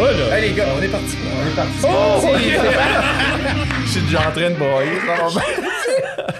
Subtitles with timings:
[0.00, 0.36] va, là.
[0.36, 1.16] Hey les gars, on est parti.
[1.24, 1.72] On est parti.
[1.84, 2.20] Oh!
[3.84, 4.98] Je suis déjà en train de broyer.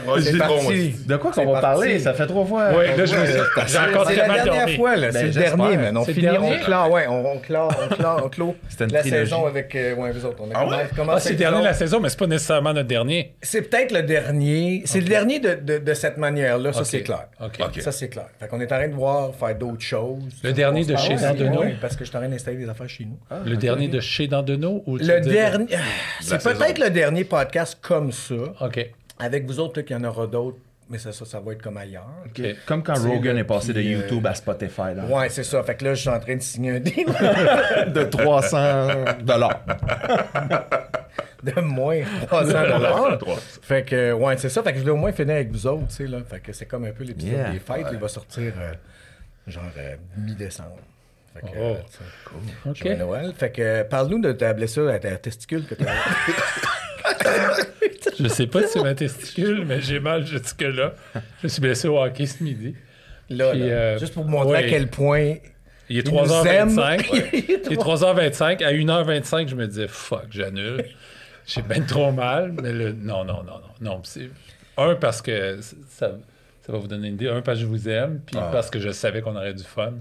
[0.06, 0.58] Ouais, C'est bon.
[1.06, 1.62] De quoi qu'on va parti.
[1.80, 1.98] parler?
[1.98, 2.70] Ça fait trois fois.
[2.72, 4.76] Ouais, là, j'ai encore C'est la dernière dormi.
[4.76, 5.10] fois, là.
[5.10, 5.96] Ben, c'est le dernier, man.
[5.96, 9.00] On finit, on clore, ouais, on, on clore, on clore, on clôt C'était une la
[9.00, 9.20] trilogie.
[9.24, 10.38] saison avec, euh, ouais, vous autres.
[10.40, 10.88] On a Ah commencé- ouais?
[10.96, 13.34] commencé Ah, c'est le dernier de la saison, mais c'est pas nécessairement notre dernier.
[13.42, 14.82] C'est peut-être le dernier.
[14.84, 17.26] C'est le dernier de, de, de cette manière-là, ça c'est clair.
[17.40, 17.58] OK.
[17.60, 17.80] Ok.
[17.80, 18.26] Ça c'est clair.
[18.38, 20.22] Fait qu'on est en train de voir faire d'autres choses.
[20.42, 21.60] Le dernier de Ah chez ouais, Dandeno?
[21.60, 23.18] ouais, parce que je suis en train d'installer des affaires chez nous.
[23.44, 25.66] Le dernier de chez Dandeno ou tu Le dernier.
[25.74, 25.78] ah,
[26.20, 28.34] C'est peut-être le dernier podcast comme ça.
[28.60, 28.90] OK.
[29.20, 30.58] Avec vous autres, qu'il y en aura d'autres.
[30.88, 32.04] Mais ça, ça, ça va être comme ailleurs.
[32.66, 34.92] Comme quand Rogan est passé de puis, euh, YouTube à Spotify.
[34.96, 35.04] Là.
[35.08, 35.62] Ouais, c'est ça.
[35.62, 37.06] Fait que là, je suis en train de signer un deal
[37.94, 38.88] De 300
[39.22, 39.60] dollars.
[41.44, 43.18] de moins 300 dollars.
[43.62, 44.64] Fait que, ouais, c'est ça.
[44.64, 46.18] Fait que je voulais au moins finir avec vous autres, tu sais, là.
[46.28, 47.50] Fait que c'est comme un peu l'épisode Yeah.
[47.52, 47.86] des fêtes.
[47.92, 48.72] Il va sortir, euh,
[49.46, 50.76] genre, euh, mi-décembre.
[51.34, 51.60] Fait que, Oh.
[51.60, 52.76] euh, tu sais, OK.
[52.76, 53.32] joyeux Noël.
[53.38, 55.92] Fait que, parle-nous de ta blessure à ta testicule que tu as.
[58.18, 60.94] Je sais pas si c'est ma testicule, mais j'ai mal jusque-là.
[61.14, 62.74] Je me suis blessé au hockey ce midi.
[63.28, 63.66] Là, Puis, là.
[63.66, 64.64] euh, Juste pour vous montrer ouais.
[64.66, 65.34] à quel point.
[65.88, 66.46] Il est Il nous 3h25.
[66.48, 66.68] aime.
[67.32, 68.64] Il est 3h25.
[68.64, 70.84] À 1h25, je me disais, fuck, j'annule.
[71.46, 72.52] J'ai bien trop mal.
[72.62, 72.92] Mais le...
[72.92, 73.98] non, non, non, non.
[73.98, 74.02] non.
[74.76, 76.12] Un, parce que ça,
[76.62, 77.28] ça va vous donner une idée.
[77.28, 78.20] Un, parce que je vous aime.
[78.24, 78.50] Puis Ah.
[78.52, 79.94] parce que je savais qu'on aurait du fun.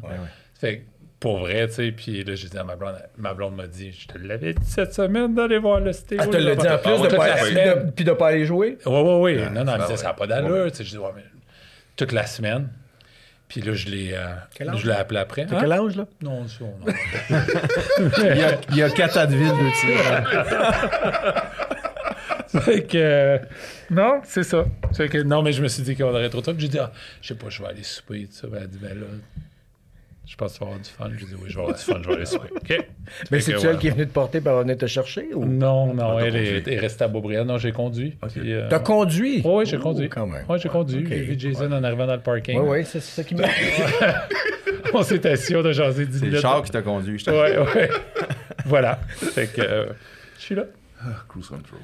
[0.60, 0.84] Fait que,
[1.20, 1.92] pour vrai, tu sais.
[1.92, 4.66] Puis là, j'ai dit à ma blonde, ma blonde m'a dit, je te l'avais dit
[4.66, 6.20] cette semaine d'aller voir le stéo.
[6.22, 7.86] Ah, te l'a dit en plus Ah, de toute pas, la puis semaine.
[7.86, 8.78] de, puis de pas aller jouer?
[8.86, 9.44] Oui, oui, oui.
[9.54, 10.72] non, non, elle me ah disait, ça n'a pas d'allure.
[10.72, 11.24] Tu sais, Je dis, ouais, mais
[11.96, 12.70] toute la semaine.
[13.50, 14.26] Puis là, je l'ai, euh,
[14.56, 14.80] Quel âge?
[14.80, 15.46] je l'ai appelé après.
[15.48, 15.60] T'as Hein?
[15.62, 16.06] quel âge, là?
[16.22, 16.76] Non, non.
[18.20, 19.72] Il y a, il y a quatre Advil de
[22.54, 22.62] tir.
[22.62, 23.38] fait que, euh,
[23.90, 24.66] non, c'est ça.
[24.94, 26.54] Fait que, non, mais je me suis dit qu'on aurait trop de temps.
[26.58, 28.26] J'ai dit, ah, je sais pas, je vais aller souper.
[28.28, 28.48] Tout ça.
[28.48, 29.06] Ben, elle a dit, ben là,
[30.30, 31.10] je pense que tu vas avoir du fun.
[31.18, 32.50] J'ai dit, oui, je vais avoir du fun, je vais aller souper.
[32.56, 32.70] OK.
[33.32, 35.34] Mais Fait c'est que, elle qui est venue te porter pour venir te chercher?
[35.34, 35.44] Ou...
[35.46, 36.74] Non, non, elle est, conduit.
[36.76, 37.46] est restée à Beaubriand.
[37.46, 38.16] Non, j'ai conduit.
[38.38, 39.42] Euh, T'as conduit?
[39.44, 40.08] Oui, j'ai Oh, conduit.
[40.10, 40.46] quand même.
[40.48, 41.06] Oui, j'ai conduit.
[41.08, 42.60] J'ai vu Jason en arrivant dans le parking.
[42.60, 43.48] Oui, oui, c'est ça qui m'a.
[44.94, 46.42] On s'est assis, on a jasé 10 C'est le minutes.
[46.42, 47.20] char qui t'a conduit.
[47.20, 47.90] je te- Ouais, ouais.
[48.66, 48.96] voilà.
[49.18, 49.86] Fait que euh,
[50.38, 50.64] je suis là.
[51.28, 51.80] Cruise control.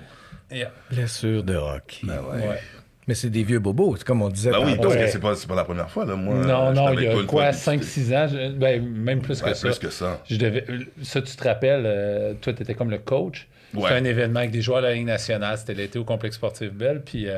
[0.51, 0.71] Yeah.
[0.91, 2.07] Blessure de hockey.
[2.07, 2.59] Ouais.
[3.07, 4.49] Mais c'est des vieux bobos, c'est comme on disait.
[4.51, 5.01] Ben oui, parce Ouais.
[5.01, 6.15] que c'est pas, c'est pas la première fois, là.
[6.15, 9.41] Moi, non, non, il y a quoi, fois, puis 5-6 ans, je- ben, même plus
[9.43, 9.67] Ouais, que ça.
[9.67, 10.21] plus que ça.
[10.27, 10.65] Je devais,
[11.03, 13.47] ça, tu te rappelles, euh, toi, tu étais comme le coach.
[13.75, 13.83] Ouais.
[13.83, 15.57] C'était un événement avec des joueurs de la Ligue nationale.
[15.57, 17.01] C'était l'été au complexe sportif Belle.
[17.03, 17.37] Puis euh,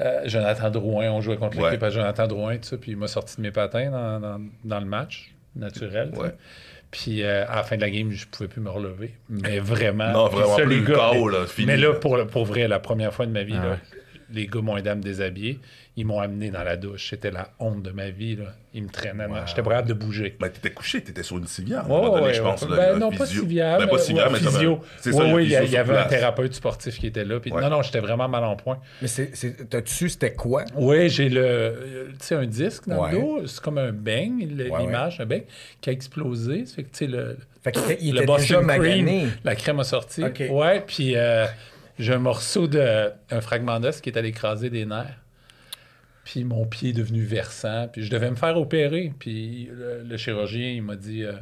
[0.00, 1.64] euh, Jonathan Drouin, on jouait contre Ouais.
[1.70, 2.76] l'équipe à Jonathan Drouin, tout ça.
[2.78, 6.12] Puis il m'a sorti de mes patins dans, dans- dans le match naturel.
[6.90, 9.12] Puis euh, à la fin de la game, je pouvais plus me relever.
[9.28, 10.10] Mais vraiment.
[10.12, 11.94] Non, vraiment ça, plus les le gars, chaos, mais- là, fini, Mais là, là.
[11.94, 13.78] pour, pour vrai, la première fois de ma vie, Ah là.
[14.32, 15.58] Les gars m'ont aidé à me déshabiller.
[15.96, 17.10] Ils m'ont amené dans la douche.
[17.10, 18.36] C'était la honte de ma vie.
[18.36, 18.44] Là.
[18.72, 19.26] Ils me traînaient.
[19.46, 20.36] J'étais pas capable de bouger.
[20.40, 21.80] Ben, t'étais couché, t'étais sur une civière.
[21.80, 22.66] à un Ouais, moment donné, ouais, je pense.
[22.68, 23.78] là, Ben, non, pas civière.
[23.78, 24.80] Ben, pas civière, ouais, mais physio.
[24.80, 26.98] Oui, ça, le oui, il y, a- physio il y sur avait un thérapeute sportif
[26.98, 27.40] qui était là.
[27.40, 27.50] Puis.
[27.50, 28.78] Non, non, j'étais vraiment mal en point.
[29.02, 29.08] Mais
[29.68, 30.64] t'as-tu su c'était quoi?
[30.76, 33.12] Oui, j'ai le, euh, tu sais, un disque dans Ouais.
[33.12, 33.46] le dos.
[33.46, 35.42] C'est comme un bang, l'image, un bang,
[35.80, 36.64] qui a explosé.
[36.66, 39.04] Ça fait que, tu sais, le, Fait qu'il était, il le était déjà Boston magané.
[39.04, 40.24] Cream, la crème a sorti.
[40.24, 40.42] Ok.
[40.50, 41.44] Ouais, puis euh,
[42.02, 45.16] j'ai un morceau de, un fragment d'os qui est allé écraser des nerfs.
[46.24, 47.88] Puis mon pied est devenu versant.
[47.92, 49.12] Puis je devais me faire opérer.
[49.18, 51.32] Puis le, le chirurgien, il m'a dit euh,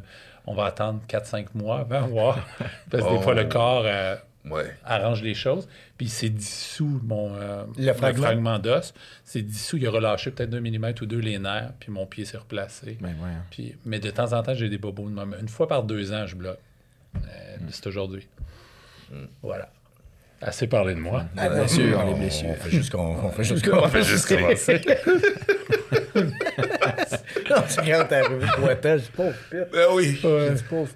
[0.47, 2.47] on va attendre 4-5 mois avant voir.
[2.89, 3.21] Parce que des Oh.
[3.21, 4.15] fois, le corps euh,
[4.45, 4.73] Ouais.
[4.85, 5.67] arrange les choses.
[5.97, 8.57] Puis il s'est dissous, mon euh, Le fragment?
[8.57, 8.93] d'os.
[9.25, 9.77] C'est dissous.
[9.77, 11.73] Il a relâché peut-être d'un millimètre ou deux les nerfs.
[11.79, 12.97] Puis mon pied s'est replacé.
[13.01, 13.29] Ben, ouais.
[13.51, 15.35] Puis, mais de temps en temps, j'ai des bobos de même.
[15.39, 16.57] Une fois par deux ans, je bloque.
[17.17, 17.19] Euh,
[17.69, 18.27] C'est aujourd'hui.
[19.43, 19.69] Voilà.
[20.41, 21.25] Assez parlé de moi.
[21.35, 22.49] Ah, bien sûr, les blessures.
[22.49, 24.81] On fait juste qu'on on fait juste On fait juste commencer.
[26.15, 28.45] non, c'est quand arrivé
[29.15, 29.33] pauvre.
[29.51, 30.19] Ben oui.
[30.69, 30.89] Pauvre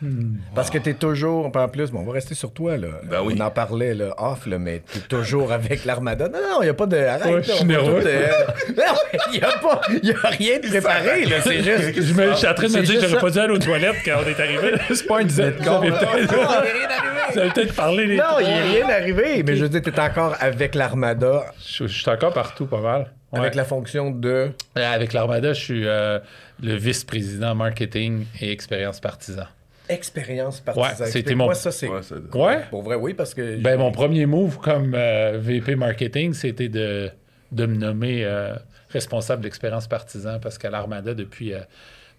[0.00, 0.08] pite.
[0.54, 2.88] Parce que t'es toujours, en plus, bon, on va rester sur toi, là.
[3.04, 3.34] Ben oui.
[3.38, 6.28] On en parlait, là, off, là, mais t'es toujours avec l'armada.
[6.28, 6.96] Non, non, il n'y a pas de.
[6.96, 8.02] Arrête, Ouais, je suis nerveux.
[8.06, 8.26] euh,
[8.76, 8.94] Non,
[9.32, 9.80] il n'y a pas.
[10.02, 11.40] Il a rien de préparé, là.
[11.42, 12.02] C'est juste.
[12.02, 13.20] Je, me, je suis en train de me dire que j'aurais ça.
[13.20, 14.72] pas dû aller aux toilettes quand on est arrivé.
[14.94, 18.46] C'est pas un dîner de Non, il n'y a rien peut-être parlé les Non, il
[18.46, 19.42] a rien arrivé.
[19.42, 23.12] Mais je veux dire, t'es encore avec l'armada, Je, je suis encore partout pas mal.
[23.32, 23.40] Ouais.
[23.40, 24.50] avec la fonction de?
[24.78, 26.20] Euh, Avec l'Armada, je suis euh,
[26.62, 29.46] le vice-président marketing et expérience partisan.
[29.88, 31.06] Expérience partisane.
[31.06, 31.88] Ouais, c'était Moi, mon- ça, c'est.
[31.88, 32.64] Ouais, c'est- Ouais?
[32.70, 33.56] Pour vrai, oui, parce que.
[33.60, 37.10] Ben, mon premier move comme euh, VP marketing, c'était de,
[37.52, 38.54] de me nommer euh,
[38.90, 41.60] responsable d'expérience partisan parce qu'à l'Armada, depuis euh,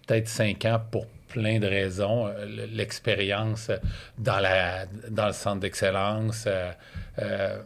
[0.06, 2.30] peut-être cinq ans, pour plein de raisons,
[2.72, 3.70] l'expérience
[4.16, 6.70] dans, la, dans le centre d'excellence euh,
[7.18, 7.58] euh,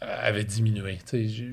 [0.00, 0.98] avait diminué.
[1.08, 1.52] Tu sais, j'ai-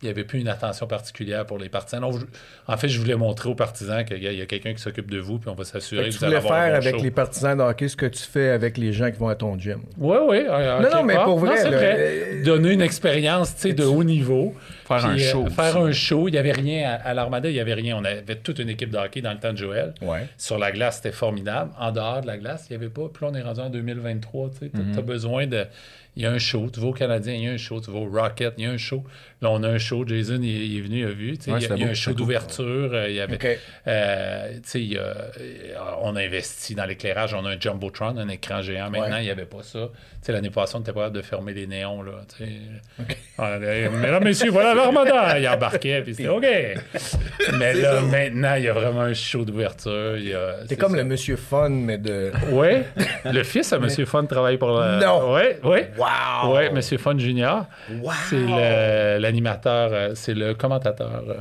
[0.00, 2.04] il n'y avait plus une attention particulière pour les partisans.
[2.12, 2.24] Je-
[2.72, 5.38] en fait, je voulais montrer aux partisans qu'il y a, quelqu'un qui s'occupe de vous,
[5.38, 7.02] puis on va s'assurer que, que vous allez avoir faire un bon avec show.
[7.02, 9.58] les partisans de hockey ce que tu fais avec les gens qui vont à ton
[9.58, 9.80] gym.
[9.98, 10.44] Oui, oui.
[10.48, 14.54] euh, Non, non, mais pour vrai, euh, Donner une expérience tu de haut niveau.
[14.88, 16.28] Faire un euh, show Faire un show.
[16.28, 17.96] Il n'y avait rien à, à l'Armada, il n'y avait rien.
[17.96, 19.94] On avait toute une équipe de hockey dans le temps de Joël.
[20.02, 20.26] Ouais.
[20.36, 21.70] Sur la glace, c'était formidable.
[21.78, 23.02] En dehors de la glace, il n'y avait pas.
[23.12, 24.50] Puis là, on est rendu en 2023.
[24.58, 24.98] Tu Mhm.
[24.98, 25.66] as besoin de.
[26.16, 26.68] Il y a un show.
[26.72, 27.80] Tu vas au Canadien, il y a un show.
[27.80, 29.04] Tu vas au Rocket, il y a un show.
[29.40, 30.04] Là, on a un show.
[30.04, 31.30] Jason, il, il est venu, il a vu.
[31.32, 32.90] Ouais, il y a, c'était il y a beau, un show d'ouverture.
[32.92, 33.58] euh, il y avait, OK.
[33.86, 37.34] euh, tu sais, il y a- euh, on a investi dans l'éclairage.
[37.34, 38.90] On a un Jumbotron, un écran géant.
[38.90, 39.22] Maintenant, Ouais.
[39.22, 39.90] il n'y avait pas ça.
[40.32, 42.02] L'année passée, on était pas capable de fermer les néons.
[42.02, 42.12] Là,
[43.38, 43.58] là,
[43.90, 45.38] Mesdames, messieurs, voilà l'Armada.
[45.38, 46.46] Il embarquait, puis c'était OK.
[47.58, 50.16] Mais là, maintenant, il y a vraiment un show d'ouverture.
[50.16, 50.34] T'es
[50.68, 50.96] c'est comme ça.
[50.98, 52.30] le monsieur fun, mais de.
[52.50, 52.68] Oui,
[53.24, 54.98] le fils à Monsieur Fun travaille pour la...
[54.98, 55.34] Non.
[55.34, 55.78] Oui, oui.
[55.96, 56.56] Wow!
[56.56, 57.66] Oui, Monsieur Fun Junior.
[58.28, 61.24] C'est le- l'animateur, euh, c'est le commentateur.
[61.28, 61.34] euh,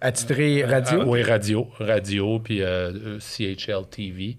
[0.00, 1.02] Attitré radio?
[1.06, 1.68] oui, radio.
[1.80, 4.36] Radio, puis euh, euh, CHL TV.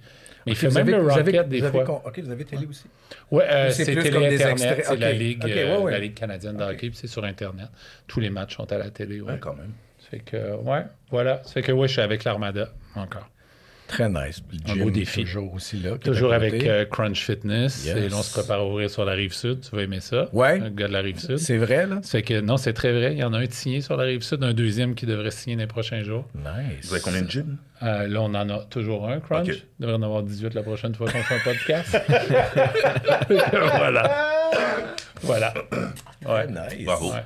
[0.49, 2.01] Il fait même le Rocket des fois.
[2.05, 2.85] OK, vous avez télé aussi.
[3.31, 7.07] Oui, euh, c'est télé Internet, c'est la, ligue, euh, la Ligue canadienne de hockey, c'est
[7.07, 7.69] sur Internet.
[8.07, 9.21] Tous les matchs sont à la télé.
[9.21, 9.73] Ouais, quand même.
[9.99, 11.41] Ça fait que, ouais, voilà.
[11.43, 13.29] Fait que, ouais, je suis avec l'Armada encore.
[13.89, 14.43] Très nice.
[14.51, 15.23] Le Un beau défi.
[15.23, 15.97] Toujours aussi là.
[15.97, 17.85] Toujours avec euh, Crunch Fitness.
[17.85, 17.97] Yes.
[17.97, 19.61] Et là, on se prépare à ouvrir sur la rive sud.
[19.67, 20.29] Tu vas aimer ça.
[20.31, 20.61] Ouais.
[20.61, 21.37] Un gars de la rive sud.
[21.37, 21.99] C'est vrai, là?
[22.03, 23.13] Fait que, non, c'est très vrai.
[23.13, 25.31] Il y en a un de signé sur la rive sud, un deuxième qui devrait
[25.31, 26.27] signer dans les prochains jours.
[26.35, 26.85] Nice.
[26.85, 27.57] Vous avez combien de gyms?
[27.81, 29.47] Euh, là, on en a toujours un, Crunch.
[29.47, 31.97] Il devrait en avoir 18 la prochaine fois qu'on fait un podcast.
[33.77, 34.31] voilà.
[35.23, 35.53] Voilà.
[36.27, 36.47] Ouais.
[36.47, 36.85] Nice.
[36.85, 37.11] Bravo.
[37.11, 37.23] Ouais.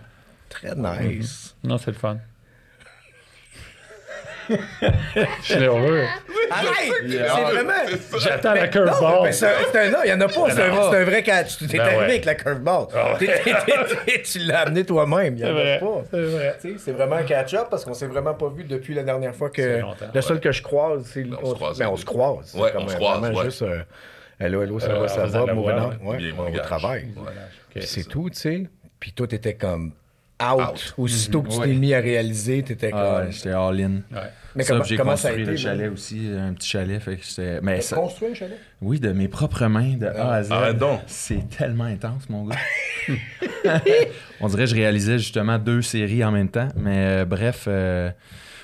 [0.48, 1.56] Très nice.
[1.62, 2.18] Non, c'est le fun.
[4.50, 4.56] Je
[5.42, 6.06] suis nerveux.
[6.53, 6.94] Arrête!
[7.07, 7.73] C'est vraiment.
[8.19, 9.33] J'attends la curveball.
[9.33, 10.50] c'est un, non, il n'y en a pas.
[10.51, 10.91] C'est un, non.
[10.91, 11.57] c'est un vrai catch.
[11.57, 12.05] Tu t'es Ben arrivé ouais.
[12.05, 12.88] avec la curveball.
[13.19, 15.35] T'es- tu l'as amené toi-même.
[15.38, 15.79] Il n'y C'est en a vrai.
[15.79, 16.01] pas.
[16.11, 16.57] C'est vrai.
[16.77, 19.81] C'est vraiment un catch-up parce qu'on s'est vraiment pas vu depuis la dernière fois que.
[19.81, 21.25] longtemps, Le seul que je croise, c'est.
[21.41, 21.77] on se croise.
[21.79, 22.53] Ben, on se croise.
[22.55, 23.45] Ouais, C'est comme on se croise, vraiment ouais.
[23.45, 23.61] juste.
[23.63, 23.79] euh,
[24.39, 25.44] Hello, hello, ça Euh, va, ça va.
[25.45, 26.59] Ouais, mon au gars.
[26.61, 27.07] travail.
[27.81, 28.63] C'est tout, tu sais.
[29.00, 29.91] Puis toi, t'étais comme
[30.51, 30.61] out.
[30.73, 30.93] Out.
[30.97, 31.67] Aussitôt que tu Ouais.
[31.67, 33.25] t'es mis à réaliser, t'étais Ah, comme.
[33.27, 34.01] ouais, j'étais all-in.
[34.11, 34.29] Ouais.
[34.55, 37.01] Mais Ça, comment, j'ai ça construit le chalet aussi, un petit chalet.
[37.01, 38.57] Fait que j'étais- mais ça- Construit un chalet?
[38.81, 40.77] oui, de mes propres mains, de A à Z.
[40.77, 40.99] Donc.
[41.07, 42.55] C'est tellement intense, mon gars.
[44.41, 46.67] On dirait que je réalisais justement deux séries en même temps.
[46.75, 48.11] Mais euh, bref, euh,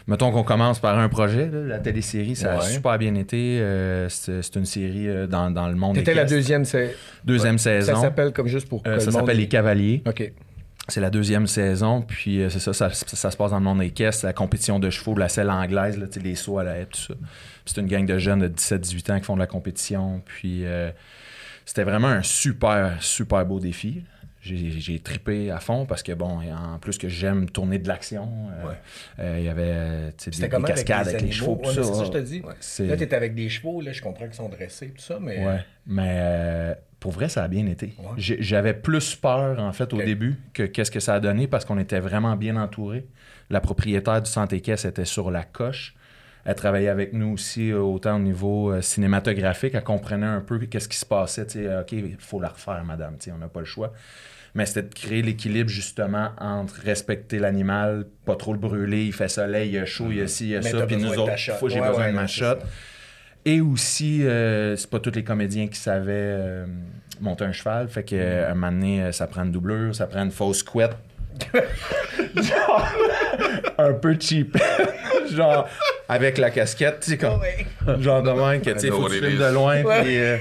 [0.08, 1.48] mettons qu'on commence par un projet.
[1.52, 2.66] là, la télésérie, ça a Ouais.
[2.70, 3.58] super bien été.
[3.60, 6.66] euh, c'est une série euh, dans, dans le monde T'étais la deuxième,
[7.26, 8.02] deuxième ça saison.
[8.02, 8.84] s'appelle comme juste pour.
[8.86, 10.04] Euh, ça monde- s'appelle Les Cavaliers.
[10.08, 10.32] OK.
[10.88, 13.82] C'est la deuxième saison, puis euh, c'est ça, ça, ça se passe dans le monde
[13.84, 16.86] équestre, la compétition de chevaux, la selle anglaise, là, tu les sauts à la haie,
[16.88, 17.14] tout ça.
[17.66, 20.90] C'est une gang de jeunes de 17-18 ans qui font de la compétition, puis euh,
[21.66, 24.04] c'était vraiment un super, super beau défi.
[24.42, 28.70] J'ai tripé à fond parce que, bon, en plus que j'aime tourner de l'action, euh,
[28.70, 28.76] Ouais.
[29.20, 31.84] euh, il y avait tu des, C'était des avec cascades avec les, chevaux, tout ça.
[31.84, 32.42] c'est ça, je te dis.
[32.88, 35.46] Là, t'es avec des chevaux, là, je comprends qu'ils sont dressés, tout ça, mais.
[35.46, 37.94] Ouais, mais pour vrai, ça a bien été.
[38.00, 38.10] Ouais.
[38.18, 41.78] J'avais plus peur, en fait, au début que qu'est-ce que ça a donné parce qu'on
[41.80, 43.06] était vraiment bien entouré.
[43.50, 45.96] La propriétaire du Santé Caisse était sur la coche.
[46.46, 49.74] Elle travaillait avec nous aussi, euh, autant au niveau euh, cinématographique.
[49.76, 51.44] Elle comprenait un peu qu'est-ce qui se passait.
[51.80, 53.16] OK, il faut la refaire, madame.
[53.34, 53.94] On n'a pas le choix.
[54.56, 59.28] Mais c'était de créer l'équilibre, justement, entre respecter l'animal, pas trop le brûler, il fait
[59.28, 60.88] soleil, il y a chaud, il y a ci, il y a Mais ça.
[60.88, 62.46] Puis nous autres, j'ai Ouais, besoin ouais, de ma c'est shot.
[62.46, 62.60] ça.
[63.50, 66.66] Et aussi, euh, c'est pas tous les comédiens qui savaient euh,
[67.20, 67.88] monter un cheval.
[67.88, 70.96] Fait que euh, un moment donné, ça prend une doublure, ça prend une fausse couette.
[72.36, 72.90] Genre,
[73.80, 74.56] un peu cheap.
[75.36, 75.68] genre,
[76.08, 77.40] avec la casquette, tu sais, comme.
[78.02, 79.44] Genre de même, que tu sais, faut que tu it filmes is.
[79.44, 79.82] de loin.
[79.84, 80.04] Ouais.
[80.06, 80.38] euh,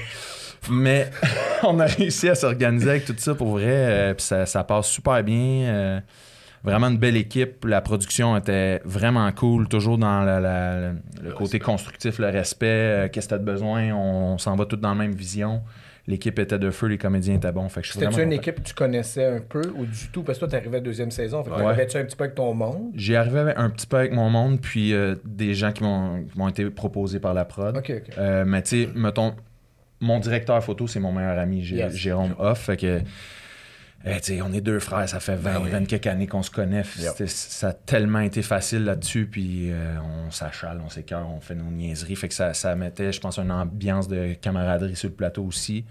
[0.69, 1.09] mais
[1.63, 3.65] on a réussi à s'organiser avec tout ça pour vrai.
[3.67, 6.01] euh, puis ça, ça passe super bien.
[6.63, 7.65] Vraiment une belle équipe.
[7.65, 9.67] La production était vraiment cool.
[9.67, 10.91] Toujours dans la- la-
[11.23, 12.65] le, côté constructif, le respect.
[12.67, 13.93] euh, Qu'est-ce que tu as de besoin?
[13.93, 15.61] On, s'en va tous dans la même vision.
[16.07, 17.69] L'équipe était de feu, les comédiens étaient bons.
[17.69, 18.41] Fait que je suis C'était-tu une content.
[18.41, 20.23] équipe que tu connaissais un peu ou du tout?
[20.23, 21.43] Parce que toi, t'arrivais à la deuxième saison.
[21.43, 21.61] Fait que Ouais.
[21.61, 22.91] t'arrivais-tu un petit peu avec ton monde?
[22.95, 26.67] J'y arrivais un petit peu avec mon monde, puis euh, des gens qui m'ont été
[26.71, 27.77] proposés par la prod.
[27.77, 28.13] OK, OK.
[28.17, 29.35] Euh, mais tu sais, mettons,
[30.01, 31.93] mon directeur photo, c'est mon meilleur ami, Yes.
[31.93, 32.57] Jérôme Hoff.
[32.59, 33.01] Fait que,
[34.21, 36.83] sais, on est deux frères, ça fait 20, 20 quelques années qu'on se connaît.
[36.83, 41.69] Ça a tellement été facile là-dessus, puis euh, on s'achale, on s'écœure, on fait nos
[41.69, 42.15] niaiseries.
[42.15, 45.85] Fait que ça, ça mettait, je pense, une ambiance de camaraderie sur le plateau aussi.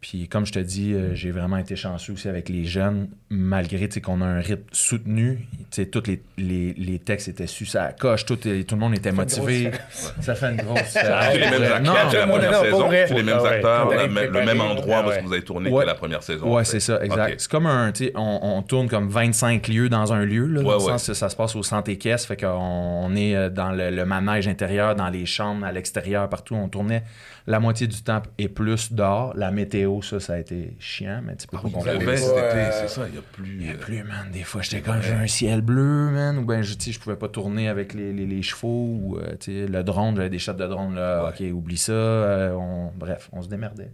[0.00, 3.88] Puis comme je te dis, euh, j'ai vraiment été chanceux aussi avec les jeunes, malgré
[3.88, 5.48] tu sais, qu'on a un rythme soutenu.
[5.72, 8.94] Tu sais, Tous les, les, les textes étaient su ça coche, tout, tout le monde
[8.94, 9.70] était une motivé.
[9.72, 11.24] grosse Ça fait une grosse différence.
[11.32, 14.60] C'est les mêmes Euh, acteurs la non, première saison, les mêmes Ah acteurs, le même
[14.60, 15.22] endroit ah parce ouais.
[15.22, 15.82] que vous avez tourné Ouais.
[15.82, 16.54] que la première saison.
[16.54, 17.40] Ouais, c'est ça, exact.
[17.40, 20.60] C'est comme un, tu sais, on, on tourne comme 25 lieux dans un lieu, là,
[20.60, 20.90] Ouais, dans le ouais.
[20.92, 23.90] sens que ça se passe au centre équestre, fait qu'on on est euh, dans le,
[23.90, 26.54] le manège intérieur, dans les chambres, à l'extérieur, partout.
[26.54, 27.02] On tournait
[27.48, 29.32] la moitié du temps et plus dehors.
[29.36, 32.38] La météo, ça, ça a été chiant, mais tu peux pas contrôler avez pas, été,
[32.38, 33.56] euh, c'est ça, il n'y a plus.
[33.60, 34.30] Il y a euh, plus, man.
[34.32, 36.38] Des fois, j'étais comme, j'ai un ciel bleu, man.
[36.38, 38.98] Ou ben, je, tu sais, je pouvais pas tourner avec les, les, les chevaux.
[39.02, 41.28] Ou, euh, tu sais, le drone, j'avais des shots de drone, là.
[41.30, 41.92] OK, oublie ça.
[41.92, 43.90] euh, on- bref, on se démerdait.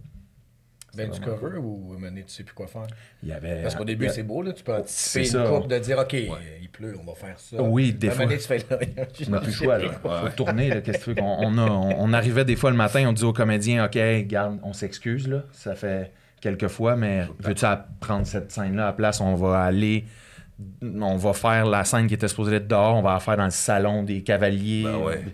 [0.95, 2.87] Ben, du cover ou donné, tu sais plus quoi faire?
[3.23, 3.61] Il y avait...
[3.61, 6.13] Parce qu'au début, c'est beau, là, tu peux anticiper C'est une coupe de dire, OK,
[6.13, 7.61] il pleut, on va faire ça.
[7.61, 8.37] Oui, des donné, fois.
[8.37, 8.79] tu fais là,
[9.27, 9.91] On n'a plus le choix, là.
[10.03, 10.81] Faut tourner, là.
[10.81, 13.23] Qu'est-ce que tu veux on, a- on, on arrivait des fois le matin, on dit
[13.23, 13.97] aux comédiens, OK,
[14.27, 15.43] garde, on s'excuse, là.
[15.51, 16.11] Ça fait
[16.41, 17.65] quelques fois, mais veux-tu
[17.99, 19.21] prendre cette scène-là à la place?
[19.21, 20.05] On va aller.
[20.83, 23.45] On va faire la scène qui était supposée être dehors, on va la faire dans
[23.45, 24.83] le salon des cavaliers.
[24.83, 25.25] Ben ouais.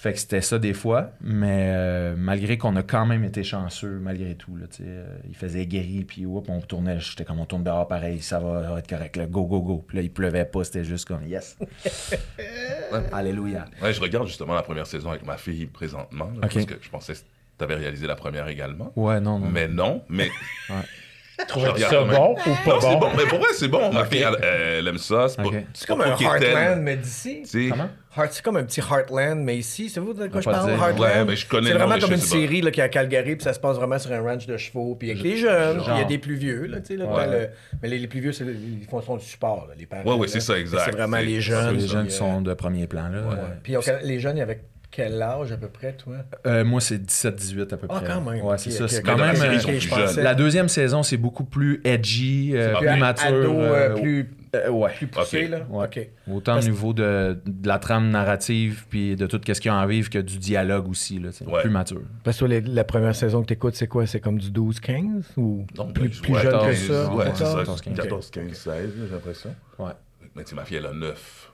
[0.00, 3.98] Fait que c'était ça des fois, mais euh, malgré qu'on a quand même été chanceux,
[4.00, 7.86] malgré tout, là, euh, il faisait guéri, puis on tournait, j'étais comme on tourne dehors
[7.86, 9.84] pareil, ça va, ça va être correct, là, go, go, go.
[9.86, 11.58] Puis là, il pleuvait pas, c'était juste comme yes.
[13.12, 13.66] Alléluia.
[13.82, 16.88] Ouais, je regarde justement la première saison avec ma fille présentement, là, parce que je
[16.88, 17.18] pensais que
[17.58, 18.94] tu avais réalisé la première également.
[18.96, 19.50] Ouais, non, non.
[19.50, 20.30] Mais non, mais
[21.48, 22.98] ça bon ou pas non, c'est bon?
[22.98, 23.08] bon.
[23.16, 23.92] Mais pour vrai, c'est bon.
[23.92, 24.44] Ma fille, elle,
[24.78, 25.28] elle aime ça.
[25.28, 25.54] C'est pas, Ok.
[25.74, 27.42] C'est comme un Heartland, mais d'ici.
[27.44, 27.70] tu sais.
[27.70, 27.88] Comment?
[28.16, 30.70] Heart- c'est comme un petit Heartland, mais ici, c'est vous de quoi je pas parle,
[30.74, 30.82] dire.
[30.84, 31.00] Heartland?
[31.18, 32.42] Ouais, mais je connais C'est le nom, vraiment mais comme une sais pas.
[32.42, 34.56] série là, qui est à Calgary, puis ça se passe vraiment sur un ranch de
[34.56, 36.96] chevaux, puis avec les jeunes, puis il y a des plus vieux, là, tu sais,
[36.96, 37.24] là, Ouais.
[37.26, 37.48] dans le-
[37.82, 40.02] mais les, les plus vieux, c'est le- ils font sont du support, là, les parents.
[40.02, 40.32] Ouais, ouais, là.
[40.32, 40.82] c'est ça, exact.
[40.86, 41.76] C'est vraiment C'est- les c'est jeunes.
[41.76, 43.20] les jeunes qui sont de premier plan, là.
[43.20, 43.36] ouais.
[43.62, 44.62] Puis les jeunes, avec
[45.08, 46.16] quel âge à peu près, toi?
[46.46, 48.06] euh, moi, c'est 17-18 à peu Ah, près.
[48.06, 48.44] quand même.
[48.44, 48.84] Ouais, c'est ça.
[48.84, 49.04] ok, C'est ok.
[49.06, 50.22] quand même.
[50.22, 53.26] la euh, deuxième saison, c'est beaucoup plus edgy, euh, Ah, plus Plus mature.
[53.26, 54.90] ado, euh, euh, plus, euh, ouais.
[54.96, 55.58] plus poussé, là?
[55.68, 56.12] Ouais.
[56.30, 59.74] Autant Parce- au niveau de, de la trame narrative puis de tout ce qu'il y
[59.74, 61.18] a en vivre que du dialogue aussi.
[61.18, 61.44] Là, c'est.
[61.44, 62.02] Plus mature.
[62.24, 64.06] Parce que les- la première saison que tu écoutes, c'est quoi?
[64.06, 67.14] C'est comme du 12-15 ou Non, plus, ben, je- plus ouais, jeune que 14, ça?
[67.14, 67.54] Ouais, c'est ça.
[67.56, 67.96] 14, 15.
[67.96, 69.54] 14, 15, 16, j'ai l'impression.
[69.78, 69.92] Ouais.
[70.36, 71.49] Mais tu ma fille, elle a 9.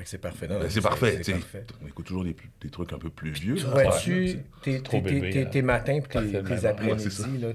[0.00, 0.48] Fait que c'est parfait.
[0.48, 1.16] non, non, Ben, C'est parfait.
[1.18, 1.64] tu C'est parfait.
[1.84, 3.56] On écoute toujours des, des trucs un peu plus vieux.
[3.56, 3.64] là.
[3.70, 6.18] Vois-tu tes, trop tes- bébé, tes- tes matins et tes,
[6.66, 7.08] après-midi?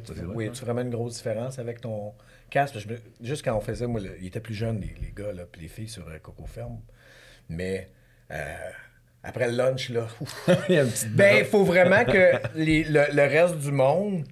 [0.06, 2.14] tu- oui, as-tu vraiment une grosse différence avec ton
[2.52, 2.78] casque?
[2.78, 5.34] Je me- juste quand on faisait, moi, le- ils étaient plus jeunes, les, les gars,
[5.34, 6.80] là, puis les filles sur euh, Coco Ferme.
[7.50, 7.90] Mais
[8.30, 8.54] euh,
[9.24, 10.50] après le lunch, là, ouf.
[10.70, 13.72] Il y a une petite ben, il faut vraiment que les- le, le reste du
[13.72, 14.24] monde,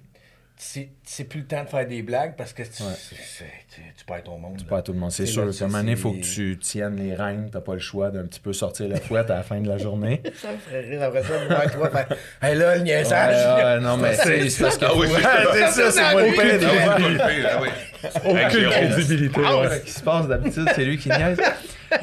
[0.56, 3.44] c'est c'est plus le temps de faire des blagues parce que tu, c'est- c'est-
[3.74, 4.62] tu, tu perds ton monde.
[4.68, 5.42] Pas à tout le monde, c'est sûr.
[5.42, 7.48] À un moment donné, il faut que tu tiennes les rênes.
[7.52, 9.78] T'as pas le choix d'un petit peu sortir la fouette à la fin de la
[9.78, 10.22] journée.
[10.42, 13.64] Ça me ferait rire après ça de voir toi faire Hey là, le Ouais, niaisage!
[13.64, 14.84] ouais, non, mais c'est c'est parce que.
[14.84, 15.30] Ah oui, c'est ça.
[15.52, 17.50] c'est ça, c'est moi le père.
[17.52, 17.60] Ah
[18.24, 19.40] Aucune crédibilité.
[19.40, 19.70] ouais.
[19.70, 21.38] ce qui se passe d'habitude, c'est lui qui niaise.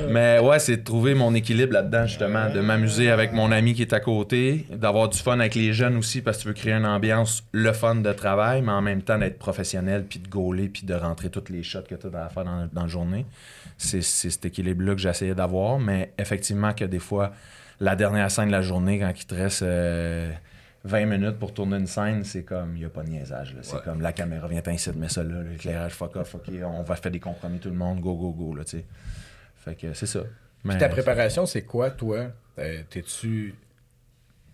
[0.10, 3.82] Mais ouais, c'est de trouver mon équilibre là-dedans, justement, de m'amuser avec mon ami qui
[3.82, 6.74] est à côté, d'avoir du fun avec les jeunes aussi, parce que tu veux créer
[6.74, 10.70] une ambiance, le fun de travail, mais en même temps d'être professionnel, puis de gauler,
[10.70, 13.26] puis de rentrer toutes les shots que tu as à faire dans, dans la journée.
[13.78, 17.34] C'est cet équilibre-là que j'essayais d'avoir, mais effectivement que des fois,
[17.80, 20.32] la dernière scène de la journée, quand il te reste euh,
[20.84, 23.56] 20 minutes pour tourner une scène, c'est comme, il n'y a pas de niaisage.
[23.62, 23.82] C'est Ouais.
[23.84, 27.12] comme, la caméra vient ici, mets ça là, l'éclairage, fuck off, ok, on va faire
[27.12, 28.86] des compromis tout le monde, go, go, go, là, tu sais.
[29.56, 30.22] Fait que c'est ça.
[30.64, 32.32] Mais, Ta préparation, c'est quoi, toi?
[32.60, 33.56] Euh, T'es-tu.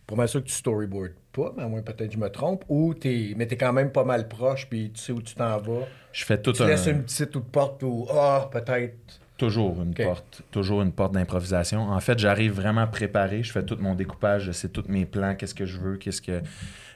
[0.05, 2.93] Pour m'assurer que tu storyboard pas, mais à moins peut-être que je me trompe, ou
[2.93, 3.33] t'es.
[3.37, 5.85] Mais t'es quand même pas mal proche, puis tu sais où tu t'en vas.
[6.11, 6.67] je fais tout Tu un...
[6.67, 8.07] laisses une petite ou de porte ou.
[8.11, 9.19] Ah, peut-être.
[9.37, 11.81] Toujours une porte, toujours une porte d'improvisation.
[11.91, 13.43] En fait, j'arrive vraiment préparé.
[13.43, 16.23] Je fais tout mon découpage, je sais tous mes plans, qu'est-ce que je veux, qu'est-ce
[16.23, 16.41] que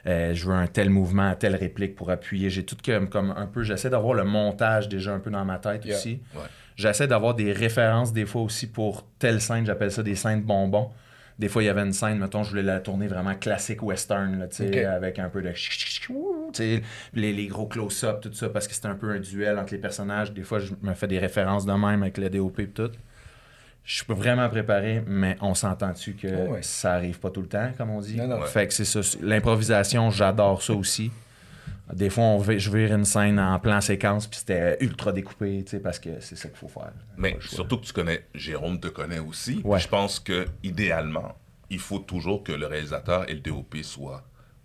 [0.06, 2.50] euh, je veux un tel mouvement, telle réplique pour appuyer.
[2.50, 3.62] J'ai tout comme, comme un peu.
[3.62, 5.96] J'essaie d'avoir le montage déjà un peu dans ma tête Yeah.
[5.96, 6.20] aussi.
[6.34, 6.40] Ouais.
[6.74, 9.64] J'essaie d'avoir des références des fois aussi pour telle scène.
[9.64, 10.90] J'appelle ça des scènes bonbons.
[11.38, 14.38] Des fois, il y avait une scène, mettons, je voulais la tourner vraiment classique western,
[14.38, 14.76] là, tu sais, Ok.
[14.76, 15.50] avec un peu de...
[17.14, 19.80] Les, les gros close-up, tout ça, parce que c'était un peu un duel entre les
[19.80, 20.32] personnages.
[20.32, 22.90] Des fois, je me fais des références de même avec le DOP et tout.
[23.84, 26.62] Je suis vraiment préparé, mais on s'entend-tu que Oh ouais.
[26.62, 28.16] ça arrive pas tout le temps, comme on dit?
[28.16, 28.40] Non, non.
[28.40, 28.46] Ouais.
[28.46, 29.00] Fait que c'est ça.
[29.20, 31.10] L'improvisation, j'adore ça aussi.
[31.92, 35.72] Des fois, on je vire une scène en plan séquence, puis c'était ultra découpé, tu
[35.72, 36.92] sais, parce que c'est ça qu'il faut faire.
[37.16, 39.60] Mais surtout que tu connais, Jérôme te connaît aussi.
[39.64, 39.78] Ouais.
[39.78, 41.36] Je pense que idéalement,
[41.70, 44.22] il faut toujours que le réalisateur et le DOP soient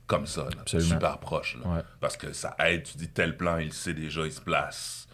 [0.07, 1.57] comme ça, là, super proches.
[1.63, 1.69] là.
[1.69, 1.81] Ouais.
[1.99, 5.06] Parce que ça aide, tu dis tel plan, il sait déjà, il se place.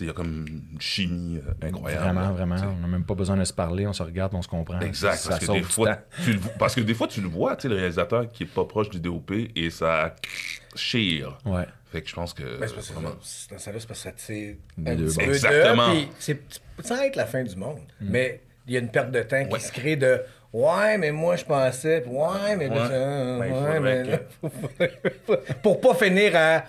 [0.00, 2.02] Il y a comme une chimie euh, incroyable.
[2.04, 2.56] Vraiment, vraiment.
[2.76, 4.80] On n'a même pas besoin de se parler, on se regarde, on se comprend.
[4.80, 7.56] Exact, Ça parce que, des fois, tu le, parce que des fois, tu le vois,
[7.56, 10.14] tu sais, le réalisateur qui est pas proche du DOP et ça
[10.74, 11.38] chire.
[11.44, 11.66] Ouais.
[11.92, 12.42] Fait que je pense que.
[12.58, 14.54] Ben, c'est parce que vraiment- c'est- dans ça, c'est parce que ça tire
[14.86, 15.92] un petit peu Exactement.
[16.18, 16.40] c'est
[16.84, 17.80] sans être la fin du monde.
[18.00, 18.06] Mm.
[18.10, 20.20] Mais il y a une perte de temps qui se crée de
[20.52, 23.78] Ouais, mais moi je pensais, ouais, mais là, Ouais.
[23.80, 24.10] mais que-
[24.82, 24.88] là,
[25.62, 26.64] pour pas finir à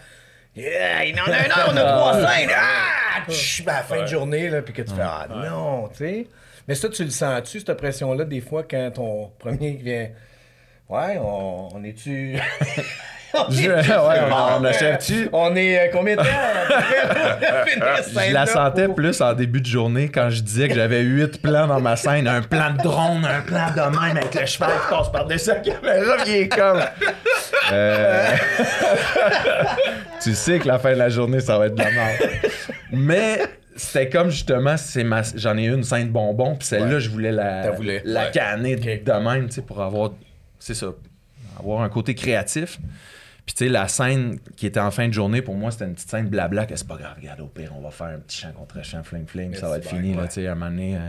[0.55, 2.50] Yeah, il en a un an, on a trois scènes!
[2.53, 3.24] Ah!
[3.29, 5.98] Tch, ben, à la fin de journée, là, puis que tu fais Ah non, tu
[5.98, 6.27] sais.
[6.67, 10.10] Mais ça, tu le sens-tu, cette pression-là, des fois, quand ton premier vient?
[10.89, 12.38] Ouais, on, on est-tu?
[13.34, 16.28] on Je- ouais, on- est euh, combien de temps?
[18.28, 21.68] Je la sentais plus en début de journée quand je disais que j'avais huit plans
[21.68, 22.28] dans ma scène.
[22.28, 25.56] Un plan de drone, un plan de même avec le cheval qui passe par-dessus la
[25.56, 26.82] caméra, il est comme...
[27.72, 28.30] Euh,
[30.22, 32.18] tu sais que la fin de la journée, ça va être de la merde.
[32.92, 33.40] Mais
[33.76, 35.22] c'était comme justement, c'est ma...
[35.36, 37.72] j'en ai une scène bonbon, puis celle-là, je voulais la,
[38.04, 38.32] la Ouais.
[38.32, 40.12] canner de- de même, tu sais, pour avoir...
[40.60, 40.88] C'est ça,
[41.60, 42.78] avoir un côté créatif.
[43.45, 45.93] Puis tu sais, la scène qui était en fin de journée, pour moi, c'était une
[45.95, 48.39] petite scène blabla que c'est pas grave, regarde, au pire, on va faire un petit
[48.41, 50.27] chant contre chant, fling fling, ça va être fini, là, ouais.
[50.27, 51.00] tu sais, à un moment donné, euh,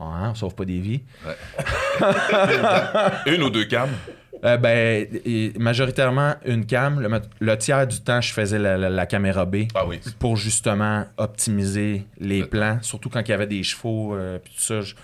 [0.00, 1.02] hein, on sauve pas des vies.
[3.26, 3.90] Une ou deux cams?
[4.44, 7.00] Euh, ben, et majoritairement, une cam.
[7.00, 10.00] Le, le tiers du temps, je faisais la, la- la caméra B Ah oui.
[10.18, 14.62] pour justement optimiser les plans, surtout quand il y avait des chevaux, euh, puis tout
[14.62, 14.80] ça.
[14.80, 14.94] Je,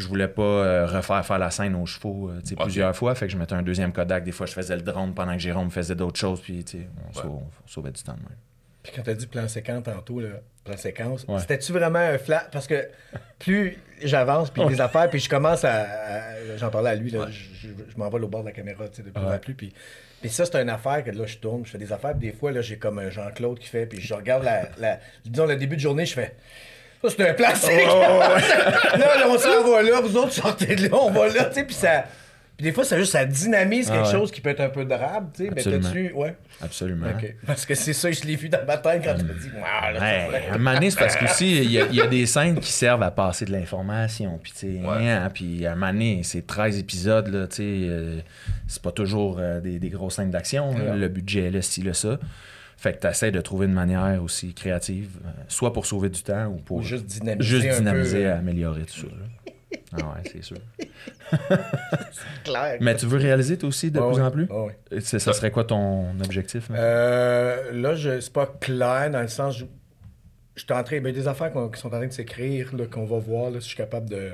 [0.00, 3.26] je voulais pas euh, refaire faire la scène aux chevaux euh, tu plusieurs fois, fait
[3.26, 4.24] que je mettais un deuxième Kodak.
[4.24, 6.88] Des fois, je faisais le drone pendant que Jérôme faisait d'autres choses, puis tu sais,
[7.24, 8.38] on, on sauvait du temps de même.
[8.82, 10.28] Puis quand t'as dit plan séquence tantôt, là,
[10.64, 11.38] plan séquence, Ouais.
[11.40, 12.48] c'était-tu vraiment un flat?
[12.50, 12.88] Parce que
[13.38, 15.82] plus j'avance, puis des affaires, puis je commence à.
[15.82, 18.52] à- J'en parlais à lui, là, je, je- je m'en vais au bord de la
[18.52, 19.54] caméra, tu sais, de plus en plus.
[19.54, 19.72] Puis,
[20.22, 22.32] puis ça, c'est une affaire que là, je tourne, je fais des affaires, puis des
[22.36, 25.56] fois, là, j'ai comme un Jean-Claude qui fait, puis je regarde la, la- Disons, le
[25.56, 26.34] début de journée, je fais.
[27.02, 28.42] Ça, c'est un plan séquence!
[28.98, 31.54] là, là, on s'en va là, vous autres sortez de là, on va là, tu
[31.54, 32.04] sais, puis ça.
[32.58, 34.12] Puis des fois, ça juste, ça dynamise quelque Ah ouais.
[34.12, 35.50] chose qui peut être un peu drabe, tu sais.
[35.56, 36.12] Mais t'as-tu.
[36.12, 36.36] Ouais.
[36.62, 37.06] Absolument.
[37.46, 40.54] Parce que c'est ça, je l'ai vu dans ma tête quand tu là, Ouais, à
[40.54, 42.70] un moment donné, c'est parce qu'aussi, il y, a- il y a des scènes qui
[42.70, 44.38] servent à passer de l'information.
[44.42, 45.08] Puis, tu sais, Ouais.
[45.08, 48.20] hein, puis à un moment donné, c'est 13 épisodes, là, tu sais, euh,
[48.68, 50.74] c'est pas toujours euh, des, des grosses scènes d'action.
[50.76, 52.18] Le budget là, ci, là, ça.
[52.80, 56.22] Fait que tu essaies de trouver une manière aussi créative, euh, soit pour sauver du
[56.22, 58.38] temps ou pour Ou juste dynamiser juste un dynamiser, peu, euh.
[58.38, 59.06] améliorer tout ça.
[59.06, 59.78] là.
[59.92, 60.56] ah ouais, c'est sûr.
[62.44, 62.78] clair.
[62.80, 64.22] Mais tu veux réaliser toi aussi de plus oui.
[64.22, 64.48] en plus?
[64.48, 65.02] Ah oui.
[65.02, 66.70] Ça serait quoi ton objectif?
[66.70, 66.76] là?
[66.78, 69.58] Euh, là, je, c'est pas clair dans le sens.
[69.58, 69.66] Je,
[70.54, 71.02] je suis en train.
[71.02, 73.64] Ben, des affaires qui sont en train de s'écrire, là, qu'on va voir, là, si
[73.64, 74.30] je suis capable de.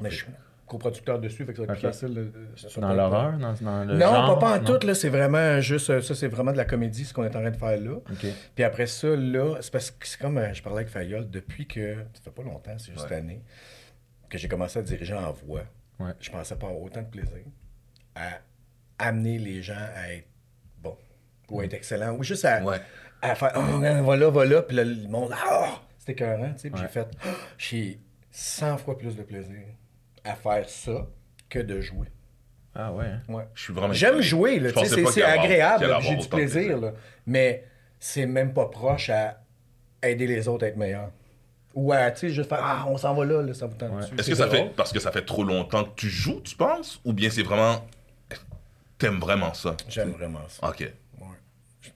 [0.00, 0.26] Mais je suis
[0.70, 2.14] coproducteur dessus, fait que ça va être plus facile.
[2.14, 3.32] de- de- ça dans l'horreur?
[3.38, 4.38] Dans, dans le Non, genre?
[4.38, 4.78] pas, pas en Non?
[4.78, 5.90] tout, là, c'est vraiment juste.
[5.90, 7.96] euh, Ça, c'est vraiment de la comédie, ce qu'on est en train de faire là.
[7.96, 8.26] OK.
[8.54, 11.66] Puis après ça, là, c'est parce que c'est comme euh, je parlais avec Fayol depuis
[11.66, 11.96] que.
[12.14, 13.08] Ça fait pas longtemps, c'est juste Ouais.
[13.08, 13.42] cette année,
[14.28, 15.62] que j'ai commencé à diriger en voix.
[15.98, 16.12] Ouais.
[16.20, 17.42] Je pensais pas avoir autant de plaisir
[18.14, 18.38] à
[18.98, 20.28] amener les gens à être
[20.78, 20.96] bons
[21.50, 22.78] ou à être excellents ou juste à, Ouais.
[23.22, 24.62] à faire oh, voilà, voilà.
[24.62, 26.70] Puis là, le monde, ah, c'était écœurant, tu sais.
[26.70, 27.28] Puis j'ai fait, Ah,
[27.58, 29.56] j'ai 100 fois plus de plaisir
[30.24, 31.06] à faire ça
[31.48, 32.08] que de jouer.
[32.74, 33.06] Ah ouais.
[33.06, 33.20] hein?
[33.28, 33.44] Ouais.
[33.54, 33.92] Je suis vraiment.
[33.92, 36.92] J'aime jouer, là, c'est agréable, j'ai du plaisir, là.
[37.26, 37.64] mais
[37.98, 39.42] c'est même pas proche à
[40.02, 41.10] aider les autres à être meilleurs.
[41.74, 43.92] Ou à, tu sais, juste faire, ah, on s'en va là, là ça vous tente
[43.92, 43.98] Ouais.
[44.02, 44.58] Est-ce C'est que ça drôle.
[44.58, 47.42] fait parce que ça fait trop longtemps que tu joues, tu penses, ou bien c'est
[47.44, 47.84] vraiment
[48.98, 49.76] t'aimes vraiment ça?
[49.88, 50.68] J'aime vraiment ça.
[50.68, 50.80] Ok.
[51.20, 51.26] Ouais.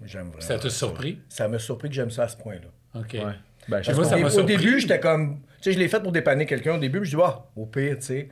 [0.05, 1.21] J'aime vraiment Ça t'a surpris?
[1.29, 2.69] Ça m'a surpris que j'aime ça à ce point-là.
[3.01, 3.13] OK.
[3.15, 3.21] Ouais.
[3.69, 4.57] Ben, Moi, ça Au- m'a au surpris.
[4.57, 5.41] début, j'étais comme.
[5.65, 6.75] Tu sais, je l'ai fait pour dépanner quelqu'un.
[6.75, 8.29] Au début, je dis, ah, au pire, tu sais.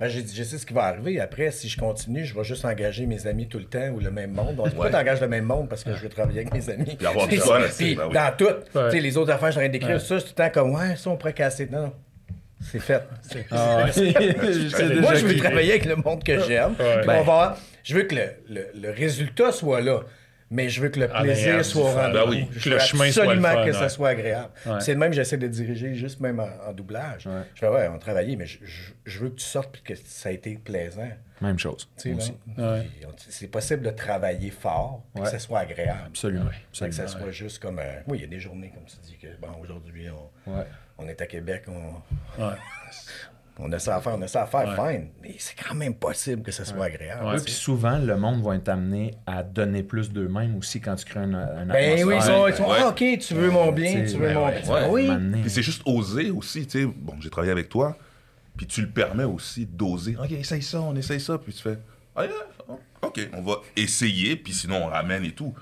[0.00, 1.20] Ben, j'ai dit, je sais ce qui va arriver.
[1.20, 4.10] Après, si je continue, je vais juste engager mes amis tout le temps ou le
[4.10, 4.56] même monde.
[4.56, 4.90] Donc, pourquoi Ouais.
[4.90, 5.68] t'engages le même monde?
[5.68, 6.96] Parce que je veux travailler avec mes amis.
[6.98, 8.14] Puis avoir du Puis, fun, puis, ben oui.
[8.14, 8.44] dans tout.
[8.76, 8.86] Ouais.
[8.90, 10.74] Tu sais, les autres affaires, je en train d'écrire ça, c'est tout le temps comme,
[10.74, 11.68] ouais, ça, on pourrait casser.
[11.70, 11.92] Non, non.
[12.60, 13.02] C'est fait.
[13.22, 13.86] C'est- Ah
[15.00, 16.74] Moi, je veux travailler avec le monde que j'aime.
[16.80, 17.00] Ouais.
[17.02, 20.00] Puis on va- Je veux que le, le- le résultat soit là.
[20.54, 22.02] Mais je veux que le plaisir soit au du fun.
[22.12, 22.24] rendez-vous.
[22.26, 22.48] Ben oui.
[22.52, 23.72] Je Que le chemin soit le absolument fun, que ouais.
[23.72, 24.50] ça soit agréable.
[24.66, 24.80] Ouais.
[24.80, 27.26] C'est de même que j'essaie de diriger, juste même en, en doublage.
[27.26, 27.42] Ouais.
[27.54, 29.98] Je fais, ouais, on travaillait, mais je, je- je veux que tu sortes et que
[30.04, 31.08] ça a été plaisant.
[31.40, 31.88] Même chose.
[33.28, 36.00] C'est possible de travailler fort, que ça soit agréable.
[36.08, 36.50] Absolument.
[36.72, 37.24] Fait que ça Absolument.
[37.24, 37.78] soit juste comme.
[37.78, 40.52] euh, oui, il y a des journées, comme tu dis, que bon, aujourd'hui, on,
[40.98, 42.42] on est à Québec, on.
[43.58, 44.94] on a ça à faire, on a ça à faire, Ouais.
[44.98, 45.08] fine.
[45.22, 47.24] Mais c'est quand même possible que ça soit agréable.
[47.26, 47.36] Ouais.
[47.42, 51.20] Puis souvent, le monde va être amené à donner plus d'eux-mêmes aussi quand tu crées
[51.20, 52.78] un, un Ben oui, ils sont, ils sont, Ouais.
[52.80, 54.90] ah, ok, tu veux mon bien, Tu veux ben mon bien.
[54.90, 55.08] Ouais.
[55.08, 55.40] Oui.
[55.42, 56.86] Puis c'est juste oser aussi, tu sais.
[56.86, 57.96] Bon, j'ai travaillé avec toi,
[58.56, 60.16] puis tu le permets aussi d'oser.
[60.16, 61.78] Ok, essaye ça, on essaye ça, puis tu fais,
[62.16, 62.32] ah, yeah,
[63.02, 65.54] ok, on va essayer, puis sinon on ramène et tout.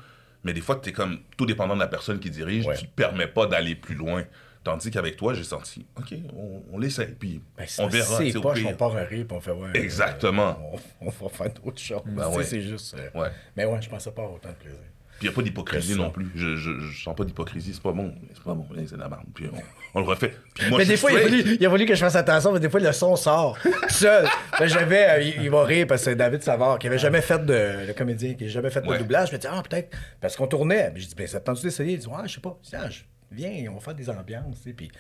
[0.45, 2.77] Mais des fois, tu es comme tout dépendant de la personne qui dirige, Ouais.
[2.77, 4.25] tu te permets pas d'aller plus loin.
[4.63, 8.19] Tandis qu'avec toi, j'ai senti, OK, on, on l'essaye, puis Ben, on verra.
[8.19, 8.43] C'est pire.
[8.69, 9.71] on part un rire, puis on fait, ouais.
[9.75, 10.51] Exactement.
[10.75, 12.03] euh, On, on va faire d'autres choses.
[12.07, 12.45] Ben ouais.
[12.45, 12.95] C'est juste.
[12.99, 13.29] euh, Ouais.
[13.57, 14.79] Mais ouais, je pensais pas avoir autant de plaisir.
[15.19, 16.31] Puis il n'y a pas d'hypocrisie non plus.
[16.35, 18.15] Je, je, je sens pas d'hypocrisie, c'est pas bon.
[18.35, 19.23] C'est pas bon, c'est de la merde.
[19.35, 20.35] Puis on, on le refait.
[20.55, 22.17] Puis moi, mais je des fois, il a, fallu, il a fallu que je fasse
[22.17, 24.25] attention, mais des fois, le son sort seul.
[24.59, 27.21] Là, j'avais, euh, il, il va rire parce que c'est David Savard, qui avait jamais
[27.21, 28.99] fait de, le comédien, qui avait jamais fait de Ouais.
[28.99, 29.29] doublage.
[29.31, 30.91] Je me dis, ah, peut-être, parce qu'on tournait.
[30.95, 31.95] Puis je dis, ben, ça te tente d'essayer?
[31.95, 32.59] Il dit, ouais, je sais pas.
[32.65, 32.89] Je dis, ah,
[33.31, 34.59] viens, on va faire des ambiances.
[34.65, 34.91] Puis, puis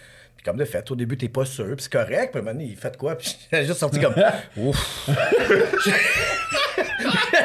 [0.44, 2.30] comme de fait, au début, t'es pas sûr, puis c'est correct.
[2.32, 3.16] Puis à un moment donné, il fait de quoi?
[3.16, 4.14] Puis j'ai juste sorti comme,
[4.56, 5.08] ouf.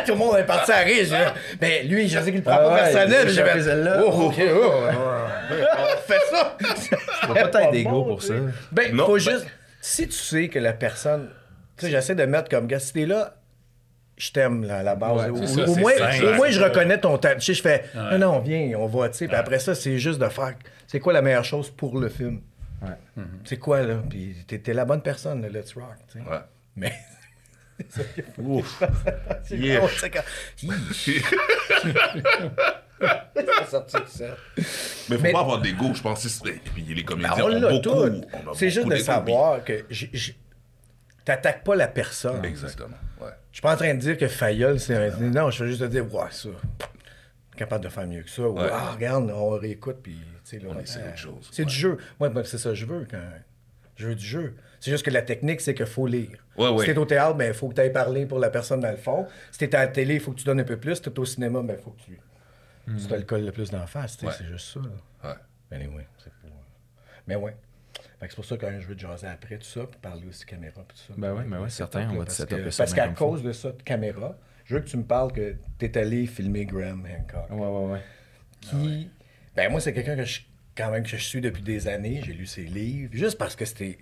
[0.05, 1.33] Tout le monde est parti à rire.
[1.61, 3.29] Mais lui, je sais qu'il le prend Ah pas ouais, personnel.
[3.29, 4.01] fait, celle-là.
[4.05, 4.73] oh, ok, oh,
[5.77, 6.57] on fait ça.
[7.27, 8.33] Faut pas Pas être d'ego bon, pour ça.
[8.71, 9.45] Ben, Non, faut ben- juste.
[9.81, 11.29] Si tu sais que la personne.
[11.77, 13.35] Tu sais, j'essaie de mettre comme gars, si t'es là,
[14.17, 15.29] je t'aime là, à la base.
[15.31, 16.25] Ouais, au, ça, moins, simple.
[16.25, 17.39] au moins, je reconnais ton talent.
[17.39, 19.27] Tu sais, je fais, non, non, viens, on va, tu sais.
[19.27, 20.53] Puis après ça, c'est juste de faire.
[20.87, 22.41] C'est quoi la meilleure chose pour le film?
[22.81, 23.23] Ouais.
[23.43, 23.95] C'est quoi, là?
[24.09, 26.25] Puis t'es la bonne personne, là, let's rock, tu sais.
[26.29, 26.39] Ouais.
[26.75, 26.93] Mais.
[28.37, 28.81] Ouf.
[29.43, 29.81] C'est Yeah.
[35.09, 36.23] Mais faut Mais- pas avoir d'ego, je pense.
[36.23, 37.81] que c'est- Et puis les Ben, comédiens on ont l'a beaucoup.
[37.81, 37.89] tout.
[37.91, 40.35] on a C'est juste de savoir que j- j-
[41.25, 42.43] t'attaques pas la personne.
[42.45, 42.95] Exactement.
[43.55, 43.59] Ouais.
[43.59, 45.17] Je suis pas en train de dire que Fayol, c'est un...
[45.29, 46.49] Non, je veux juste te dire, ouais, ça.
[47.55, 48.41] Capable de faire mieux que ça.
[48.43, 48.67] Ou, Ouais.
[48.71, 51.49] ah, regarde, on réécoute, puis, tu sais, là, On essaie euh, autre chose.
[51.51, 51.69] C'est Ouais.
[51.69, 51.97] du jeu.
[52.19, 53.21] Moi, moi, c'est ça que je veux quand.
[53.95, 54.55] Je veux du jeu.
[54.81, 56.37] C'est juste que la technique, c'est qu'il faut lire.
[56.57, 56.85] Ouais, ouais.
[56.85, 58.91] Si t'es au théâtre, ben, il faut que tu ailles parler pour la personne dans
[58.91, 59.25] le fond.
[59.53, 60.95] Si t'es à la télé, il faut que tu donnes un peu plus.
[60.95, 62.19] Si t'es au cinéma, ben, il faut que tu.
[62.87, 64.33] Tu te le colles le plus d'en face, tu sais, Ouais.
[64.37, 64.79] c'est juste ça.
[64.81, 65.29] Là.
[65.29, 65.77] Ouais.
[65.77, 66.51] Anyway, c'est pour.
[67.25, 67.55] Mais ouais.
[68.29, 70.45] C'est pour ça que quand je veux te jaser après, tout ça, puis parler aussi
[70.45, 71.13] caméra, puis tout ça.
[71.17, 73.51] Ben ouais, ben ouais, C'est certain, on va te setuper ça Parce qu'à cause de
[73.51, 77.49] ça, de caméra, je veux que tu me parles que t'es allé filmer Graham Hancock.
[77.51, 78.01] Ouais, ouais, ouais.
[78.61, 79.09] Qui.
[79.55, 80.41] Ben moi, c'est quelqu'un que je
[80.75, 82.21] quand même que je suis depuis des années.
[82.23, 83.09] J'ai lu ses livres.
[83.13, 83.97] Juste parce que c'était.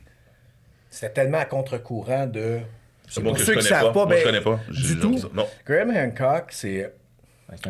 [0.89, 2.59] C'était tellement à contre-courant de.
[3.07, 3.93] C'est bon Pour que ceux je qui connais savent pas.
[3.93, 4.59] pas, Moi, je ben, connais pas.
[4.69, 5.19] Du tout.
[5.33, 5.47] Non.
[5.65, 6.93] Graham Hancock, c'est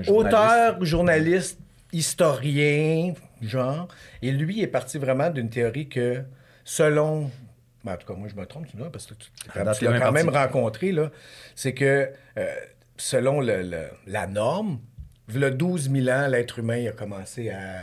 [0.08, 1.60] auteur, journaliste,
[1.92, 3.88] historien, genre.
[4.22, 6.24] Et lui est parti vraiment d'une théorie que,
[6.64, 7.30] selon.
[7.84, 9.82] ben, en tout cas, moi, je me trompe, tu vois, parce que tu, tu date,
[9.82, 11.12] l'as quand même rencontré, là.
[11.56, 12.54] C'est que, euh,
[12.98, 14.80] selon le- le- la norme,
[15.34, 17.80] le 12 000 ans, l'être humain a commencé à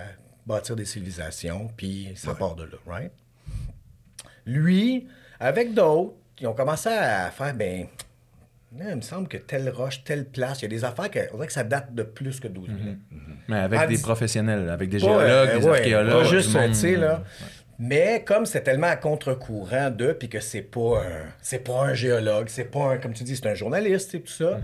[0.46, 3.12] bâtir des civilisations, puis ça part de là, right?
[4.46, 5.06] Lui,
[5.38, 7.86] avec d'autres, ils ont commencé à faire, ben,
[8.78, 11.36] il me semble que telle roche, telle place, il y a des affaires que, on
[11.36, 12.96] dirait que ça date de plus que 12 000 ans.
[13.48, 16.22] Mais avec Ah, des professionnels, avec des géologues, des ouais, archéologues.
[16.22, 17.14] Pas juste, tu sais, là.
[17.16, 17.44] euh,
[17.82, 21.94] Mais comme c'est tellement à contre-courant d'eux, puis que c'est pas un, c'est pas un
[21.94, 24.58] géologue, c'est pas un, comme tu dis, c'est un journaliste, et tout ça.
[24.58, 24.60] Mm-hmm.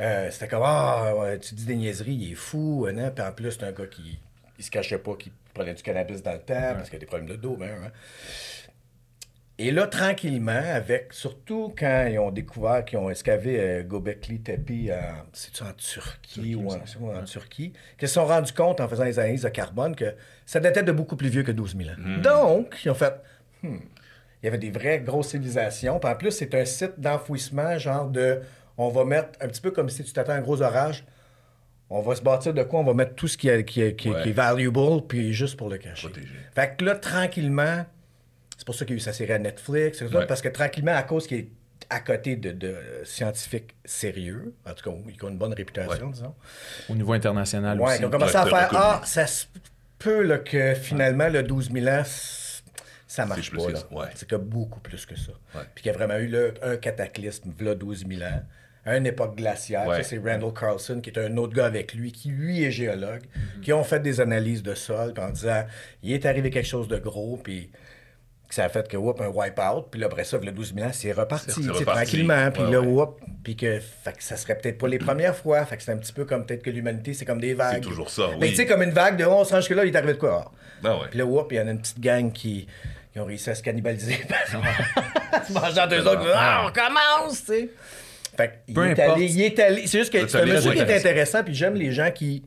[0.00, 3.12] Euh, c'était comme, ah, tu dis des niaiseries, il est fou, hein, hein.
[3.14, 4.18] puis en plus, c'est un gars qui
[4.58, 7.06] il se cachait pas qu'il prenait du cannabis dans le temps, parce qu'il a des
[7.06, 7.92] problèmes de dos, ben, hein.
[9.60, 14.70] Et là, tranquillement, avec, surtout quand ils ont découvert qu'ils ont escavé euh, Gobekli Tepe,
[14.92, 18.88] en- c'est-tu en Turquie ou en, c'est en Turquie, qu'ils se sont rendus compte en
[18.88, 20.14] faisant les analyses de carbone que
[20.46, 22.20] ça datait de beaucoup plus vieux que 12 000 ans.
[22.22, 23.14] Donc, ils ont fait,
[23.64, 23.78] hmm,
[24.42, 25.98] il y avait des vraies grosses civilisations.
[25.98, 28.40] Puis en plus, c'est un site d'enfouissement, genre de,
[28.76, 31.04] on va mettre, un petit peu comme si tu t'attends à un gros orage,
[31.90, 32.78] on va se bâtir de quoi?
[32.78, 34.22] On va mettre tout ce qui est, qui est, qui est- Ouais.
[34.22, 36.06] qui est valuable, puis juste pour le cacher.
[36.08, 36.28] Protéger.
[36.54, 37.84] Fait que là, tranquillement,
[38.58, 40.26] c'est pour ça qu'il y a eu sa série à Netflix, Ouais.
[40.26, 41.48] parce que tranquillement, à cause qu'il est
[41.88, 46.34] à côté de, de scientifiques sérieux, en tout cas, qui ont une bonne réputation, disons,
[46.90, 47.98] Au niveau international ouais, aussi.
[48.00, 48.68] qui ont commencé à faire.
[48.74, 49.46] Ah, ça se
[49.98, 52.02] peut là, que finalement, le 12 000 ans,
[53.06, 53.70] ça marche pas.
[53.70, 53.78] là.
[53.90, 54.06] ouais.
[54.14, 55.32] C'est que beaucoup plus que ça.
[55.54, 55.62] Ouais.
[55.74, 58.42] Puis qu'il y a vraiment eu là, un cataclysme, là, 12 000 ans,
[58.84, 59.86] à une époque glaciaire.
[59.86, 59.96] Ouais.
[60.02, 63.22] Ça, c'est Randall Carlson, qui est un autre gars avec lui, qui lui est géologue,
[63.22, 63.60] Mm-hmm.
[63.62, 65.64] qui ont fait des analyses de sol, puis en disant
[66.02, 67.70] il est arrivé quelque chose de gros, puis
[68.48, 70.86] que ça a fait que, whoop, un wipe-out, puis là, après ça, le 12 000
[70.86, 71.84] ans, c'est reparti, reparti.
[71.84, 72.86] tranquillement, puis Ouais, là, ouais.
[72.86, 75.92] whoop, puis que, fait que ça serait peut-être pas les premières fois, fait que c'est
[75.92, 77.74] un petit peu comme peut-être que l'humanité, c'est comme des vagues.
[77.74, 78.50] C'est toujours ça, Mais oui.
[78.50, 80.14] tu sais, comme une vague de oh, on se range que là, il est arrivé
[80.14, 80.50] de quoi?
[80.82, 81.06] Ah ouais.
[81.10, 82.66] Puis là, whoop, il y en a une petite gang qui,
[83.12, 84.16] qui ont réussi à se cannibaliser.
[85.46, 87.70] se mangeant deux autres, ah, on commence, tu sais.
[88.36, 89.16] Fait qu'il Peu est importe.
[89.18, 89.86] allé, il est allé.
[89.86, 92.44] C'est juste que c'est un monsieur qui est intéressant, puis j'aime les gens qui.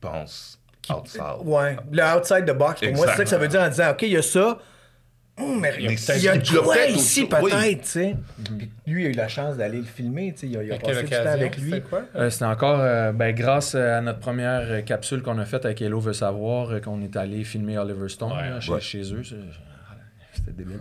[0.00, 1.22] Pense outside.
[1.42, 2.80] Ouais, le outside the box.
[2.80, 4.58] Pour moi, c'est ça que ça veut dire en disant, OK, il y a ça.
[5.36, 7.82] Hum, mais il y a, Mais il y a tu l'as quoi fait ici, peut-être,
[7.82, 8.16] tu sais?
[8.86, 10.46] Lui, il a eu la chance d'aller le filmer, tu sais.
[10.46, 11.70] Il a, il a passé du temps avec lui.
[11.72, 12.02] C'était quoi?
[12.14, 15.82] Euh, C'était encore euh, ben, grâce à notre première euh, capsule qu'on a faite avec
[15.82, 18.80] Hello veut savoir euh, qu'on est allé filmer Oliver Stone Ouais, là, chez, ouais.
[18.80, 19.22] chez eux.
[20.32, 20.78] C'était débile.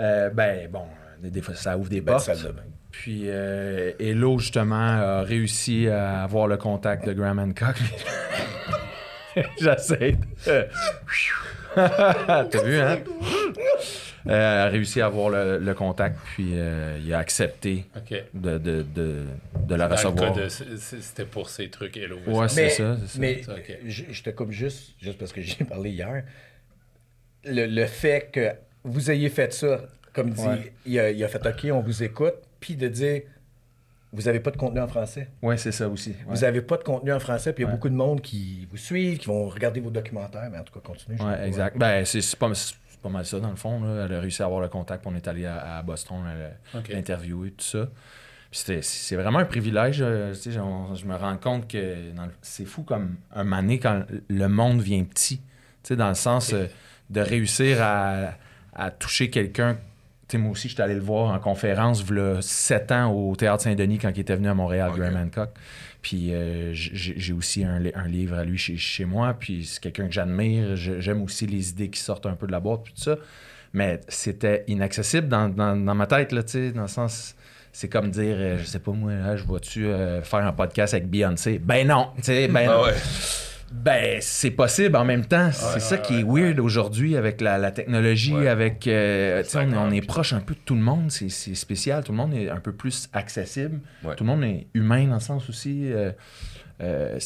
[0.00, 0.84] Euh, ben bon,
[1.22, 2.28] des, fois ça ouvre des Belle portes.
[2.42, 2.62] de bain.
[2.90, 7.76] Puis euh, Hello justement a réussi à avoir le contact de Graham Hancock.
[9.60, 10.16] J'essaie.
[11.76, 12.98] Euh, T'as vu, hein?
[14.28, 17.84] Euh, elle a réussi à avoir le, le contact, puis euh, il a accepté
[18.34, 19.22] de, de, de,
[19.68, 20.34] de la recevoir.
[20.50, 22.18] C'était pour ces trucs Hello.
[22.26, 22.54] Ouais, ça.
[22.54, 23.18] c'est Mais, ça, c'est ça.
[23.20, 23.42] mais
[23.88, 26.24] je, je te coupe juste, juste parce que j'y ai parlé hier.
[27.44, 28.50] Le, le fait que
[28.82, 30.72] vous ayez fait ça, comme dit, Ouais.
[30.86, 33.22] il, a, il a fait OK, on vous écoute, puis de dire
[34.16, 35.28] vous n'avez pas de contenu en français.
[35.42, 36.10] Ouais, c'est ça aussi.
[36.10, 36.16] ouais.
[36.26, 37.76] Vous n'avez pas de contenu en français, puis il y a Ouais.
[37.76, 40.80] beaucoup de monde qui vous suivent, qui vont regarder vos documentaires, mais en tout cas,
[40.84, 41.18] continuez.
[41.18, 41.46] pas.
[41.46, 41.76] exact.
[41.78, 42.48] Ben, c'est pas,
[43.08, 43.80] mal ça, dans le fond.
[43.84, 44.06] Là.
[44.06, 46.16] Elle a réussi à avoir le contact, puis on est allé à, à Boston
[46.90, 47.88] l'interviewer, tout ça.
[48.52, 49.98] C'est vraiment un privilège.
[50.00, 51.94] euh, tu sais, j'en- je me rends compte que
[52.42, 55.38] c'est fou comme un mané quand le monde vient petit.
[55.38, 56.66] Tu sais, dans le sens euh,
[57.10, 58.32] de réussir à,
[58.72, 59.76] à toucher quelqu'un.
[60.28, 63.62] Tu sais, moi aussi, j'étais allé le voir en conférence, il 7 ans au Théâtre
[63.62, 64.90] Saint-Denis quand il était venu à Montréal.
[64.96, 65.50] Graham Hancock.
[66.02, 69.80] Puis euh, j'ai aussi un, li- un livre à lui chez, chez moi, puis c'est
[69.80, 70.74] quelqu'un que j'admire.
[70.76, 73.16] J'aime aussi les idées qui sortent un peu de la boîte, puis tout ça.
[73.72, 77.34] Mais c'était inaccessible dans, dans- dans ma tête, là, tu dans le sens...
[77.72, 80.94] C'est comme dire, euh, je sais pas moi, là, je vois-tu euh, faire un podcast
[80.94, 81.58] avec Beyoncé?
[81.58, 82.82] Ben non, tu sais, ben Ah non.
[82.84, 82.94] ouais.
[83.72, 85.50] Ben, c'est possible en même temps.
[85.52, 88.86] c'est ça qui est weird aujourd'hui avec la, la technologie, avec.
[88.86, 90.06] euh, on, est- on est D'accord.
[90.14, 91.10] proche un peu de tout le monde.
[91.10, 92.04] C'est, spécial.
[92.04, 93.80] Tout le monde est un peu plus accessible.
[94.16, 95.92] Tout le monde est humain dans le sens aussi.
[95.92, 96.12] euh,
[96.82, 97.18] euh,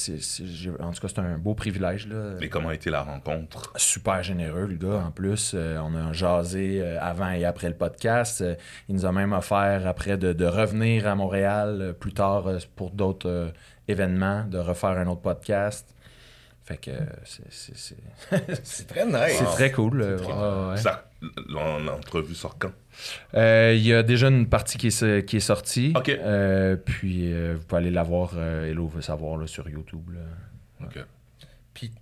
[0.79, 2.07] en tout cas, c'est un beau privilège.
[2.07, 2.37] Là.
[2.41, 3.73] Et comment a été la rencontre?
[3.77, 5.53] Super généreux, le gars, en plus.
[5.55, 8.45] Euh, on a jasé euh, avant et après le podcast.
[8.89, 12.45] Il nous a même offert, après, de, de revenir à Montréal plus tard
[12.77, 13.53] pour d'autres
[13.89, 15.95] événements, de refaire un autre podcast.
[16.71, 16.91] Fait que
[17.25, 17.97] c'est- c'est c'est-
[18.63, 19.37] C'est très nice.
[19.39, 20.01] c'est très cool.
[20.03, 20.77] euh, Très ouais, ouais.
[20.77, 21.11] Ça,
[21.49, 22.71] l'en- l'entrevue sort quand?
[23.35, 25.93] Euh, Il y a déjà une partie qui est, qui est sortie.
[25.97, 26.09] Ok.
[26.11, 28.33] Euh, puis euh, vous pouvez aller la voir.
[28.37, 30.11] euh, Hello veut savoir là, sur YouTube.
[30.15, 30.87] là.
[30.87, 30.99] Ok.
[31.75, 31.93] Puis,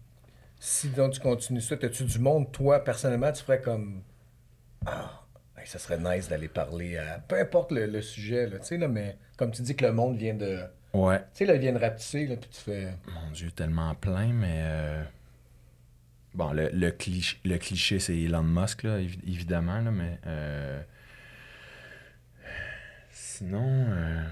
[0.61, 4.03] si donc tu continues ça, as-tu du monde, toi, personnellement, tu ferais comme.
[4.87, 5.23] Ah,
[5.57, 7.21] hey, ça serait nice d'aller parler à.
[7.27, 9.93] Peu importe le, le sujet, là, tu sais, là, mais comme tu dis que le
[9.93, 10.61] monde vient de.
[10.95, 11.19] Ouais.
[11.19, 12.89] Tu sais, là, il vient de rapetisser, là, puis tu fais.
[13.13, 14.61] Mon Dieu, tellement plein, mais.
[14.63, 15.03] euh,
[16.35, 20.19] Bon, le, le, cliché, le cliché, c'est Elon Musk, là, évi- évidemment, là, mais.
[20.27, 20.81] euh,
[23.11, 23.87] Sinon.
[23.91, 24.23] euh,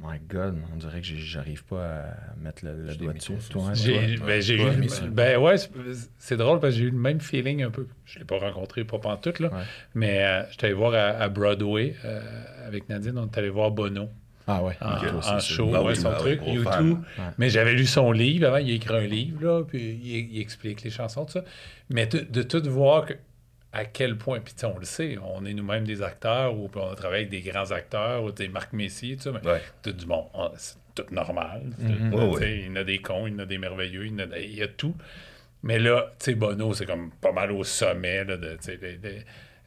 [0.00, 3.32] My God, on dirait que j'arrive pas à mettre le, le doigt dessus.
[3.48, 4.26] Toi, le J'ai toi?
[4.26, 4.76] ben, j'ai Toi, eu.
[4.78, 5.08] messieurs.
[5.08, 5.70] Ben ouais, c'est-
[6.18, 7.86] c'est drôle parce que j'ai eu le même feeling un peu.
[8.04, 9.48] Je l'ai pas rencontré, pas pantoute, là.
[9.52, 9.62] Ouais.
[9.94, 12.20] Mais euh, j'étais allé voir à, à Broadway euh,
[12.66, 14.08] avec Nadine, on est allé voir Bono
[14.46, 14.76] Ah ouais.
[14.80, 16.98] en, show, Ah ouais, oui, son ah oui, truc, YouTube.
[17.18, 17.24] Ouais.
[17.38, 20.40] Mais j'avais lu son livre avant, il a écrit un livre, là, puis il, il
[20.40, 21.44] explique les chansons, tout ça.
[21.88, 23.14] Mais de, de tout voir que-
[23.72, 26.90] à quel point, puis on le sait, on est nous-mêmes des acteurs, ou puis on
[26.92, 29.60] a travaillé avec des grands acteurs, ou des Marc Messier, tout ça, mais Ouais.
[29.82, 31.62] tout du bon, on- c'est tout normal.
[31.78, 32.12] Mhm.
[32.42, 34.18] Il y en a des cons, il y en a des merveilleux, il y, en
[34.20, 34.94] a, des- il y a tout.
[35.64, 38.78] Mais là, tu sais, Bono, c'est comme pas mal au sommet là, de tu sais,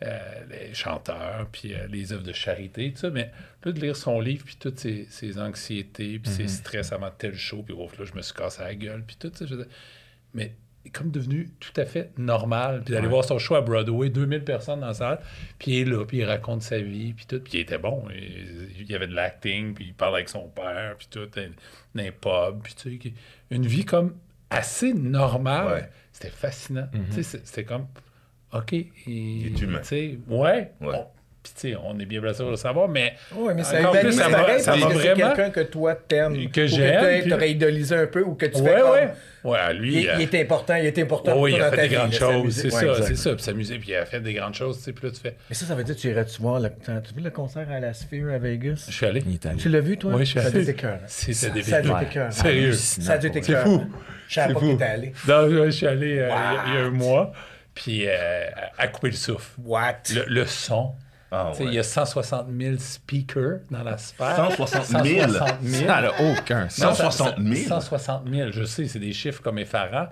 [0.01, 3.09] les, euh, les chanteurs, puis euh, les œuvres de charité, tout ça.
[3.09, 3.31] Mais
[3.63, 7.35] là, de lire son livre, puis toutes ses, ses anxiétés, puis ses stress avant tel
[7.35, 9.45] show, puis ouf, là, je me suis cassé la gueule, puis tout ça.
[9.45, 9.55] je
[10.33, 10.53] mais
[10.85, 12.81] il est comme devenu tout à fait normal.
[12.85, 15.19] Puis d'aller voir son show à Broadway, 2000 personnes dans la salle,
[15.59, 17.39] puis il est là, puis il raconte sa vie, puis tout.
[17.39, 18.05] Puis il était bon.
[18.09, 22.11] Il, y avait de l'acting, puis il parle avec son père, puis tout, dans un
[22.11, 23.13] pub, puis tu sais,
[23.49, 24.15] une vie comme
[24.49, 25.73] assez normale.
[25.73, 25.89] Ouais.
[26.13, 26.87] C'était fascinant.
[27.13, 27.87] Tu sais, C'était comme,
[28.53, 28.71] OK.
[29.07, 29.79] Il, est humain.
[29.81, 30.37] tu sais, ouais.
[30.39, 30.69] Ouais.
[30.81, 31.05] Bon,
[31.43, 33.95] puis tu sais, on est bien placé pour le savoir, mais Oui, mais c'est Encore
[33.95, 36.49] un plus, ça va- ça que va c'est vraiment- quelqu'un que toi t'aimes.
[36.51, 38.91] Que j'aime, t'aurais- puis- t'aurais idolalisé un peu, ou que tu ouais, fais comme...
[38.91, 39.09] ouais.
[39.43, 40.01] Ouais, lui.
[40.01, 41.95] Il, euh, il est important, il est important Oh oui, pour il a fait des
[41.95, 43.33] grandes choses, c'est ça, c'est ça.
[43.33, 45.35] Puis s'amuser, puis il a fait des grandes choses, tu sais, puis là, tu fais...
[45.49, 46.69] Mais ça, ça veut dire que tu irais-tu voir le...
[46.83, 48.85] Tu vu le concert à la Sphere à Vegas?
[48.89, 49.23] Je suis allé.
[49.57, 50.13] Tu l'as vu, toi?
[50.15, 50.59] Oui, je suis Ça a allé.
[50.59, 50.97] dû t'écœurer.
[51.07, 52.31] C'était des Ça a t'écœurer.
[52.31, 52.73] Sérieux.
[52.73, 53.29] Ça a vrai.
[53.29, 53.63] t'écœurer.
[53.63, 53.83] fou.
[54.27, 54.65] Je savais C'est pas fou.
[54.65, 55.13] qu'il était allé.
[55.25, 57.31] Non, je suis allé euh, a- il y, a un mois,
[57.77, 59.51] puis euh, à couper le souffle.
[59.63, 59.93] What?
[60.13, 60.93] Le, le son.
[61.31, 61.69] Ah, Tu sais, ouais.
[61.71, 64.35] Il y a 160 000 speakers dans la sphère.
[64.57, 65.27] 160 000?
[65.27, 65.87] 160 000.
[65.87, 66.79] Ça n'a aucun sens.
[66.83, 67.67] Non, ça- 160 000?
[67.67, 70.07] 160 000, je sais, c'est des chiffres comme effarants.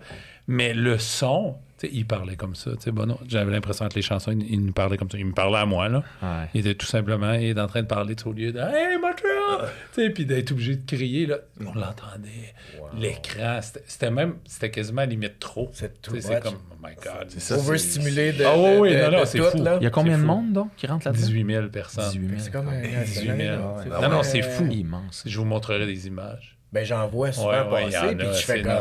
[0.47, 1.55] Mais le son,
[1.91, 2.71] il parlait comme ça.
[2.71, 5.17] tu sais, Bono, j'avais l'impression que les chansons, il, il nous parlait comme ça.
[5.17, 6.03] Il me parlait à moi, là.
[6.21, 6.49] Ouais.
[6.53, 8.97] Il était tout simplement, il est en train de parler au lieu de Hey,
[9.93, 11.37] sais, puis d'être obligé de crier, là.
[11.61, 12.53] On l'entendait.
[12.97, 15.69] L'écran, c'était- même, c'était quasiment à la limite trop.
[15.73, 16.01] C'est
[16.41, 17.25] comme, oh my God.
[17.29, 19.63] C'est ça, Overstimulé de, Ah oui, oui, de- non, non, c'est tout, fou.
[19.63, 19.77] là.
[19.81, 21.25] Il y a combien de monde, donc, qui rentre là-dedans?
[21.25, 22.09] 18 000 personnes.
[22.11, 22.39] 18 000.
[22.39, 22.81] C'est comme un...
[22.81, 23.37] 18 000.
[23.83, 24.65] c'est Non, non, c'est fou.
[24.65, 25.23] Immense.
[25.25, 26.57] Je vous montrerai des images.
[26.71, 28.79] Ben, j'en vois souvent Ouais, passer, puis je fais comme...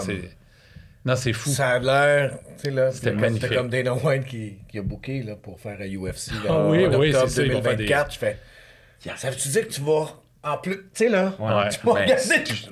[1.05, 1.51] Non, c'est fou.
[1.51, 5.35] Ça a l'air, tu sais, là, C'était comme Dana White qui, qui a booké, là,
[5.37, 7.77] pour faire un UFC, là, Ah en oui, oui, octobre c'est ça, ils vont faire
[7.77, 8.13] des- 2024.
[8.15, 8.39] Je fais,
[9.17, 10.07] ça veut-tu dire que tu vas
[10.47, 11.69] En plus, tu sais, là, Ouais.
[11.71, 12.23] tu peux Ben, regarder,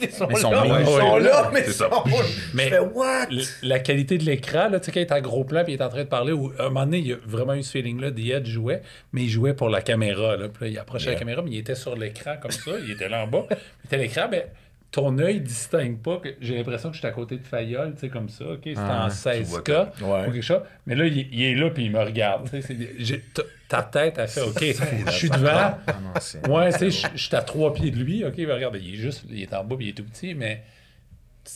[0.03, 2.05] ils sont ils sont là, ils sont là, mais c'est ils sont...
[2.53, 3.27] Mais- Je fais, what?
[3.63, 5.81] La qualité de l'écran, là, tu sais, quand il est en gros plan puis il
[5.81, 7.63] est en train de parler, ou à un moment donné, il y a vraiment eu
[7.63, 10.37] ce feeling-là, The Edge jouait, mais il jouait pour la caméra.
[10.37, 12.91] Là, puis là, il approchait la caméra, mais il était sur l'écran comme ça, il
[12.93, 13.47] était là en bas.
[13.51, 14.49] Il était à l'écran, mais
[14.93, 16.19] ton œil distingue pas.
[16.19, 18.69] que J'ai l'impression que j'étais à côté de Fayol, tu sais, comme ça, OK?
[18.77, 20.29] Ah, en tu 16K vois Ouais.
[20.29, 20.61] ou quelque chose.
[20.87, 22.49] Mais là, il, il est là puis il me regarde.
[22.49, 23.21] c'est-
[23.69, 24.63] Ta tête a fait, OK,
[25.07, 25.49] je suis devant.
[25.87, 28.23] Ah c'est- Ouais, tu sais, je je suis à trois pieds de lui.
[28.23, 30.35] OK, mais regarde, il est juste, il est en bas, puis il est tout petit,
[30.35, 30.63] mais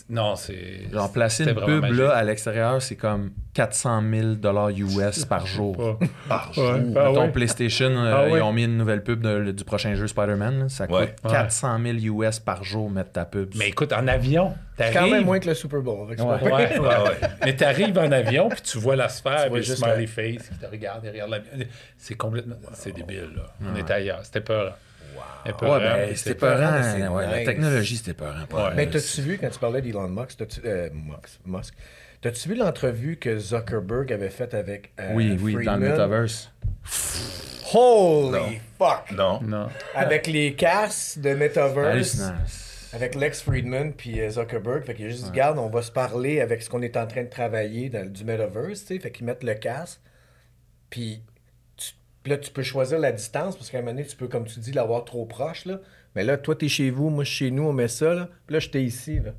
[0.08, 0.90] non, c'est.
[0.92, 1.98] Genre, placer une pub magique.
[1.98, 4.02] là à l'extérieur, c'est comme 400
[4.42, 5.98] 000 US par jour.
[6.28, 6.94] Par Ouais, jour.
[6.96, 7.30] ah Ton ouais.
[7.30, 8.38] PlayStation, euh, Ah ouais.
[8.38, 10.58] ils ont mis une nouvelle pub de- du prochain jeu Spider-Man.
[10.58, 10.68] là.
[10.68, 11.14] Ça coûte Ouais.
[11.30, 13.52] 400 000 US par jour mettre ta pub.
[13.56, 15.26] Mais écoute, en avion, C'est quand même t'arrives.
[15.26, 16.14] moins que le Super Bowl.
[16.16, 16.38] c'est Ouais.
[16.38, 16.82] pas pire.
[16.82, 17.02] Ouais, ouais.
[17.08, 17.28] Ouais.
[17.44, 20.06] Mais t'arrives en avion, puis tu vois la sphère, Tu vois puis juste smiley la-
[20.06, 21.52] face qui te regarde derrière l'avion.
[21.96, 22.56] C'est complètement.
[22.72, 23.42] C'est débile, là.
[23.72, 24.20] On était ailleurs.
[24.24, 24.76] C'était peur.
[25.52, 26.82] Ouais, ben, c'était peurant.
[26.82, 28.46] c'est Ouais, La technologie, c'était peurant.
[28.48, 28.74] pas Ouais.
[28.76, 31.74] Mais t'as-tu vu, quand tu parlais d'Elon Musk, t'as-tu, euh, Musk, Musk,
[32.20, 36.50] t'as-tu vu l'entrevue que Zuckerberg avait faite avec euh, Oui, oui, dans le metaverse.
[37.74, 38.46] Holy Non.
[38.78, 39.10] fuck!
[39.12, 39.40] Non.
[39.42, 39.68] Non.
[39.94, 42.22] Avec les casques de Metaverse,
[42.92, 45.90] avec Lex Friedman puis euh, Zuckerberg, fait qu'il a juste dit, garde, on va se
[45.90, 49.10] parler avec ce qu'on est en train de travailler dans du Metaverse, tu sais, fait
[49.10, 50.00] qu'ils mettent le casque,
[50.90, 51.22] puis
[52.26, 54.46] puis là, tu peux choisir la distance, parce qu'à un moment donné, tu peux, comme
[54.46, 55.78] tu dis, l'avoir trop proche, là.
[56.16, 58.28] Mais là, toi, t'es chez vous, moi, je suis chez nous, on met ça, là.
[58.48, 59.30] Puis là, j'étais ici, là.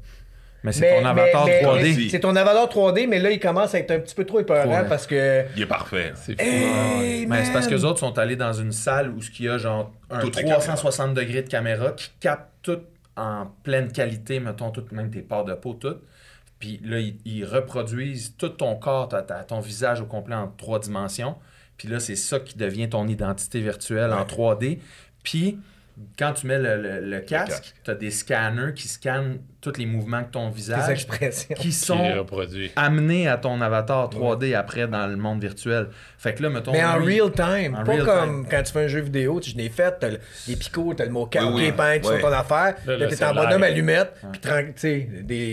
[0.63, 1.95] Mais c'est ton avatar mais- mais- 3D.
[1.97, 4.39] mais C'est ton avatar 3D, mais là, il commence à être un petit peu trop
[4.39, 4.87] épeurant ouais.
[4.87, 5.43] parce que.
[5.57, 6.13] Il est parfait.
[6.15, 6.47] C'est fou.
[6.47, 9.49] Hey, Mais c'est parce que les autres sont allés dans une salle où il y
[9.49, 12.79] a genre un Toutes les 360 degrés de caméra qui capte tout
[13.17, 15.97] en pleine qualité, mettons, tout, même tes parts de peau, tout.
[16.57, 20.47] Puis là, ils, ils reproduisent tout ton corps, ta- ta- ton visage au complet en
[20.47, 21.35] trois dimensions.
[21.77, 24.79] Puis là, c'est ça qui devient ton identité virtuelle en 3D.
[25.23, 25.59] Puis
[26.19, 29.87] quand tu mets le, le- le casque, tu as des scanners qui scannent tous les
[29.87, 31.55] mouvements de ton visage expressions.
[31.55, 32.27] qui sont
[32.75, 35.87] amenés à ton avatar 3D après dans le monde virtuel.
[36.19, 36.71] Fait que là, mettons.
[36.71, 38.47] Mais en lui- real time, En pas real comme time.
[38.49, 41.05] quand tu fais un jeu vidéo, tu je l'ai fait, t'as le- les picots, t'as
[41.05, 41.71] le mot Oui, oui.
[41.71, 42.21] peint sur Ouais.
[42.21, 44.47] ton affaire, Là, là, t'es en bonhomme allumette, puis tu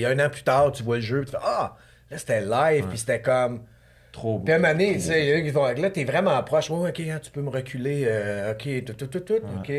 [0.05, 1.75] un an plus tard, tu vois le jeu, puis tu fais Ah,
[2.11, 3.63] là c'était live, puis c'était comme.
[4.15, 4.45] Trop beau.
[4.45, 6.05] Puis à un moment donné, tu sais, il y en a qui vont, là, t'es
[6.05, 9.41] vraiment proche, ouais, ok, hein, tu peux me reculer, euh, ok, tout, tout, tout, tout,
[9.59, 9.73] ok.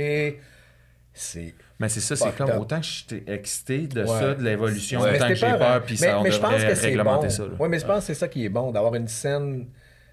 [1.13, 1.53] C'est.
[1.79, 4.07] Mais c'est ça, c'est comme autant que j'étais excité de Ouais.
[4.07, 5.11] ça, de l'évolution, Ouais.
[5.11, 7.27] Mais autant que j'ai peur, puis ça, on mais je pense devrait que c'est réglementer
[7.27, 7.33] bon.
[7.33, 7.43] ça.
[7.43, 7.49] là.
[7.57, 9.59] Oui, mais je pense que c'est ça qui est bon, d'avoir une scène.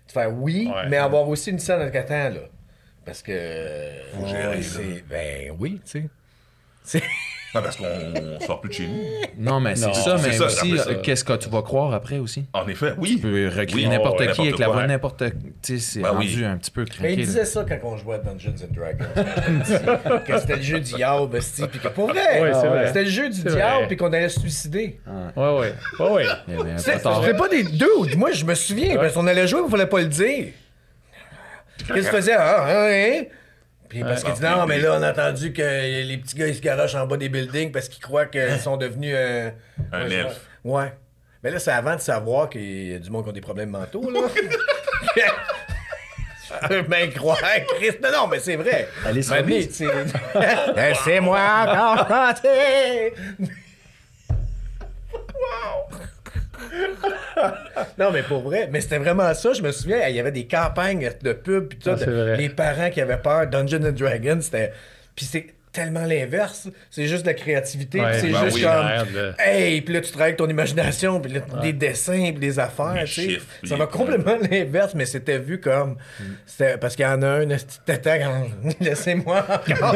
[0.06, 0.88] De faire oui, Ouais.
[0.88, 2.40] mais avoir aussi une scène avec attends, là.
[3.04, 3.32] Parce que.
[4.14, 4.62] Faut gérer, ouais, là.
[4.62, 6.08] c'est- Ben oui, tu
[6.84, 7.02] sais.
[7.54, 9.02] Non, parce qu'on on sort plus de chez nous.
[9.38, 10.88] Non, mais c'est ça, mais ça, aussi, ça.
[10.88, 12.46] euh, qu'est-ce que tu vas croire après aussi?
[12.54, 13.16] En effet, oui.
[13.16, 13.88] Tu peux recréer Oui.
[13.88, 15.22] n'importe Oh, qui avec la voix de n'importe
[15.62, 16.44] Tu sais, c'est Ben rendu oui.
[16.46, 17.12] un petit peu Mais craqué.
[17.12, 17.24] il là.
[17.26, 20.20] disait ça quand on jouait à Dungeons and Dragons.
[20.26, 21.38] que c'était le jeu du diable,
[21.70, 22.86] puis que pour vrai, Ouais, c'est vrai.
[22.86, 24.98] c'était le jeu du diable, puis qu'on allait se suicider.
[25.36, 25.74] Ouais, ouais.
[26.00, 26.24] Ouais, ouais.
[26.48, 27.22] Il peu tard.
[27.22, 28.16] c'était pas des deux.
[28.16, 30.46] Moi, je me souviens, parce qu'on allait jouer, il fallait pas le dire.
[31.86, 32.32] Qu'est-ce qu'il faisait?
[32.34, 33.22] Ah, ah, hein?
[33.92, 35.60] Puis parce qu'il dit non, mais là, on a entendu que
[36.06, 38.78] les petits gars, ils se garochent en bas des buildings parce qu'ils croient qu'ils sont
[38.78, 39.12] devenus.
[39.14, 39.50] euh,
[39.92, 40.26] Un ouais.
[40.64, 40.92] Ouais.
[41.42, 43.68] Mais là, c'est avant de savoir qu'il y a du monde qui a des problèmes
[43.68, 44.20] mentaux, là.
[46.88, 47.36] Bien croire,
[47.76, 47.98] Christ.
[48.02, 48.88] Non, non, mais c'est vrai.
[49.04, 49.84] Allez, Ben, c'est-
[50.76, 53.12] Laissez-moi commenter.
[57.98, 59.52] Non, mais pour vrai, mais c'était vraiment ça.
[59.52, 62.04] Je me souviens, il y avait des campagnes de pub, puis tout Ah, ça.
[62.04, 62.36] c'est vrai.
[62.36, 64.72] Les parents qui avaient peur, Dungeons and Dragons, c'était.
[65.16, 66.68] Puis c'est tellement l'inverse.
[66.90, 68.86] C'est juste de la créativité, puis Ouais, c'est ben juste oui, comme.
[68.86, 69.32] merde, là.
[69.38, 72.92] Hey, puis là, tu travailles avec ton imagination, puis là, des dessins, puis des affaires,
[72.94, 73.22] Les tu sais.
[73.22, 75.96] chiffres, Ça va complètement l'inverse, mais c'était vu comme.
[76.46, 78.46] c'était- Parce qu'il y en a un, esti de tata, quand-
[78.80, 79.94] Laissez-moi encore.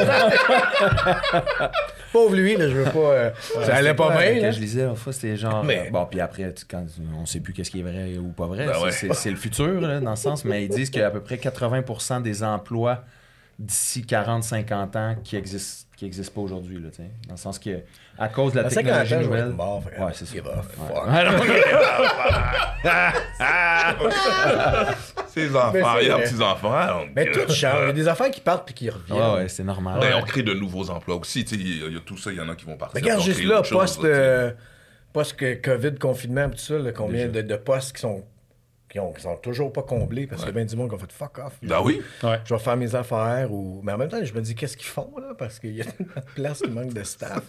[2.16, 2.98] Pauvre lui, là, je veux pas.
[2.98, 3.30] euh,
[3.64, 5.62] ça allait pas Ouais, bien, que je lisais, l'autre fois, c'était genre.
[5.64, 6.84] Mais- euh, Bon, puis après, tu- quand
[7.20, 9.30] on sait plus qu'est-ce qui est vrai ou pas vrai, Ben c'est- ouais.
[9.30, 11.36] le futur, là, dans le sens, mais ils disent qu'il y a à peu près
[11.38, 13.04] 80% des emplois
[13.58, 17.10] d'ici 40-50 ans qui existent qui existent pas aujourd'hui, là, tu sais.
[17.26, 17.80] Dans le sens que,
[18.18, 19.48] à cause de la À 50 ans, technologie nouvelle.
[19.48, 19.82] mort.
[19.98, 20.34] Ouais, c'est ça.
[20.34, 21.06] give a fuck.
[21.06, 21.32] Ouais, non,
[25.28, 27.04] Ces enfants, il y a petits enfants.
[27.14, 27.78] Mais tout change.
[27.82, 29.18] Il y a des affaires qui partent puis qui reviennent.
[29.18, 30.00] ouais, ouais, c'est normal.
[30.00, 31.44] Ben, on crée de nouveaux emplois aussi.
[31.44, 32.64] tu sais, Il y, a- il y a tout ça, il y en a qui
[32.64, 32.94] vont partir.
[32.94, 34.52] Mais regarde, juste là, post, euh,
[35.12, 38.24] post que COVID, confinement, tout ça, là, combien de, de postes qui sont,
[38.96, 40.94] qui, ont, qui sont toujours pas comblés parce qu'il y a bien du monde qui
[40.94, 41.58] ont fait fuck off.
[41.62, 42.00] Ben oui.
[42.22, 42.40] Ouais.
[42.44, 43.52] Je vais faire mes affaires.
[43.52, 43.80] Ou...
[43.84, 45.34] Mais en même temps, je me dis, qu'est-ce qu'ils font là?
[45.36, 47.42] Parce qu'il y a tellement de places qui manquent de staff.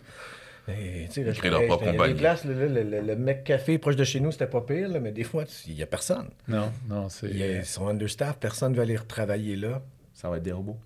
[0.67, 2.19] Et, là, Ils je créent leur propre il y a des compagnie.
[2.19, 4.89] places, là, là, le, le- le mec café proche de chez nous, c'était pas pire,
[4.89, 6.27] là, mais des fois, il y a personne.
[6.49, 7.29] Non, non, c'est.
[7.29, 9.81] Ils sont understaff, personne ne veut aller retravailler là.
[10.13, 10.77] Ça va être des robots.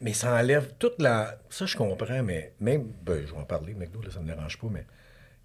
[0.00, 1.36] mais ça enlève toute la.
[1.50, 2.86] Ça, je comprends, mais même.
[3.04, 4.86] Ben, je vais en parler, McDo, là, ça me dérange pas, mais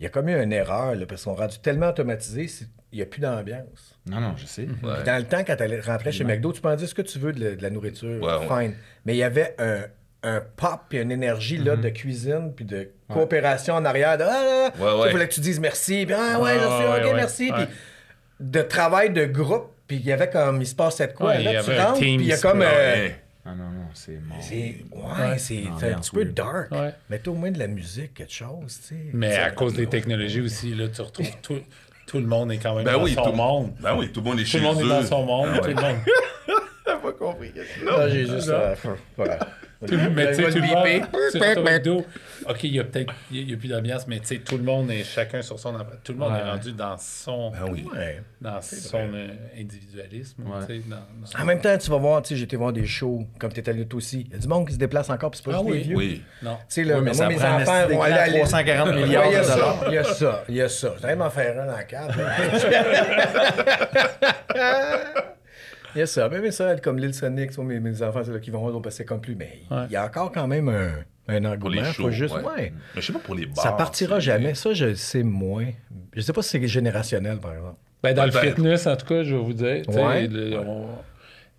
[0.01, 2.49] il y a comme eu une erreur, là, parce qu'on rendu tellement automatisé,
[2.91, 3.97] il n'y a plus d'ambiance.
[4.09, 4.63] Non, non, je sais.
[4.63, 4.95] Ouais.
[4.95, 7.03] Puis Dans le temps, quand tu rentrais chez McDo, tu peux en dire ce que
[7.03, 8.63] tu veux de la, de la nourriture, Ouais, ouais.
[8.65, 8.75] fine.
[9.05, 9.81] Mais il y avait un,
[10.23, 11.81] un pop et une énergie là, Mhm.
[11.83, 14.17] de cuisine puis de coopération en arrière.
[14.17, 14.71] De, ah, là, là.
[14.95, 15.07] Ouais, ouais.
[15.09, 16.05] Il fallait que tu dises merci.
[16.05, 17.51] Puis, ah, ouais, Ouais, je suis ouais, OK, ouais, merci.
[17.51, 17.65] ouais.
[17.67, 17.75] Puis
[18.39, 19.67] de travail de groupe.
[19.87, 21.31] Puis il y avait comme, il se passait de quoi.
[21.31, 22.61] Ouais, il y là, tu rentres, puis il y a comme...
[22.61, 23.09] euh.
[23.45, 24.37] Ah non, non, c'est mort.
[24.41, 26.71] c'est ouais, c'est un petit peu dark.
[26.71, 26.93] Ouais.
[27.09, 29.05] Mais t'as au moins de la musique, quelque chose, tu sais.
[29.13, 31.59] Mais à cause des technologies aussi, là, tu retrouves tout,
[32.05, 33.73] tout le monde est quand même Ben dans oui, son tout, monde.
[33.79, 34.89] ben oui, tout le monde est Tout chez le monde est eux.
[34.89, 35.49] dans son monde.
[35.55, 35.95] Ah Tout le monde.
[37.89, 38.49] Ah, j'ai juste...
[38.49, 38.75] euh,
[39.17, 39.37] voilà.
[39.37, 41.07] Tout le- mais tu sais, tout le monde.
[41.31, 41.39] tu
[42.49, 44.63] OK, il y a peut-être il y a plus d'ambiance, mais tu sais, tout le
[44.63, 45.73] monde est chacun sur son.
[46.03, 46.39] Tout le monde Ouais.
[46.39, 47.85] est rendu dans son, Ben oui.
[47.95, 48.21] Ouais.
[48.41, 49.27] dans son euh,
[49.59, 50.43] individualisme.
[50.47, 50.65] Ouais.
[50.67, 52.85] tu sais, dans- dans- En même temps, tu vas voir, tu sais, été voir des
[52.87, 54.21] shows, comme t'es allé toi aussi.
[54.27, 55.81] Il y a du monde qui se déplace encore, puis c'est pas Ah juste oui.
[55.83, 55.95] vieux.
[55.95, 56.23] Oui.
[56.41, 56.55] Non.
[56.57, 59.25] Tu sais, là, Oui, mais moi, mes enfants vont aller à d'écran 340 Ouais, milliards
[59.27, 59.83] il y a de ça, dollars.
[59.87, 60.95] Il y a ça, il y a ça.
[61.01, 61.83] J'allais m'en faire un dans la
[65.93, 65.95] cave.
[65.95, 66.29] Il y a ça.
[66.29, 69.21] Mais, mais ça, comme l'île Sonic, mes, mes enfants, c'est là qui vont c'est comme
[69.21, 69.35] plus.
[69.35, 69.85] Mais Ouais.
[69.89, 70.91] il y a encore quand même un,
[71.27, 71.93] un Pour les engouement.
[71.93, 72.03] shows.
[72.03, 72.43] Faut juste, ouais.
[72.43, 72.73] ouais.
[72.95, 73.63] Mais je sais pas pour les bars.
[73.63, 74.53] Ça partira jamais.
[74.53, 75.67] Ça, je le sais moins.
[76.13, 77.75] Je sais pas si c'est générationnel, par exemple.
[78.03, 79.83] Ben, dans le fitness, en tout cas, je vais vous dire.
[79.89, 80.27] Ouais.
[80.27, 80.87] le- on-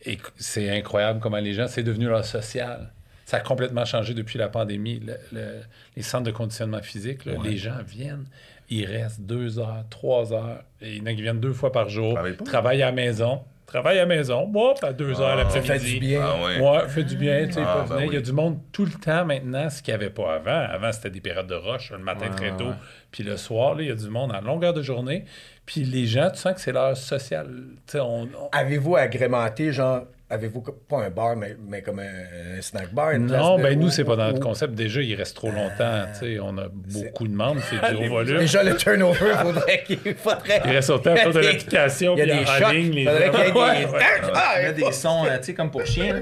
[0.04, 2.90] et c'est incroyable comment les gens, c'est devenu leur social.
[3.24, 4.98] Ça a complètement changé depuis la pandémie.
[4.98, 5.60] Le- le-
[5.96, 8.24] les centres de conditionnement physique, là, les gens viennent,
[8.68, 10.64] ils restent deux heures, trois heures.
[10.80, 13.42] Et il y en a qui viennent deux fois par jour, travaillent à la maison.
[13.72, 15.66] Travaillent à la maison, moi, à deux heures Ah, l'après-midi.
[15.68, 16.20] Ça fait du bien.
[16.22, 16.60] Ah ouais.
[16.60, 18.12] Ouais, fait du bien, tu sais, Ah, ben venir.
[18.12, 20.66] Il y a du monde tout le temps maintenant, ce qu'il n'y avait pas avant.
[20.74, 22.74] Avant, c'était des périodes de rush, le matin Ouais, très tôt, ouais.
[23.10, 25.24] puis le soir, là, il y a du monde à longueur de journée.
[25.64, 27.46] Puis les gens, tu sens que c'est leur social.
[27.86, 30.02] Tu sais, on, on- Avez-vous agrémenté, genre,
[30.32, 33.12] avez-vous pas un bar, mais, mais comme un, un snack bar?
[33.12, 34.74] une Non, ben nous, ou- c'est pas dans notre ou- concept.
[34.74, 36.04] Déjà, il reste trop longtemps.
[36.18, 38.38] tu sais, on a beaucoup de membres, c'est du haut volume.
[38.38, 40.62] Déjà, le turnover, faudrait qu'il faudrait.
[40.64, 42.72] Il reste autant de l'application, Il y a puis des en chocs.
[42.72, 43.58] ligne, les faudrait qu'il y ait des...
[43.58, 44.00] Ouais, ouais.
[44.34, 46.14] Ah, Il y a des sons, euh, tu sais, comme pour chien.
[46.14, 46.20] là.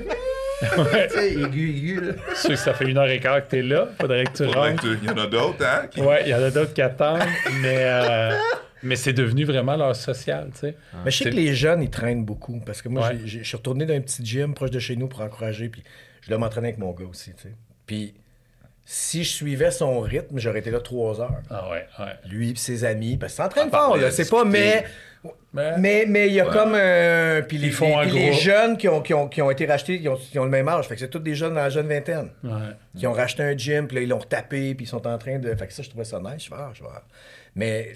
[1.08, 2.00] Tu sais, aigu, aigu.
[2.02, 2.12] là.
[2.46, 3.88] Que ça fait une heure et quart que t'es là.
[3.98, 4.82] Faudrait que tu Faudrait rentres.
[4.82, 5.86] que tu- Il y en a d'autres, hein?
[5.90, 7.22] qui- Ouais, il y en a d'autres qui attendent,
[7.62, 8.30] mais, euh,
[8.82, 10.74] mais c'est devenu vraiment leur social, tu sais.
[11.04, 12.60] Mais je sais que les jeunes, ils traînent beaucoup.
[12.64, 13.18] Parce que moi, Ouais.
[13.24, 15.68] je suis retourné dans un petit gym proche de chez nous pour encourager.
[15.68, 15.82] Puis
[16.22, 17.54] je dois m'entraîner avec mon gars aussi, tu sais.
[17.86, 18.14] Puis
[18.84, 21.40] si je suivais son rythme, j'aurais été là trois heures.
[21.50, 22.12] Ah ouais, ouais.
[22.28, 23.16] Lui et ses amis.
[23.16, 24.10] Parce qu'il s'entraîne À part fort, de là.
[24.10, 24.84] C'est pas, mais...
[25.52, 27.42] Mais- Mais mais il y a comme un...
[27.42, 29.50] Puis les, Ils font les- un puis les jeunes qui ont, qui, ont, qui ont
[29.50, 30.86] été rachetés, ils ont, ils ont le même âge.
[30.88, 32.30] Fait que c'est tous des jeunes dans la jeune vingtaine.
[32.42, 32.50] Ouais.
[32.96, 35.38] Qui ont racheté un gym, puis là, ils l'ont retapé, puis ils sont en train
[35.38, 35.52] de...
[35.56, 36.44] Fait que ça, je trouvais ça nice.
[36.44, 36.88] Je fais, ah, je vais...
[37.54, 37.94] Mais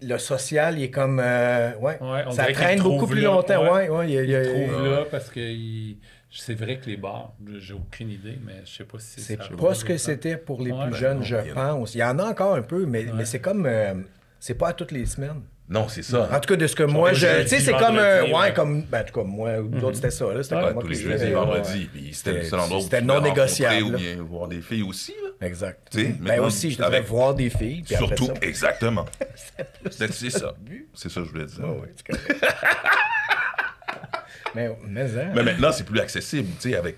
[0.00, 1.20] le social, il est comme...
[1.22, 3.28] euh, ouais, Ouais, on ça traîne beaucoup plus là.
[3.28, 3.62] longtemps.
[3.64, 3.88] Ouais.
[3.88, 5.98] Ouais, ouais, il y a- il y a- Je trouve là parce que il-
[6.30, 9.48] c'est vrai que les bars, j'ai aucune idée, mais je sais pas si C'est ça-
[9.56, 10.86] pas ce que c'était pour les Ouais.
[10.86, 11.68] plus jeunes, non, je il y en a.
[11.74, 11.94] pense.
[11.94, 13.66] Il y en a encore un peu, mais, mais c'est comme...
[13.66, 13.94] euh,
[14.40, 15.42] c'est pas à toutes les semaines.
[15.68, 16.28] Non, c'est ça.
[16.32, 17.42] En tout cas, de ce que moi, je...
[17.42, 17.98] Tu sais, c'est comme...
[17.98, 18.82] euh, ouais, comme...
[18.84, 20.32] Ben, en tout cas, moi, ou d'autres, c'était ça.
[20.32, 21.88] Là, c'était Ouais, comme moi tous les je jeudis vendredis.
[21.92, 23.82] Puis c'était C'était- le seul endroit où c'était non négociable.
[23.94, 25.12] Ou bien voir des filles aussi.
[25.22, 25.46] Là.
[25.46, 25.80] Exact.
[25.90, 29.06] Tu sais, Ben aussi, je devrais avec- voir des filles, Surtout, exactement.
[29.90, 30.54] C'est ça.
[30.94, 31.64] C'est ça que je voulais dire.
[31.64, 32.44] Ouais, ouais, c'est correct.
[34.54, 36.48] mais, mais, hein, Mais maintenant, c'est plus accessible.
[36.60, 36.96] Tu sais, avec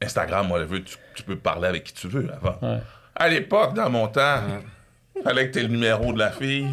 [0.00, 2.56] Instagram, whatever, tu, tu peux parler avec qui tu veux avant.
[2.62, 2.78] Ouais.
[3.14, 4.42] À l'époque, dans mon temps,
[5.24, 6.68] fallait que tu aies le numéro de la fille.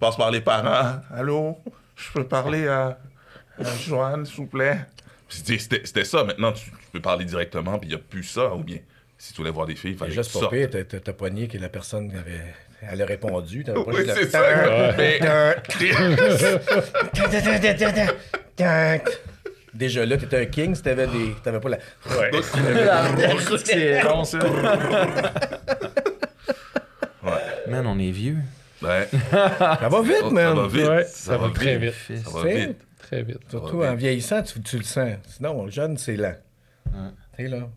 [0.00, 1.00] Passes par les parents.
[1.14, 1.58] Allô,
[1.94, 2.98] je peux parler à,
[3.58, 4.78] à Joanne, s'il vous plaît?
[5.28, 6.24] C'était ça.
[6.24, 8.54] Maintenant, tu, tu peux parler directement, puis il n'y a plus ça.
[8.54, 8.78] Ou bien,
[9.18, 10.54] si tu voulais voir des filles, il fallait Déjà, que tu sortes.
[11.04, 12.40] t'as- pogné que la personne avait...
[12.82, 13.62] Elle a répondu.
[13.62, 14.40] t'avais pas Oui, juste c'est ça.
[14.96, 15.20] Mais-
[19.74, 21.34] Déjà là, t'étais un king si t'avais des...
[21.44, 21.76] T'avais pas la...
[22.18, 22.30] Ouais.
[23.64, 24.00] C'est.
[27.22, 27.32] Ouais.
[27.68, 28.38] Man, on est vieux.
[28.82, 29.08] Ouais.
[29.32, 30.56] Ça va vite, Ça man.
[30.56, 30.88] va vite.
[30.88, 31.94] Ouais, ça, ça va va très vite.
[32.08, 32.24] vite.
[32.24, 32.78] Ça va vite.
[32.98, 33.38] Très vite.
[33.48, 33.98] Surtout en vite.
[33.98, 35.14] vieillissant, tu, tu le sens.
[35.26, 36.34] Sinon, le jeune, c'est lent.
[36.86, 36.90] Tu
[37.36, 37.68] sais, là.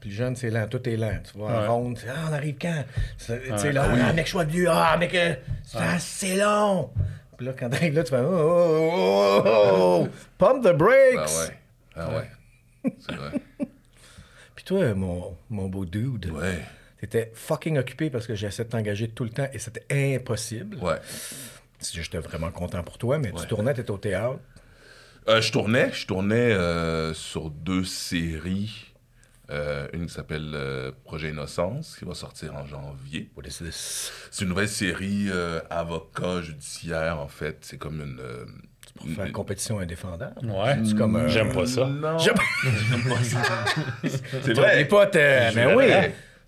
[0.00, 0.66] Puis le jeune, c'est lent.
[0.68, 1.18] Tout est lent.
[1.30, 1.68] Tu vois, Ouais.
[1.68, 2.84] en ronde, tu sais, ah, on arrive quand?
[3.18, 3.72] Tu sais, Ouais.
[3.72, 4.66] là, ah, mec, je suis vieux.
[4.68, 5.34] Ah, mec, euh,
[5.64, 6.90] c'est c'est long.
[7.36, 10.08] Puis là, quand t'arrives là, tu fais, oh, oh, oh, oh, oh.
[10.38, 11.16] pump the brakes.
[11.16, 11.56] Ah ouais.
[11.96, 12.92] Ah ouais.
[12.98, 13.30] C'est vrai.
[14.56, 16.58] Puis toi, mon, mon beau dude, Ouais.
[17.02, 19.84] T'étais fucking occupé parce que j'essaie de t'engager tout le temps et c'était
[20.16, 20.76] impossible.
[20.78, 20.96] Ouais.
[21.92, 23.40] J'étais vraiment content pour toi, mais Ouais.
[23.40, 24.38] tu tournais, t'étais au théâtre.
[25.28, 28.88] Euh, je tournais, je tournais euh, sur deux séries.
[29.50, 33.30] Euh, une qui s'appelle euh, Projet Innocence, qui va sortir en janvier.
[33.36, 34.10] What is this?
[34.30, 37.58] C'est une nouvelle série euh, avocat judiciaire, en fait.
[37.62, 38.18] C'est comme une.
[38.20, 38.46] euh,
[38.96, 40.34] Pour faire compétition indéfendable.
[40.48, 40.78] Ouais.
[40.84, 41.16] C'est comme.
[41.16, 41.84] euh, J'aime pas ça.
[41.86, 42.16] Non.
[42.18, 42.34] J'aime-
[44.04, 44.84] C'est T'oublies vrai.
[44.88, 45.50] pas, t'as.
[45.50, 45.84] Je Mais oui.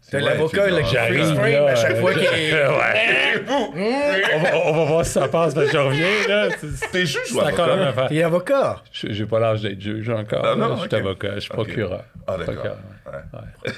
[0.07, 2.53] C'est T'as l'avocat, là, qui J'arrive là, à chaque fois qu'il est.
[2.69, 3.43] Ouais.
[3.51, 6.49] on, va, on va voir si ça passe, parce que je reviens, là.
[6.61, 7.89] C'est- T'es juge ou avocat?
[7.89, 8.09] affaire.
[8.09, 8.83] T'es avocat?
[8.93, 10.45] Je- J'ai pas l'âge d'être juge encore.
[10.45, 10.77] Ah, non.
[10.77, 12.05] Je suis avocat, je suis procureur.
[12.27, 12.55] Ah, d'accord.
[12.55, 12.77] Procureur,
[13.07, 13.41] Ouais.
[13.67, 13.73] ouais.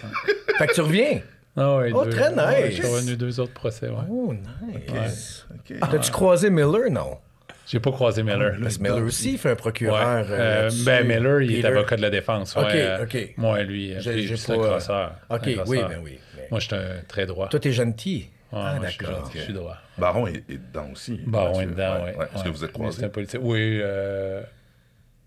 [0.59, 1.20] Fait que tu reviens?
[1.57, 2.77] Ah ouais, Oh, deux- très nice.
[2.77, 3.95] Je suis revenu deux autres procès, ouais.
[4.11, 5.47] Oh, nice.
[5.55, 5.79] Ok.
[5.91, 6.91] T'as-tu croisé Miller?
[6.91, 7.18] Non.
[7.66, 8.56] J'ai pas croisé Miller.
[8.62, 9.96] Parce que Miller aussi, il fait un procureur.
[10.30, 12.54] euh, Euh, ben, Miller, il est avocat de la défense.
[12.54, 13.34] Ouais, Ok, euh, ok.
[13.36, 15.12] Moi, lui, j'ai c'est un crosseur.
[15.28, 16.18] Ok, Un oui, ben oui.
[16.36, 17.48] mais- Moi, je suis un très droit.
[17.48, 18.28] Toi, t'es gentil.
[18.52, 19.30] Ouais, ah, je suis d'accord.
[19.34, 19.76] Je suis droit.
[19.98, 21.20] Baron est, est dedans aussi.
[21.26, 22.10] Baron est dedans, oui.
[22.16, 22.26] ouais.
[22.34, 22.98] Est-ce que vous êtes croisés?
[23.00, 23.40] C'est un politicien.
[23.42, 24.42] Oui, euh...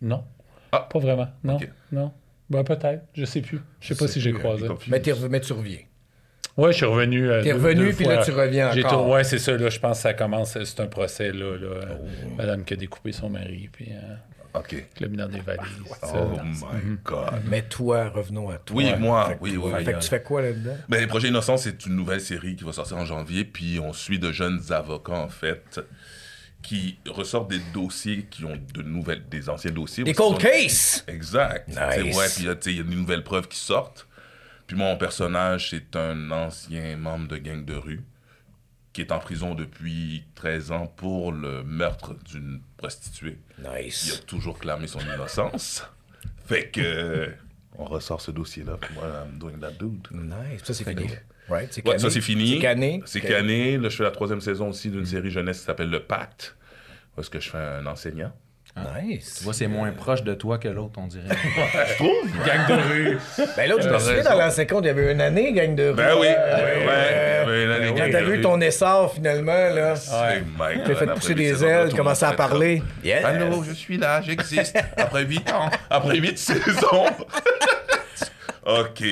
[0.01, 0.23] non.
[0.71, 0.87] Ah.
[0.91, 1.27] Pas vraiment.
[1.43, 1.59] Non.
[1.91, 2.13] Non.
[2.49, 3.03] Ben, peut-être.
[3.13, 3.59] Je sais plus.
[3.81, 4.67] Je sais pas si j'ai croisé.
[4.87, 5.79] Mais tu reviens.
[6.60, 7.30] Ouais, je suis revenu.
[7.30, 8.16] euh, T'es revenu, deux puis fois.
[8.16, 9.07] là, tu reviens J'ai encore.
[9.10, 9.55] Ouais, c'est ça.
[9.57, 10.57] Là, je pense que ça commence.
[10.64, 11.57] C'est un procès, là.
[11.57, 11.86] là euh,
[12.26, 12.30] Oh.
[12.38, 14.76] Madame qui a découpé son mari, puis euh, OK.
[15.10, 15.64] mis dans des valises.
[16.01, 16.14] ça.
[16.16, 17.41] Oh my God.
[17.49, 18.76] Mais toi, revenons à toi.
[18.78, 19.84] Oui, moi, Fait oui, oui, oui.
[19.86, 20.76] Fait que tu fais quoi là-dedans?
[20.89, 23.93] Ben, les Projets Innocents, c'est une nouvelle série qui va sortir en janvier, puis on
[23.93, 25.80] suit de jeunes avocats, en fait,
[26.62, 30.03] qui ressortent des dossiers qui ont de nouvelles, des anciens dossiers.
[30.03, 31.05] Des cold sont- case!
[31.07, 31.68] Exact.
[31.70, 31.78] Nice.
[31.91, 34.07] C'est- Ouais, puis là, il y a des nouvelles preuves qui sortent.
[34.70, 38.03] Puis mon personnage, c'est un ancien membre de gang de rue
[38.93, 43.39] qui est en prison depuis 13 ans pour le meurtre d'une prostituée.
[43.57, 44.24] Il a Nice.
[44.28, 45.84] toujours clamé son innocence.
[46.45, 47.32] Fait que
[47.80, 48.78] on ressort ce dossier-là.
[48.93, 50.07] Moi, I'm doing that dude.
[50.11, 50.61] Nice.
[50.63, 51.07] Ça, c'est fini.
[51.49, 51.74] Right?
[51.74, 52.53] C'est Ouais, ça c'est fini.
[52.57, 53.01] C'est canné.
[53.07, 53.28] C'est Ok.
[53.28, 53.80] canné.
[53.80, 56.55] Là, je fais la troisième saison aussi d'une série jeunesse qui s'appelle Le Pacte.
[57.17, 58.32] Est-ce que je fais un enseignant.
[59.03, 59.36] Nice.
[59.39, 61.23] Tu vois, c'est moins proche de toi que l'autre, on dirait.
[61.89, 62.45] Je trouve.
[62.45, 63.17] Gang de rue.
[63.57, 65.75] Ben là, je me T'as souviens, dans l'ancien compte, il y avait une année, gang
[65.75, 65.95] de rue.
[65.95, 66.27] Ben oui.
[66.30, 69.93] Euh, Ouais, ouais, ouais, une année, Quand gang t'as de vu ton essor, finalement, là,
[69.93, 70.82] Ouais.
[70.86, 72.82] t'as fait pousser huit des ailes, commencé à parler.
[73.03, 73.23] Yes.
[73.25, 74.77] Allô, je suis là, j'existe.
[74.97, 77.05] Après 8 ans, après 8 saisons.
[78.65, 79.03] OK.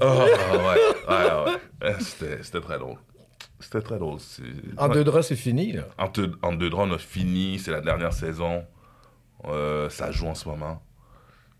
[0.00, 0.32] Oh, ouais,
[0.70, 0.72] ouais,
[1.08, 1.52] ouais.
[1.84, 2.96] Euh, C'était c'était très drôle.
[3.62, 4.18] C'était très drôle.
[4.76, 5.82] En deux draps, c'est fini, là.
[5.98, 7.58] En, deux- en deux draps, on a fini.
[7.58, 8.64] C'est la dernière saison.
[9.46, 10.82] Euh, ça joue en ce moment.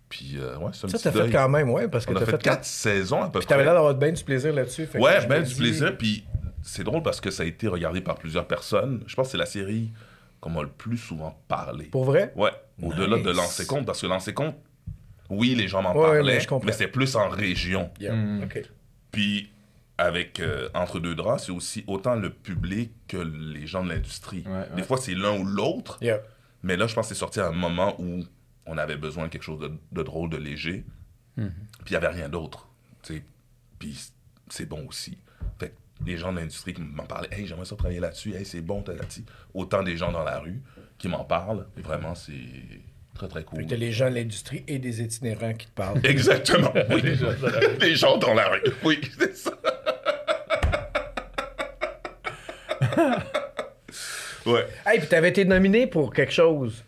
[0.09, 2.33] Puis, euh, ouais, c'est un Ça, t'as fait quand même, ouais, parce que t'as fait,
[2.33, 3.65] fait quatre saisons à peu Puis t'avais près.
[3.65, 4.87] l'air d'avoir bien du plaisir là-dessus.
[4.95, 5.97] Ouais, me du plaisir.
[5.97, 6.25] Puis
[6.63, 9.03] c'est drôle parce que ça a été regardé par plusieurs personnes.
[9.07, 9.91] Je pense que c'est la série
[10.41, 11.85] qu'on m'a le plus souvent parlé.
[11.87, 12.33] Pour vrai?
[12.37, 12.51] Ouais,
[12.83, 14.55] au-delà de lancer compte, parce que lancer compte,
[15.31, 17.91] oui, les gens m'en Ouais, ouais, parlaient, mais c'est plus en région.
[17.99, 18.13] Yeah.
[18.13, 18.49] Mm.
[19.11, 19.51] Puis
[19.99, 24.43] avec euh, Entre deux draps, c'est aussi autant le public que les gens de l'industrie.
[24.47, 26.20] Ouais, Des fois, c'est l'un ou l'autre, Yeah.
[26.62, 28.24] mais là, je pense que c'est sorti à un moment où
[28.66, 30.84] on avait besoin de quelque chose de, de drôle, de léger.
[31.36, 31.45] Puis
[31.86, 32.68] il n'y avait rien d'autre.
[33.03, 33.22] tu.
[33.78, 34.11] Puis
[34.49, 35.16] c'est bon aussi.
[35.59, 35.74] Fait que
[36.07, 38.82] les gens de l'industrie qui m'en parlaient, hey, j'aimerais ça travailler là-dessus, hey, c'est bon,
[38.82, 39.24] t'as là-dessus.
[39.55, 40.61] Autant des gens dans la rue
[40.99, 41.66] qui m'en parlent.
[41.76, 42.32] Et vraiment, c'est
[43.14, 43.66] très, très cool.
[43.66, 46.01] T'as les gens de l'industrie et des itinérants qui te parlent.
[46.05, 47.03] Exactement, oui.
[47.80, 48.62] les gens dans la rue.
[48.84, 49.53] Oui, c'est ça.
[54.47, 54.66] ouais.
[54.86, 56.84] hey, puis t'avais été nominé pour quelque chose.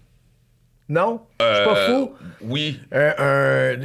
[0.89, 1.23] Non?
[1.41, 2.15] Je suis pas Euh, fou?
[2.43, 2.81] Oui.
[2.93, 3.77] Un, un-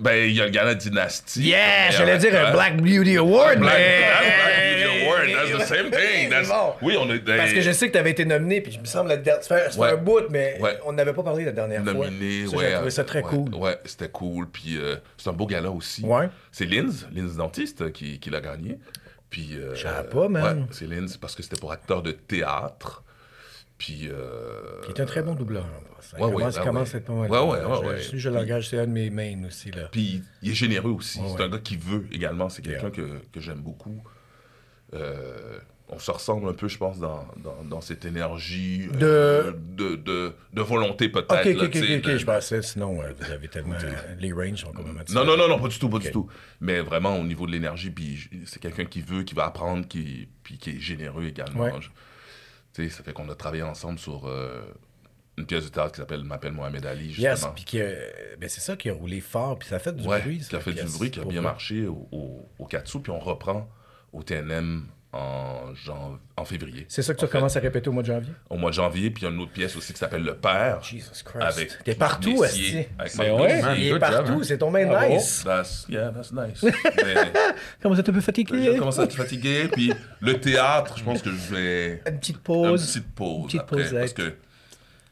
[0.00, 1.42] Ben, il y a le gala Dynasty.
[1.42, 1.90] Yeah!
[1.90, 3.98] J'allais dire un euh, Black Beauty Award, Black, mais...
[4.00, 6.30] Black Beauty Award, that's the same thing.
[6.30, 6.72] That's- Bon.
[6.82, 7.20] Oui, on est.
[7.20, 9.90] Parce que je sais que t'avais été nominé, puis je me semble, la fait Ouais.
[9.90, 10.76] un bout, mais Ouais.
[10.84, 12.50] on n'avait pas parlé la dernière nominé, fois.
[12.50, 12.68] Ça, ouais.
[12.70, 13.54] J'ai trouvé ça très ouais, cool.
[13.54, 14.48] Ouais, c'était cool.
[14.50, 16.02] Puis euh, c'est un beau gala aussi.
[16.04, 16.28] Ouais.
[16.50, 18.78] C'est Linz, Linz Dentiste, qui, qui l'a gagné.
[19.32, 19.56] Puis.
[19.56, 20.68] Euh, Je savais pas, man.
[20.70, 23.02] Ouais, c'est parce que c'était pour acteur de théâtre.
[23.78, 24.08] Puis.
[24.08, 25.64] Euh, Qui est un très bon doubleur.
[25.64, 26.94] en Ouais, ouais, commence, ouais, commence ouais.
[26.94, 27.30] à être pas mal.
[27.30, 29.88] Ouais, ouais, ouais, Je- l'engage, c'est un de mes mains aussi, là.
[29.90, 31.20] Puis il est généreux aussi.
[31.36, 32.48] C'est un gars qui veut également.
[32.48, 34.02] C'est quelqu'un que, que j'aime beaucoup.
[34.94, 35.58] Euh,
[35.94, 39.96] on se ressemble un peu, je pense, dans, dans, dans cette énergie euh, de...
[39.96, 41.30] De, de, volonté, peut-être.
[41.32, 43.76] Ok, là, ok, ok, tu sais, ok, de- je pensais, sinon, euh, vous avez tellement.
[44.18, 46.28] les ranges sont complètement Non, non, non, non, pas du tout, pas du tout.
[46.60, 50.28] Mais vraiment, au niveau de l'énergie, puis c'est quelqu'un qui veut, qui va apprendre, qui,
[50.42, 51.64] puis qui est généreux également.
[51.64, 51.72] Ouais.
[52.74, 54.62] Tu sais, ça fait qu'on a travaillé ensemble sur euh,
[55.36, 57.52] une pièce de théâtre qui s'appelle M'appelle Mohamed Ali, Yes, justement.
[57.54, 60.20] puis que, ben c'est ça qui a roulé fort, puis ça a fait du ouais,
[60.22, 60.38] bruit.
[60.38, 63.18] qui a fait du bruit, qui a bien marché au, au, au Katsu, puis on
[63.18, 63.68] reprend
[64.12, 66.86] au TNM en, jan- en février.
[66.88, 68.32] C'est ça que tu commences à répéter au mois de janvier?
[68.48, 70.34] Au mois de janvier, puis il y a une autre pièce aussi qui s'appelle Le
[70.36, 70.82] Père.
[70.82, 71.40] Jesus Christ.
[71.42, 72.76] Avec T'es partout, Esti.
[72.76, 72.88] ouais.
[72.98, 73.30] Messier.
[73.62, 74.40] Man, Il est partout, hein.
[74.42, 75.42] c'est ton main nice.
[75.44, 76.62] That's, yeah, that's nice.
[76.64, 77.32] Mais-
[77.82, 78.76] Comment ça te peut Je fatiguer?
[78.78, 79.68] commence à être fatigué.
[79.70, 82.02] Puis le théâtre, je pense que je vais.
[82.06, 82.86] Une petite Une pause.
[82.86, 83.36] petite pause.
[83.40, 83.98] Une petite après, pausette.
[84.00, 84.34] parce que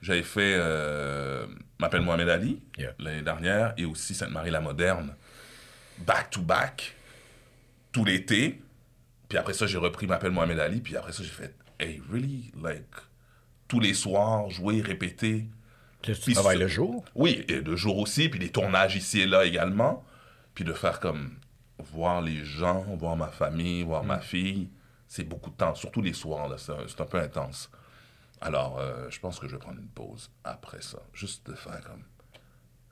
[0.00, 1.44] j'avais fait euh,
[1.78, 2.92] M'appelle Mohamed Ali Yeah.
[2.98, 5.14] l'année dernière et aussi Sainte-Marie-la-Moderne,
[5.98, 6.94] back to back,
[7.92, 8.62] tout l'été.
[9.30, 10.80] Puis après ça, j'ai repris M'appelle Mohamed Ali.
[10.80, 12.84] Puis après ça, j'ai fait, hey, really, like,
[13.68, 15.46] tous les soirs, jouer, répéter.
[16.02, 17.04] Tu Puis travailles le jour?
[17.14, 20.04] Oui, et de jour aussi, puis des tournages ici et là également.
[20.54, 21.36] Puis de faire comme
[21.78, 24.68] voir les gens, voir ma famille, voir ma fille,
[25.06, 27.70] c'est beaucoup de temps, surtout les soirs, là, c'est un, peu intense.
[28.40, 30.98] Alors, euh, je pense que je vais prendre une pause après ça.
[31.14, 32.02] Juste de faire comme.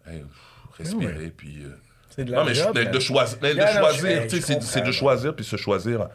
[0.06, 1.64] hey, pff, respirer, puis.
[1.64, 1.76] euh,
[2.10, 6.08] C'est de la non, mais job, de, choisir, de, c'est- de choisir, puis se choisir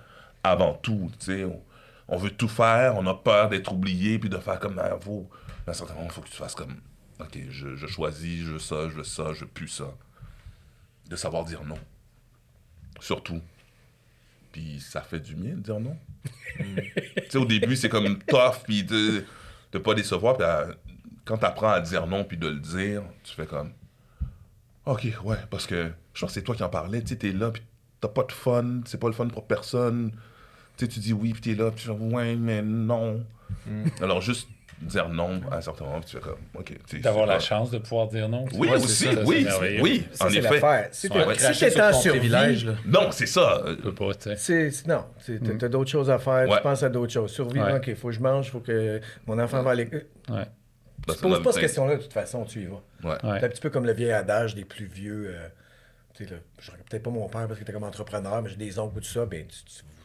[0.44, 1.44] avant tout, tu sais.
[1.46, 1.62] On,
[2.10, 5.30] on veut tout faire, on a peur d'être oublié, puis de faire comme, ah, faut,
[5.66, 6.76] à un certain moment, il faut que tu fasses comme,
[7.20, 9.94] ok, je, je choisis, je veux ça, je veux ça, je plus ça.
[11.10, 11.80] De savoir dire non.
[13.00, 13.42] Surtout.
[14.52, 15.98] Puis ça fait du bien de dire non.
[16.58, 19.26] tu sais, au début, c'est comme tough, puis de,
[19.72, 20.46] de pas décevoir, puis
[21.26, 23.72] quand tu apprends à dire non, puis de le dire, tu fais comme,
[24.86, 27.02] Ok, ouais, parce que je pense que c'est toi qui en parlais.
[27.02, 27.64] Tu sais, t'es là, puis
[28.02, 30.12] t'as pas de fun, c'est pas le fun pour personne.
[30.78, 33.24] Tu sais, tu dis oui, puis t'es là, puis tu fais ouais, mais non.
[34.02, 34.48] Alors, juste
[34.82, 37.00] dire non à un certain moment, puis tu fais comme, ok.
[37.02, 38.46] D'avoir la chance de pouvoir dire non.
[38.54, 39.48] Oui, Ouais, aussi, ça, oui,
[39.82, 40.90] oui, Ça, en effet.
[40.92, 42.48] Si t'es Ouais, en survie, là.
[42.86, 43.64] Non, c'est ça.
[43.68, 44.36] Tu peux pas, tu sais.
[44.36, 46.58] c'est c'est- non, c'est- t'as t'as d'autres choses à faire, Ouais.
[46.58, 47.32] tu penses à d'autres choses.
[47.32, 47.78] Survivre, Ouais.
[47.78, 50.06] ok, faut que je mange, faut que mon enfant va à l'école.
[50.30, 50.46] Ouais.
[51.08, 52.82] bah, Tu ça poses pas cette question-là, de toute façon, tu y vas.
[53.04, 53.10] Ouais.
[53.32, 53.40] Ouais.
[53.40, 55.28] C'est un petit peu comme le vieil adage des plus vieux.
[55.30, 55.48] euh,
[56.14, 58.50] tu sais, là, je regarde peut-être pas mon père parce qu'il était comme entrepreneur, mais
[58.50, 59.26] j'ai des oncles ou tout ça.
[59.26, 59.56] Ben, tu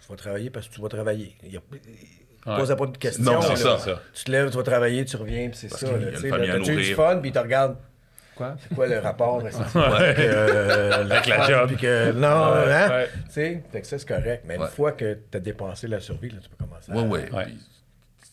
[0.08, 1.36] vas travailler parce que tu vas travailler.
[1.44, 1.60] Il y a,
[2.56, 3.24] Pose pas de questions.
[3.24, 3.78] Non, c'est ça.
[4.14, 5.78] Tu te lèves, tu vas travailler, tu reviens, puis c'est ça.
[5.86, 5.92] qu'il y
[6.32, 7.76] a là, une tu eu du fun, puis ils te regardent.
[8.36, 8.56] Quoi?
[8.60, 9.42] C'est quoi le rapport?
[9.44, 11.68] euh, Avec la job.
[11.68, 12.88] Puis que, non, Ouais, hein?
[12.90, 13.08] ouais.
[13.26, 14.44] Tu sais, fait que ça, c'est correct.
[14.46, 16.96] Mais une fois que tu as dépassé la survie, là, tu peux commencer à...
[16.96, 17.58] Ouais, puis-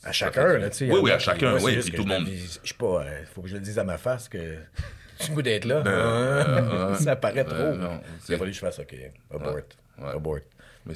[0.03, 0.91] À chacun, là, tu sais.
[0.91, 2.28] Oui, oui, à chacun, oui, puis tout le je monde.
[2.28, 4.38] Je sais pas, il faut que je le dise à ma face que
[5.19, 5.78] j'ai le goût d'être là.
[5.88, 6.95] euh, Hein?
[6.95, 7.55] ça paraît trop.
[7.55, 7.99] euh, non,
[8.30, 8.95] Il a fallu que je fasse OK.
[9.34, 9.55] Abort.
[9.55, 10.09] Ouais.
[10.13, 10.38] Abort.
[10.86, 10.93] Mais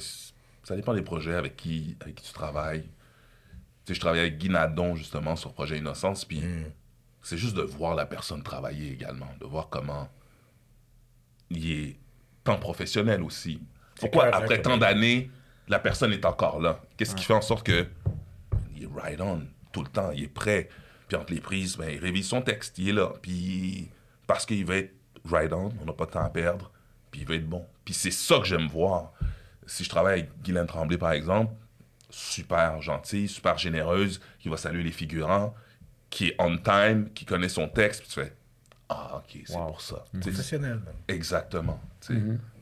[0.70, 2.82] ça dépend des projets avec qui, avec qui tu travailles.
[2.82, 2.88] Tu
[3.86, 6.70] sais, je travaillais avec Guy Nadon, justement, sur Projet Innocence, puis Hmm.
[7.22, 10.08] c'est juste de voir la personne travailler également, de voir comment
[11.50, 11.96] il est
[12.44, 13.60] tant professionnel aussi.
[13.98, 15.28] Pourquoi, clair, après hein, tant d'années,
[15.66, 16.80] la personne est encore là?
[16.96, 17.88] Qu'est-ce qui fait en sorte que
[18.76, 19.42] il est right on
[19.72, 20.68] tout le temps, il est prêt?
[21.08, 23.12] Puis entre les prises, ben, il révise son texte, il est là.
[23.20, 23.90] Puis
[24.28, 24.94] parce qu'il va être
[25.24, 26.70] right on, on n'a pas de temps à perdre,
[27.10, 27.66] puis il va être bon.
[27.84, 29.12] Puis c'est ça que j'aime voir.
[29.70, 31.52] Si je travaille avec Guylaine Tremblay, par exemple,
[32.10, 35.54] super gentille, super généreuse, qui va saluer les figurants,
[36.08, 38.34] qui est on time, qui connaît son texte, puis tu fais
[38.88, 39.66] Ah, ok, c'est Wow.
[39.66, 40.04] pour ça.
[40.20, 40.80] Professionnel.
[41.06, 41.80] Exactement.
[42.00, 42.14] sais.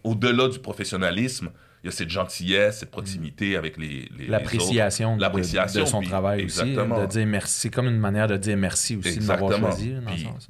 [0.04, 1.50] Au-delà du professionnalisme,
[1.82, 5.16] il y a cette gentillesse, cette proximité avec les, les les L'appréciation autres.
[5.18, 6.60] de, L'appréciation, de son puis- travail aussi.
[6.60, 7.00] Exactement.
[7.00, 7.60] De dire merci.
[7.60, 9.70] C'est comme une manière de dire merci aussi de m'avoir Exactement.
[9.70, 9.94] choisi.
[9.94, 10.48] le sens.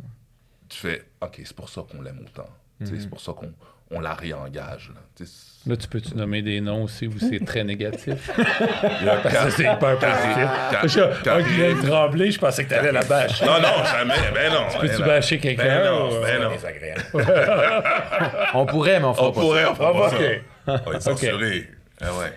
[0.68, 2.48] Tu fais, OK, c'est pour ça qu'on l'aime autant.
[2.82, 3.52] Sais, C'est pour ça qu'on
[3.90, 4.90] on la réengage.
[4.94, 5.00] Là.
[5.16, 5.24] Tu
[5.66, 8.14] Là, tu peux-tu nommer des noms aussi où c'est très négatif?
[8.36, 11.26] Parce que c'est hyper positif.
[11.26, 13.44] Un Guylaine Tremblay, je pensais que t'allais la bâcher.
[13.44, 14.14] Non, non, jamais.
[14.32, 14.60] Ben non.
[14.72, 15.06] ben Peux-tu non.
[15.06, 15.64] bâcher quelqu'un?
[15.64, 16.50] Ben non, ou- ben non.
[16.52, 17.02] Désagréable.
[18.54, 20.16] On pourrait, mais on fera On pas pourrait, on fera pas ça.
[20.16, 20.42] OK.
[20.68, 21.68] On va être censuré.
[22.00, 22.32] Ah ouais.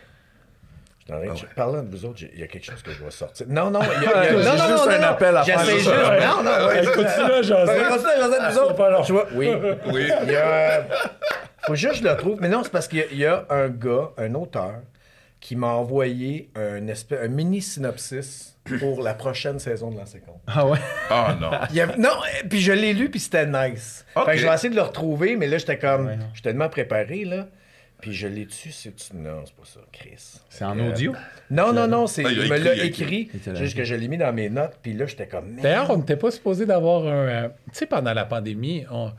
[1.11, 1.27] Ah ouais.
[1.55, 3.45] Parlant de vous autres, il y a quelque chose que je dois sortir.
[3.49, 5.07] Non, non, il y a, il y a- J'ai non, non, juste non, un non,
[5.07, 5.65] appel à faire.
[5.65, 5.85] Juste.
[5.89, 7.71] ça, Non, non, ouais, continue à jaser.
[7.71, 8.75] Ouais, continue à jaser de vous Ah, autres.
[8.75, 9.01] pas long.
[9.03, 9.49] Tu vois, oui.
[9.91, 10.09] Oui.
[10.23, 10.85] Il y a.
[11.63, 12.37] Faut juste que je le trouve.
[12.41, 14.75] Mais non, c'est parce qu'il y a- il y, a un gars, un auteur,
[15.39, 20.39] qui m'a envoyé un, espèce, un mini synopsis pour la prochaine saison de Lancer Compte.
[20.47, 20.77] Ah ouais?
[21.09, 21.49] Ah non.
[21.71, 22.09] Il y avait- Non,
[22.49, 24.05] puis je l'ai lu, puis c'était nice.
[24.15, 24.25] Ok.
[24.25, 26.09] Fait que je vais essayer de le retrouver, mais là, j'étais comme.
[26.11, 27.47] Je suis tellement préparé, là.
[28.01, 28.93] Puis je l'ai dessus, c'est.
[29.13, 30.39] Non, c'est pas ça, Chris.
[30.49, 31.13] C'est en Euh, audio?
[31.49, 33.29] Non, non, non, c'est, Ah, il me l'a écrit.
[33.55, 35.55] Juste que je l'ai mis dans mes notes, puis là, j'étais comme.
[35.61, 37.27] D'ailleurs, on n'était pas supposé d'avoir un.
[37.27, 39.11] euh, tu sais, pendant la pandémie, on,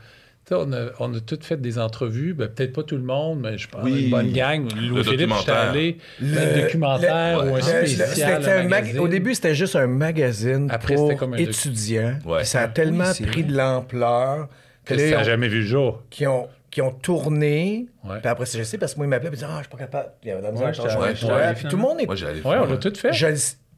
[0.51, 3.69] a, on a toutes fait des entrevues, ben, peut-être pas tout le monde, mais je
[3.69, 4.03] pense Oui.
[4.05, 4.63] une bonne gang.
[4.75, 5.69] Louis-Philippe, j'étais documentaire.
[5.71, 5.97] allé.
[6.21, 8.09] un documentaire le- ou un le- spécial.
[8.09, 8.99] c'était un un mag- magazine.
[8.99, 12.19] Au début, c'était juste un magazine Après, pour comme un étudiants.
[12.25, 12.43] Ouais.
[12.43, 13.51] Ça a tellement Oui, pris vrai.
[13.51, 14.49] de l'ampleur
[14.85, 16.03] que que ça n'a jamais vu le jour.
[16.09, 17.85] qui ont, qui ont tourné.
[18.03, 18.17] Ouais.
[18.19, 19.77] Puis après, je sais, parce que moi, ils m'appelaient et disaient Ah, je suis pas
[19.77, 20.09] capable.
[20.23, 22.07] Il y avait de la misère Ouais, à Puis tout le monde est.
[22.09, 23.13] Ouais, on l'a tout fait.
[23.13, 23.27] Je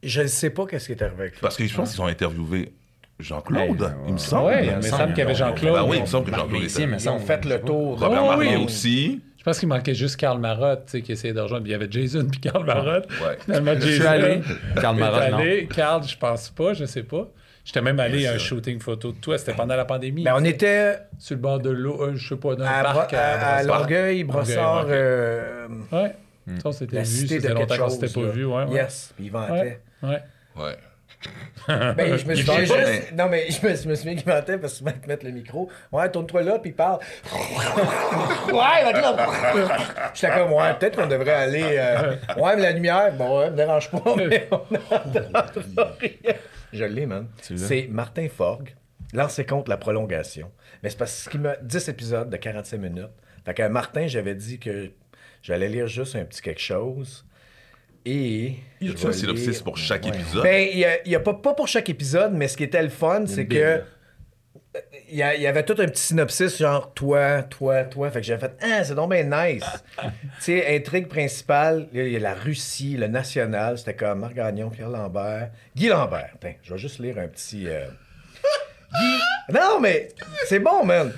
[0.02, 1.40] je ne sais pas qu'est-ce qui est arrivé avec lui.
[1.40, 2.72] Parce que je pense qu'ils ont interviewé
[3.18, 4.46] Jean-Claude, Hey, il me semble.
[4.46, 5.74] Ouais, il il me semble qu'il y avait Jean-Claude.
[5.74, 7.98] Ben oui, il me semble que Jean-Claude était mais Ils ont fait le tour.
[7.98, 8.56] Robert Oh, oui.
[8.64, 9.20] aussi.
[9.38, 11.64] Je pense qu'il manquait juste Karl Marotte, tu sais, qui essayait de rejoindre.
[11.64, 13.08] Puis Il y avait Jason puis Karl Marotte.
[13.22, 13.38] Ouais.
[13.44, 14.08] Finalement, Je suis Jason.
[14.10, 14.40] allé.
[14.80, 15.66] Karl Marotte, non.
[15.74, 17.28] Karl, je pense pas, je sais pas.
[17.66, 19.36] J'étais même allé à un shooting photo de toi.
[19.38, 20.22] C'était pendant la pandémie.
[20.22, 23.10] Ben, on était Sur le bord de l'eau, euh, je sais pas, d'un à, parc
[23.10, 23.22] Bro- à-
[23.56, 23.80] à Brossard.
[23.82, 24.82] Longueuil, Brossard.
[24.84, 24.98] Longueuil, ouais.
[25.02, 26.14] euh, Ouais.
[26.62, 27.06] Ça, on s'était la vu.
[27.08, 27.98] cité Ça de faisait quelque longtemps qu'on chose.
[28.08, 28.44] s'était pas vu.
[28.44, 28.72] Ouais, ouais.
[28.74, 29.80] Yes, puis ils vantaient.
[30.02, 30.08] Ouais.
[30.10, 30.22] ouais.
[30.62, 30.76] Ouais.
[31.96, 33.12] Ben, je me Il souviens juste.
[33.16, 35.30] Non, mais je me, je me souviens qu'il mentait parce que souvent, ils mettent le
[35.32, 35.68] micro.
[35.90, 37.00] Ouais, tourne-toi là, puis il parle.
[38.46, 39.16] ouais, va là.
[40.14, 41.64] J'étais comme, ouais, peut-être qu'on devrait aller.
[41.64, 46.34] euh, Ouais, mais la lumière, bon, ouais, me dérange pas, mais on n'entendra rien.
[46.72, 47.28] Je l'ai, man.
[47.40, 48.74] C'est Martin Forgue,
[49.12, 50.50] lancé contre la prolongation.
[50.82, 53.10] Mais c'est parce qu'il m'a 10 épisodes de 45 minutes.
[53.44, 54.90] Fait qu'à Martin, j'avais dit que
[55.42, 57.24] j'allais lire juste un petit quelque chose.
[58.04, 58.54] Et.
[58.80, 60.10] Y je a-tu un synopsis pour chaque Ouais.
[60.10, 60.42] épisode?
[60.42, 62.64] Ben, il y a, il y a pas, pas pour chaque épisode, mais ce qui
[62.64, 63.82] était le fun, c'est que.
[65.08, 68.10] Il y, avait tout un petit synopsis, genre toi, toi, toi.
[68.10, 69.64] Fait que j'ai fait, ah, c'est donc bien nice.
[70.02, 70.08] tu
[70.40, 73.78] sais, intrigue principale, il y a- la Russie, le national.
[73.78, 76.30] C'était comme Marc Gagnon, Pierre Lambert, Guy Lambert.
[76.40, 77.68] Tiens, je vais juste lire un petit.
[77.68, 77.86] euh,
[78.92, 79.52] Guy.
[79.54, 80.08] Non, mais
[80.46, 81.12] c'est bon, man.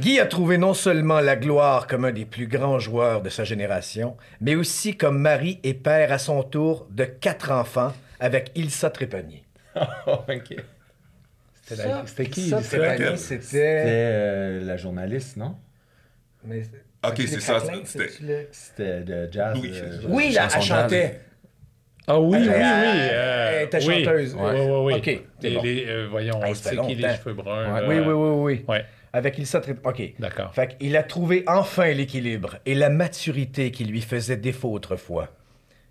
[0.00, 3.44] Guy a trouvé non seulement la gloire comme un des plus grands joueurs de sa
[3.44, 8.90] génération, mais aussi comme mari et père à son tour de quatre enfants avec Ilsa
[8.90, 9.44] Trépanier.
[10.06, 10.56] ok.
[11.66, 12.50] C'était qui?
[12.50, 15.56] Trépanier, C'était euh, la journaliste, non?
[16.44, 16.62] Mais-
[17.06, 19.58] Ok, c'est ça, c'était- de jazz.
[19.60, 21.20] Oui, euh, c'est- Oui, là, elle chantait.
[22.06, 22.52] Ah oui, oui, oui.
[22.54, 24.04] Elle- euh, elle était oui.
[24.04, 24.34] chanteuse.
[24.38, 24.94] Oui, oui, oui.
[24.94, 25.62] Ok, c'est Les- bon.
[25.62, 27.74] les, euh, voyons, fait qui les cheveux bruns.
[27.74, 27.80] Ouais.
[27.80, 27.88] là.
[27.88, 28.64] Oui, oui, oui, oui.
[28.68, 28.84] Ouais,
[29.14, 30.14] Avec Ilsa Trépanier.
[30.16, 30.20] OK.
[30.20, 30.54] d'accord.
[30.54, 35.28] Fait qu'il a trouvé enfin l'équilibre et la maturité qui lui faisait défaut autrefois.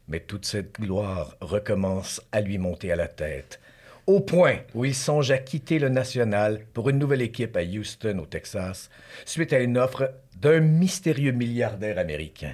[0.07, 3.59] Mais toute cette gloire recommence à lui monter à la tête.
[4.05, 8.19] Au point où il songe à quitter le national pour une nouvelle équipe à Houston,
[8.21, 8.89] au Texas,
[9.25, 12.51] suite à une offre d'un mystérieux milliardaire américain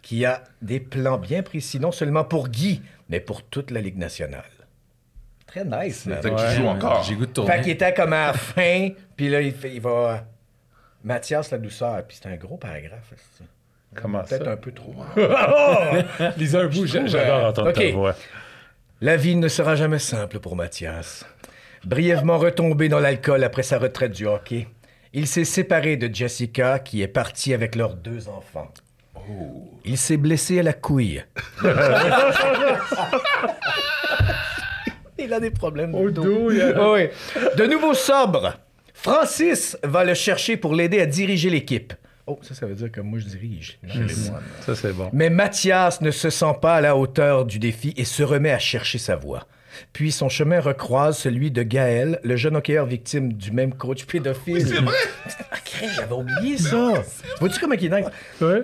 [0.00, 2.80] qui a des plans bien précis, non seulement pour Guy,
[3.10, 4.44] mais pour toute la Ligue nationale.
[5.46, 6.04] Très nice.
[6.04, 7.02] Fait que tu joues encore.
[7.02, 7.60] J'ai goût de Fait tourner.
[7.60, 10.24] qu'il était comme à la fin, puis là, il, fait- il va.
[11.04, 13.12] Mathias la douceur, puis c'est un gros paragraphe.
[13.94, 14.38] Comment ça?
[14.38, 14.94] Peut-être un peu trop.
[16.36, 17.92] Lisez un bout, j'a- j'adore euh, entendre ta ok.
[17.92, 18.14] voix.
[19.02, 21.26] La vie ne sera jamais simple pour Mathias.
[21.84, 24.68] Brièvement retombé dans l'alcool après sa retraite du hockey,
[25.12, 28.72] il s'est séparé de Jessica, qui est partie avec leurs deux enfants.
[29.84, 31.22] Il s'est blessé à la couille.
[35.18, 36.48] il a des problèmes de dos.
[36.48, 36.58] Oui.
[37.58, 38.58] De nouveau sobre,
[38.94, 41.92] Francis va le chercher pour l'aider à diriger l'équipe.
[42.26, 43.78] Oh, ça, ça veut dire que moi, je dirige.
[43.86, 44.42] chez les moines.
[44.62, 45.08] Ça, c'est bon.
[45.12, 48.58] Mais Mathias ne se sent pas à la hauteur du défi et se remet à
[48.58, 49.46] chercher sa voie.
[49.92, 54.66] Puis son chemin recroise celui de Gaël, le jeune hockeyeur victime du même coach pédophile.
[54.66, 54.96] C'est vrai?
[55.50, 55.56] Ah,
[55.94, 57.02] j'avais oublié ça.
[57.38, 58.04] Vois-tu comment il est?
[58.40, 58.62] Ouais.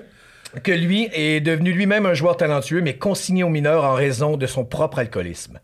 [0.63, 4.47] Que lui est devenu lui-même un joueur talentueux, mais consigné aux mineurs en raison de
[4.47, 5.61] son propre alcoolisme.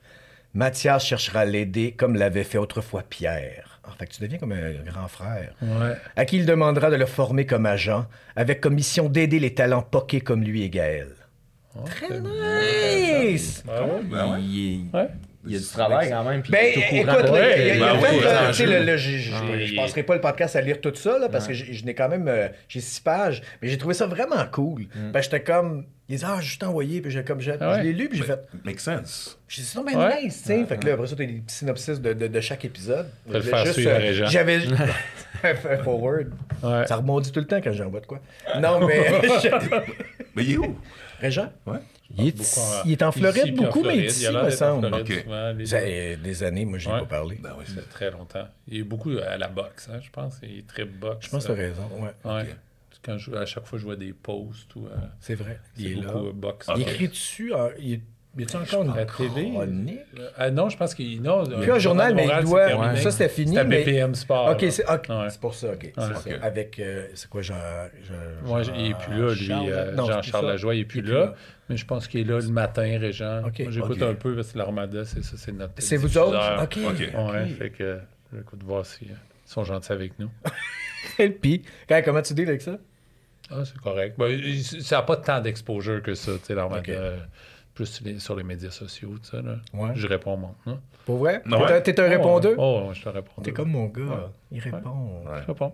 [0.54, 3.67] Mathias cherchera à l'aider comme l'avait fait autrefois Pierre.
[3.88, 5.52] En fait, tu deviens comme un grand frère.
[5.62, 5.94] Ouais.
[6.16, 9.82] À qui il demandera de le former comme agent, avec comme mission d'aider les talents
[9.82, 11.08] poqués comme lui et Gaël.
[11.84, 13.62] Très nice!
[13.68, 14.02] Ah ouais?
[14.10, 14.40] Ben ouais.
[14.42, 15.08] Il, Ouais.
[15.48, 16.42] Il y a du travail quand même.
[16.42, 16.96] puis Ben, il écoute, il
[19.60, 21.72] il je il- passerai pas le podcast à lire tout ça, là, parce que j'ai-
[21.72, 24.86] je n'ai quand même, euh, j'ai six pages, mais j'ai trouvé ça vraiment cool.
[25.12, 27.78] Ben, j'étais comme, ils disaient, ah, juste envoyé, puis j'ai comme, j'ai- Ah ouais?
[27.78, 29.38] je l'ai lu, puis j'ai fait, Make sense.
[29.48, 30.22] j'ai dit, bien Ouais.
[30.24, 30.64] nice, tu sais.
[30.64, 33.06] Fait que là, après ça, t'as des petits synopsis de, de, de chaque épisode.
[33.32, 34.26] Je faire suivre Régent.
[34.26, 36.30] J'avais un un forward.
[36.86, 38.20] Ça rebondit tout le temps quand j'envoie de quoi.
[38.60, 39.02] Non, mais.
[40.34, 40.76] Mais il est où?
[41.20, 41.50] Régent?
[41.66, 41.78] Ouais.
[42.16, 44.10] Il est, Beaucoup en- il est en ici, Floride puis en beaucoup, mais Floride.
[44.10, 44.86] ici, Il me semble.
[44.88, 45.22] Floride Ok.
[45.24, 47.00] souvent, les- Ça fait des années, moi, je n'ai Ouais.
[47.00, 47.36] pas parlé.
[47.42, 48.48] Ben oui, Ça fait très longtemps.
[48.66, 50.38] Il est beaucoup à la boxe, hein, je pense.
[50.42, 51.26] Il est très boxe.
[51.26, 52.30] Je pense que tu as raison, ouais.
[52.32, 52.54] Ouais.
[53.04, 54.86] Quand je, à chaque fois, je vois des posts ou.
[54.86, 54.90] euh,
[55.20, 55.60] C'est vrai.
[55.74, 56.12] c'est Il est là.
[56.12, 56.66] beaucoup euh, boxe.
[56.74, 56.88] Il Ok.
[56.88, 57.54] écrit dessus.
[57.54, 58.00] euh, il
[58.38, 59.98] y a encore une chronique?
[60.18, 61.20] Euh, ah non, je pense qu'il.
[61.22, 62.96] Non, Plus un journal, mais il doit.
[62.96, 63.54] Ça, c'était fini.
[63.54, 64.50] C'est à mais- BPM Sport.
[64.50, 65.28] Ok, c'est Ouais.
[65.40, 65.92] pour ça, ok.
[65.94, 66.14] c'est Ouais.
[66.14, 66.20] ça.
[66.30, 66.38] Ok.
[66.42, 67.54] Avec, euh, c'est quoi, Jean.
[68.06, 69.70] Jean- Ouais, il est plus là, lui.
[69.72, 70.46] Euh, Jean-Charles.
[70.46, 71.06] Lajoie, il est plus là.
[71.08, 71.34] plus là.
[71.70, 73.42] Mais je pense qu'il est là le matin, Régent.
[73.46, 75.74] Ok, Moi, j'écoute un peu parce que l'Armada, c'est ça, c'est notre.
[75.78, 76.62] C'est vous autres?
[76.62, 76.78] Ok.
[76.86, 77.32] Ok.
[77.32, 77.98] Ouais, fait que
[78.34, 79.14] j'écoute voir si euh,
[79.46, 80.30] ils sont gentils avec nous.
[81.18, 82.78] Et puis, quand- comment tu dis avec ça?
[83.50, 84.14] Ah, c'est correct.
[84.18, 86.82] Ben, ça n'a pas tant d'exposure que ça, tu sais, l'Armada.
[87.78, 89.52] Plus sur les, sur les médias sociaux, tu sais, là.
[89.72, 89.90] Ouais.
[89.94, 90.80] Je réponds maintenant.
[91.06, 91.40] Pour vrai?
[91.84, 92.54] T'es un- un répondeur?
[92.58, 93.40] Oh, je te réponds.
[93.40, 94.30] T'es comme mon gars.
[94.50, 95.22] Il répond.
[95.24, 95.38] Ouais.
[95.42, 95.72] Je réponds.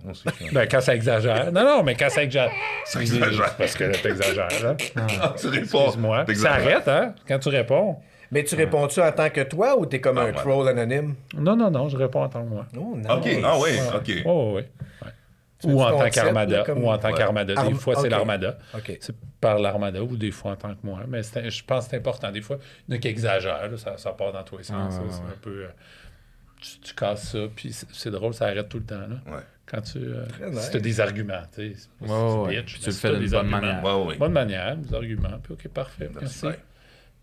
[0.53, 1.51] Ben, quand ça exagère.
[1.51, 2.53] Non, non, mais quand ça exagère.
[2.85, 3.57] Ça exagère.
[3.57, 4.77] Parce que t'exagères, là.
[5.23, 5.85] Ah, tu réponds.
[5.87, 6.27] Excuse-moi.
[6.35, 7.97] Ça arrête, hein, quand tu réponds.
[8.31, 10.33] Mais tu réponds-tu en tant que toi ou t'es comme Ah, un ouais.
[10.33, 11.15] troll anonyme?
[11.39, 12.67] Non, non, non, je réponds en tant que moi.
[12.77, 13.07] Oh, nice.
[13.09, 14.23] Ok, ah oui, ok.
[14.27, 14.63] Oh, oui.
[15.03, 15.09] ouais.
[15.65, 16.63] Ou en tant qu'Armada.
[16.65, 17.15] comme- Ou en tant Ouais.
[17.19, 17.55] qu'Armada.
[17.55, 18.59] Des Arm- fois, c'est l'Armada.
[19.01, 21.01] C'est par l'Armada ou des fois en tant que moi.
[21.09, 22.31] Mais c'est- je pense que c'est important.
[22.33, 22.59] Des fois,
[22.89, 23.71] il y en a qui exagèrent.
[23.71, 24.95] là, ça, ça part dans tous les sens.
[24.99, 25.65] Ah, ouais, c'est un peu.
[25.65, 25.69] euh,
[26.61, 28.97] tu, tu casses ça, puis c'est drôle, ça arrête tout le temps.
[29.01, 29.17] Là.
[29.37, 29.43] Ouais.
[29.67, 29.99] Quand tu.
[29.99, 31.79] euh, si tu as des arguments, tu sais.
[31.79, 31.89] si
[32.81, 33.61] tu le fais d'une des bonne arguments.
[33.61, 33.85] manière.
[33.85, 34.17] Ouais, ouais.
[34.17, 35.39] Bonne manière, des arguments.
[35.43, 36.11] Puis, OK, parfait.
[36.21, 36.47] Merci.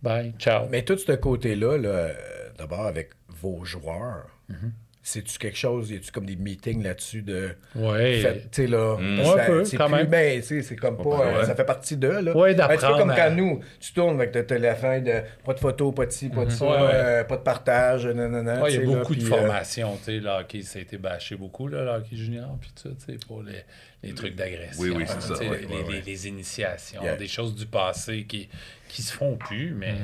[0.01, 0.67] Bye, ciao.
[0.69, 2.13] Mais tout ce côté-là, là, euh,
[2.57, 4.71] d'abord avec vos joueurs, Mm-hmm.
[5.03, 7.55] C'est-tu quelque chose, y a-tu comme des meetings là-dessus de.
[7.75, 8.19] Ouais.
[8.21, 8.93] Fait- tu sais, là.
[8.95, 10.05] Ouais, ça- un peu, quand plus- même.
[10.07, 11.03] Ben, tu sais, c'est comme pas.
[11.25, 11.45] euh, ouais.
[11.45, 12.37] Ça fait partie d'eux, là.
[12.37, 15.21] Ouais, Ben, tu sais, d'apprendre comme à- quand nous, tu tournes avec ton téléphone, de
[15.43, 16.77] pas de photos, pas de ci, pas de ça, Ouais, ouais.
[16.93, 18.61] euh, pas de partage, nanana.
[18.61, 20.77] Ouais, il y a sais, là, beaucoup de euh, formations, tu sais, le hockey, ça
[20.77, 23.63] a été bâché beaucoup, là, le hockey junior, puis tout, tu sais, pour les,
[24.03, 24.81] les trucs d'agression.
[24.83, 26.03] Oui, oui, c'est ça, les, ouais, les- ouais.
[26.05, 27.15] les initiations, Yeah.
[27.15, 28.49] des choses du passé qui,
[28.87, 29.95] qui se font plus, mais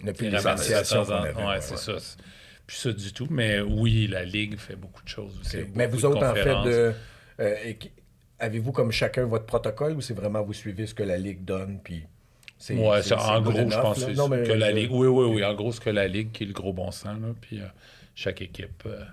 [0.00, 1.04] Il n'y a plus qui les ça initiations.
[1.04, 1.92] Ouais, c'est ça.
[2.66, 5.58] Plus ça du tout, mais oui, la Ligue fait beaucoup de choses aussi.
[5.74, 6.92] Mais vous autres, en fait, de,
[7.40, 7.72] euh,
[8.38, 11.80] avez-vous comme chacun votre protocole ou c'est vraiment vous suivez ce que la Ligue donne,
[11.82, 12.04] puis
[12.58, 12.74] c'est.
[12.76, 14.90] Ouais, c'est- c'est- en gros, je pense que, Non, mais que la Ligue.
[14.92, 15.44] Oui, oui, oui.
[15.44, 17.34] En gros, c'est que la Ligue qui est le gros bon sens, là.
[17.40, 17.66] Puis euh,
[18.14, 19.04] chaque équipe euh,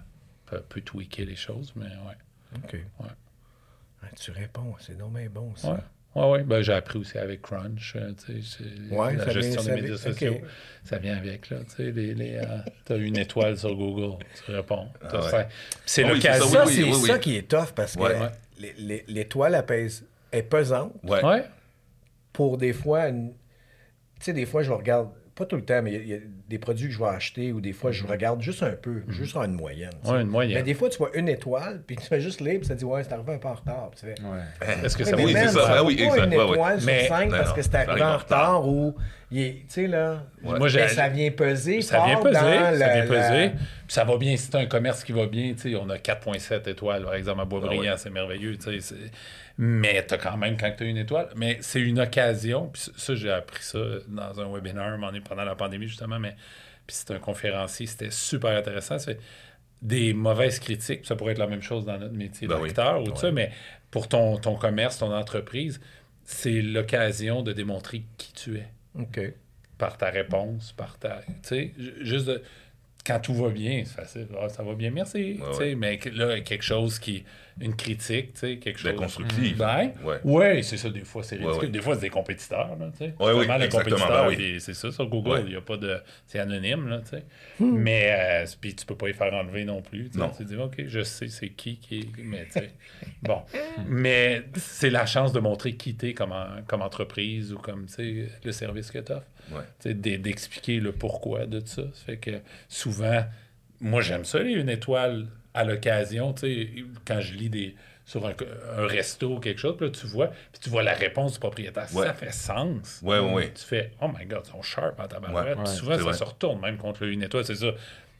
[0.46, 2.58] peut, tweaker les choses, mais ouais.
[2.64, 2.78] OK.
[4.02, 5.74] Ah, tu réponds, c'est non mais bon, ça.
[5.74, 5.80] Ouais.
[6.16, 6.44] Ouais, ouais.
[6.44, 8.58] Ben, j'ai appris aussi avec Crunch, euh, tu sais,
[8.90, 10.36] c'est Ouais, la vient- gestion des médias vient- sociaux.
[10.84, 14.52] Ça vient avec, là, tu sais, les, les, euh, t'as une étoile sur Google, tu
[14.52, 14.88] réponds.
[15.04, 15.48] Ouais.
[15.86, 16.48] C'est Ah oui, c'est ça, l'occasion.
[16.48, 17.08] Ça, oui, c'est oui, oui.
[17.08, 18.16] ça qui est tough parce que Ouais.
[18.58, 20.94] les- les- l'étoile, elle pèse, est pesante
[22.34, 23.32] pour des fois, une-
[24.20, 26.10] tu sais, des fois, je regarde, pas tout le temps, mais il y a- il
[26.10, 26.20] y, a
[26.50, 29.36] des produits que je vais acheter ou des fois, je regarde juste un peu, juste
[29.36, 29.90] en une moyenne.
[30.04, 30.12] Mhm.
[30.12, 30.58] Ouais, une moyenne.
[30.58, 32.86] Mais des fois, tu vois une étoile, puis tu fais juste lire, puis ça dit,
[32.86, 33.90] ouais, c'est arrivé un peu en retard.
[33.92, 34.86] Puis tu fais, Ouais.
[34.86, 35.66] Est-ce que ça Oui, c'est ça.
[35.78, 36.26] Ah oui, exact.
[36.26, 38.68] une étoile Mais- sur cinq parce que c'est arrivé en retard.
[38.68, 38.96] ou,
[39.32, 43.50] tu sais, là, Moi, j'ai- ben, ça vient peser Ça vient peser, ça vient peser.
[43.88, 45.98] Puis ça va bien, si t'as un commerce qui va bien, tu sais, on a
[45.98, 48.96] 4.7 étoiles, par exemple, à Ah Boisbriand, c'est merveilleux, tu sais.
[49.62, 53.30] Mais t'as quand même, quand t'as une étoile, mais c'est une occasion, puis ça, j'ai
[53.30, 54.98] appris ça dans un webinaire
[55.28, 56.36] pendant la pandémie, justement, mais
[56.88, 58.98] puis c'est un conférencier, c'était super intéressant.
[59.00, 59.20] C'est
[59.82, 62.70] des mauvaises critiques, ça pourrait être la même chose dans notre métier Ben oui.
[62.70, 63.52] d'acteur ou tout ça, mais
[63.92, 65.82] pour ton, ton commerce, ton entreprise,
[66.24, 69.20] c'est l'occasion de démontrer qui tu es OK.
[69.78, 71.22] par ta réponse, par ta.
[71.28, 72.42] Tu sais, ju- juste de-
[73.06, 74.28] Quand tout va bien, c'est facile.
[74.40, 75.40] Ah, ça va bien, merci.
[75.40, 75.76] tu sais, ouais.
[75.76, 77.24] Mais là, quelque chose qui.
[77.62, 79.00] Une critique, tu sais, quelque Ben, chose.
[79.02, 79.58] constructif.
[79.58, 80.20] Ben, Ouais.
[80.24, 81.56] ouais, c'est ça, des fois, c'est ridicule.
[81.58, 81.70] Ouais, ouais.
[81.70, 83.14] Des fois, c'est des compétiteurs, là, tu sais.
[83.20, 84.62] Ouais, oui, Justement, le exactement, compétiteur, ben oui.
[84.62, 85.44] c'est ça, sur Google, Ouais.
[85.48, 85.98] il y a pas de...
[86.26, 87.26] C'est anonyme, là, tu sais.
[87.60, 87.76] Hmm.
[87.78, 90.10] Mais, euh, puis tu peux pas y faire enlever non plus.
[90.16, 90.30] Non.
[90.30, 92.08] Tu dis, OK, je sais c'est qui qui est...
[92.24, 92.70] Mais, tu sais,
[93.24, 93.42] bon.
[93.90, 97.94] Mais c'est la chance de montrer qui t'es comme, en- comme entreprise ou comme, tu
[97.94, 99.00] sais, le service que.
[99.00, 99.04] Ouais.
[99.04, 99.20] Tu sais,
[99.86, 101.84] d'e- d'expliquer le pourquoi de ça.
[101.94, 103.24] Ça fait que souvent,
[103.82, 106.70] moi j'aime ça, les une étoile à l'occasion, tu sais,
[107.06, 107.76] quand je lis des
[108.06, 108.34] sur un,
[108.78, 111.86] un resto ou quelque chose, là tu vois, puis tu vois la réponse du propriétaire,
[111.94, 112.08] Ouais.
[112.08, 113.02] ça fait sens.
[113.04, 113.52] Ouais, ouais, ouais.
[113.54, 115.46] Tu fais Oh my god, ils sont sharp en tabarouette.
[115.46, 116.14] Ouais, Puis ouais, souvent ça vrai.
[116.14, 117.68] se retourne même contre le une étoile, c'est ça.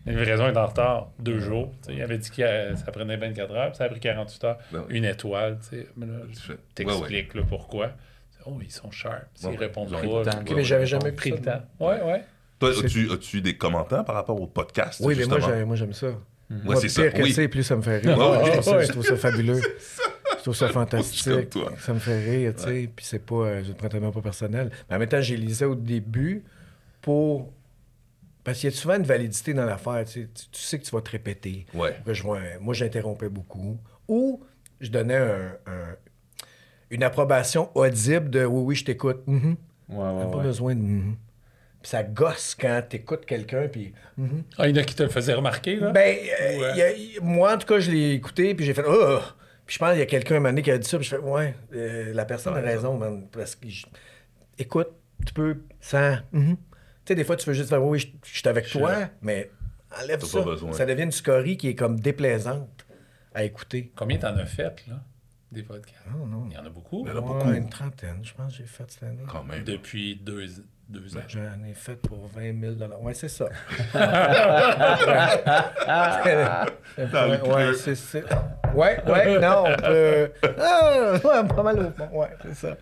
[0.06, 1.72] La livraison est en retard deux jours.
[1.82, 4.00] Tu sais, il avait dit que euh, ça prenait 24 heures, puis ça a pris
[4.00, 4.58] 48 heures.
[4.72, 4.98] Ben oui.
[4.98, 5.88] Une étoile, tu sais.
[6.76, 7.92] T'expliques le pourquoi.
[8.46, 9.24] Oh, ils sont sharp.
[9.36, 10.32] S'ils Ouais, répondent ils ont pas, eu le temps.
[10.32, 11.62] là, Ok, mais ouais, j'avais jamais pris le temps.
[11.80, 12.24] Ouais, ouais.
[12.60, 15.00] Toi, as-tu, as-tu des commentaires par rapport au podcast?
[15.04, 15.58] Oui, mais moi, justement?
[15.58, 16.08] j'ai- moi, j'aime ça.
[16.08, 16.16] Ouais,
[16.64, 17.04] Moi, c'est ça.
[17.04, 17.48] pire que Oui.
[17.48, 18.18] plus ça me fait rire.
[18.18, 18.46] Ouais, ouais.
[18.46, 18.86] je, trouve ça, Ouais.
[18.86, 19.62] je trouve ça fabuleux.
[20.40, 21.54] Je trouve ça fantastique.
[21.80, 22.90] Ça me fait rire, tu sais.
[22.96, 24.72] Puis c'est pas, euh, je ne prends tellement pas personnel.
[24.90, 26.46] Mais en même temps, j'ai lisé au début
[27.02, 27.52] pour.
[28.46, 30.02] Parce qu'il y a souvent une validité dans l'affaire.
[30.06, 30.30] Tu, sais.
[30.50, 31.66] Tu- sais que tu vas te répéter.
[31.74, 31.94] Ouais.
[32.08, 33.78] Je vois moi, j'interrompais beaucoup.
[34.08, 34.42] Ou
[34.80, 35.96] je donnais un- un-
[36.90, 39.22] une approbation audible de oui, oui, je t'écoute.
[39.28, 39.36] Ouais,
[39.90, 40.82] ouais, pas besoin de.
[40.82, 41.16] mhm.
[41.82, 43.94] Puis ça gosse quand t'écoutes quelqu'un, puis.
[44.18, 44.44] mhm.
[44.58, 45.92] Ah, il y en a qui te le faisaient remarquer, là?
[45.92, 46.70] Ben, euh, Ouais.
[46.74, 49.20] il y a- il- moi, en tout cas, je l'ai écouté, puis j'ai fait Oh!
[49.66, 51.06] Puis je pense qu'il y a quelqu'un un moment donné qui a dit ça, puis
[51.08, 53.28] je fais Ouais, euh, la personne a raison, man.
[53.32, 53.86] Parce que, je-
[54.58, 54.90] écoute,
[55.26, 56.18] tu peux, sans.
[56.34, 56.58] Tu
[57.06, 59.50] sais, des fois, tu veux juste faire Oui, je je suis avec toi, mais
[60.02, 60.40] enlève T'as ça.
[60.40, 60.72] pas besoin.
[60.74, 62.86] Ça devient une scorie qui est comme déplaisante
[63.34, 63.92] à écouter.
[63.96, 65.02] Combien t'en as fait, là,
[65.52, 66.06] des podcasts?
[66.14, 66.46] Oh non.
[66.50, 67.04] Il y en a beaucoup.
[67.06, 67.52] Il y en a beaucoup.
[67.52, 69.24] une trentaine, je pense que j'ai fait cette année.
[69.28, 69.64] Quand même.
[69.64, 70.46] Depuis deux,
[70.88, 71.22] deux ans.
[71.28, 73.48] J'en ai fait pour 20 000 Ouais, c'est ça.
[77.42, 77.74] Creux.
[77.74, 78.24] c'est c'est-
[78.74, 80.32] Ouais, ouais, non, on peut.
[80.60, 82.10] Ah, ouais, pas mal au fond.
[82.14, 82.78] Ouais, c'est ça.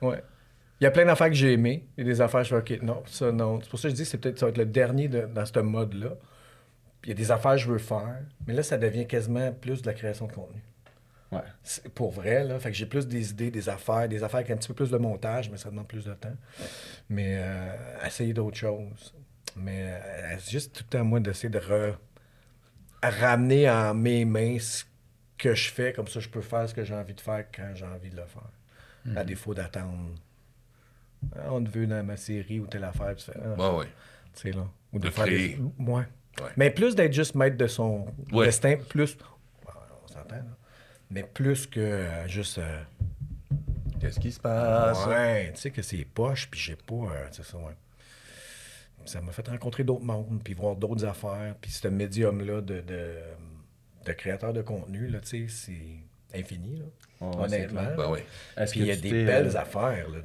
[0.00, 0.22] Ouais.
[0.80, 1.86] Il y a plein d'affaires que j'ai aimées.
[1.96, 3.60] Il y a des affaires, je fais, OK, non, ça, non.
[3.62, 5.26] C'est pour ça que je dis que c'est peut-être ça va être le dernier de-
[5.32, 6.08] dans ce mode-là.
[7.00, 8.16] Puis il y a des affaires que je veux faire.
[8.46, 10.62] Mais là, ça devient quasiment plus de la création de contenu.
[11.32, 11.40] Ouais.
[11.62, 12.58] C'est pour vrai, là.
[12.60, 14.90] Fait que j'ai plus des idées, des affaires, des affaires avec un petit peu plus
[14.90, 16.34] de montage, mais ça demande plus de temps.
[17.08, 19.14] Mais euh, essayer d'autres choses.
[19.56, 21.96] Mais euh, c'est juste tout le temps, moi, d'essayer de re-
[23.02, 24.84] ramener en mes mains ce
[25.38, 27.72] que je fais, comme ça je peux faire ce que j'ai envie de faire quand
[27.74, 29.16] j'ai envie de le faire.
[29.16, 30.14] À défaut d'attendre.
[31.34, 33.86] Ah, on te veut dans ma série ou telle affaire, tu fais, ah, ouais.
[34.34, 34.66] tu sais, là.
[34.92, 35.54] Ou De faire créer.
[35.56, 36.04] des- Ouais.
[36.40, 36.48] Ouais.
[36.56, 38.46] Mais plus d'être juste maître de son Ouais.
[38.46, 39.16] destin, plus.
[39.66, 40.42] On s'entend, là.
[41.12, 42.58] Mais plus que euh, juste.
[42.58, 42.82] euh,
[44.00, 45.06] Qu'est-ce qui se passe?
[45.06, 46.94] ouais, tu sais, que c'est poche, puis j'ai pas.
[46.94, 47.76] euh, ça, ouais.
[49.04, 51.54] ça m'a fait rencontrer d'autres mondes, puis voir d'autres affaires.
[51.60, 53.14] Puis ce médium-là de, de,
[54.06, 55.54] de créateur de contenu, là, tu sais,
[56.32, 56.84] c'est infini, là,
[57.20, 57.94] honnêtement.
[57.96, 58.16] Ben
[58.70, 60.18] Puis il y a des belles euh, affaires, là,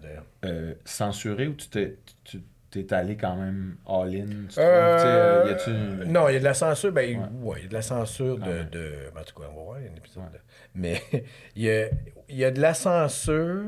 [0.49, 0.77] de...
[0.85, 2.41] censuré ou tu t'es, tu
[2.85, 4.25] t'es allé quand même all-in?
[4.47, 4.57] tu trouves?
[4.65, 6.91] Euh, Tu y a-tu- Non, il y a de la censure.
[6.91, 7.25] Ben, Ouais.
[7.41, 8.59] ouais, il y a de la censure de.
[8.61, 8.93] Ah de...
[9.19, 10.23] En tout cas, on va voir, il y a un épisode.
[10.23, 10.39] Ouais.
[10.75, 11.01] Mais
[11.55, 11.87] il y a,
[12.29, 13.65] il y a de la censure,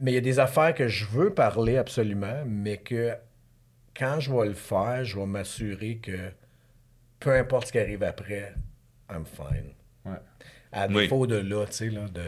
[0.00, 3.14] mais il y a des affaires que je veux parler absolument, mais que
[3.96, 6.30] quand je vais le faire, je vais m'assurer que
[7.18, 8.54] peu importe ce qui arrive après,
[9.10, 9.72] I'm fine.
[10.06, 10.18] Ouais.
[10.72, 11.02] À Oui.
[11.02, 12.20] défaut de là, tu sais, là, de.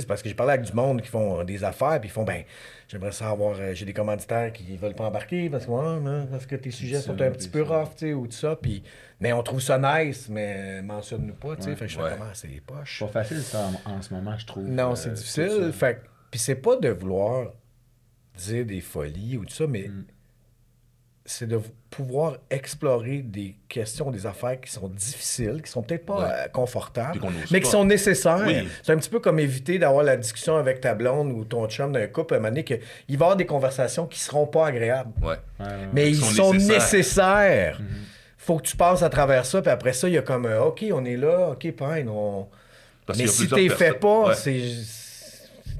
[0.00, 2.24] C'est parce que j'ai parlé avec du monde qui font des affaires, puis ils font,
[2.24, 2.42] ben,
[2.88, 6.56] j'aimerais savoir, euh, j'ai des commanditaires qui veulent pas embarquer parce que, ouais, parce que
[6.56, 8.82] tes sujets sont un petit peu rough, tu sais, ou tout ça, puis,
[9.20, 11.76] mais on trouve ça nice, mais mentionne-nous pas, tu sais, Ouais.
[11.76, 12.96] fait que je fais comment, c'est poche.
[12.98, 14.64] C'est pas facile, ça, en, en ce moment, je trouve.
[14.68, 17.52] Non, euh, c'est difficile, fait que- puis c'est pas de vouloir
[18.38, 20.04] dire des folies ou tout ça, mais Mm.
[21.24, 26.18] C'est de pouvoir explorer des questions, des affaires qui sont difficiles, qui sont peut-être pas
[26.18, 26.30] Ouais.
[26.30, 27.20] euh, confortables,
[27.50, 27.70] mais qui pas.
[27.70, 28.42] sont nécessaires.
[28.46, 28.66] Oui.
[28.82, 31.92] C'est un petit peu comme éviter d'avoir la discussion avec ta blonde ou ton chum
[31.92, 32.74] d'un couple, à un moment donné, que
[33.08, 35.12] il va y avoir des conversations qui seront pas agréables.
[35.22, 35.28] Ouais.
[35.28, 35.88] Ouais, ouais, ouais.
[35.92, 36.76] Mais ils sont sont, nécessaires.
[36.76, 37.80] nécessaires.
[38.38, 40.64] Faut que tu passes à travers ça, puis après ça, il y a comme, euh,
[40.64, 41.64] OK, on est là, OK,
[42.08, 42.48] on...
[43.06, 44.34] Parce Mais qu'il si t'es fait pas, Ouais.
[44.34, 44.60] c'est...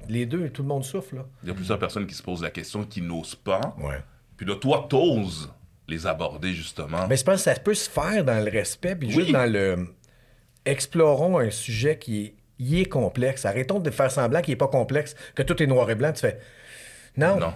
[0.09, 1.25] Les deux, tout le monde souffle, là.
[1.43, 3.75] Il y a plusieurs personnes qui se posent la question, qui n'osent pas.
[3.81, 3.99] Ouais.
[4.37, 5.51] Puis là, toi, t'oses
[5.89, 7.07] les aborder, justement.
[7.09, 9.15] Mais je pense que ça peut se faire dans le respect, puis Oui.
[9.15, 9.89] juste dans le.
[10.65, 13.45] Explorons un sujet qui est, complexe.
[13.45, 16.13] Arrêtons de faire semblant qu'il n'est pas complexe, que tout est noir et blanc.
[16.13, 16.39] Tu fais.
[17.17, 17.53] Non, non,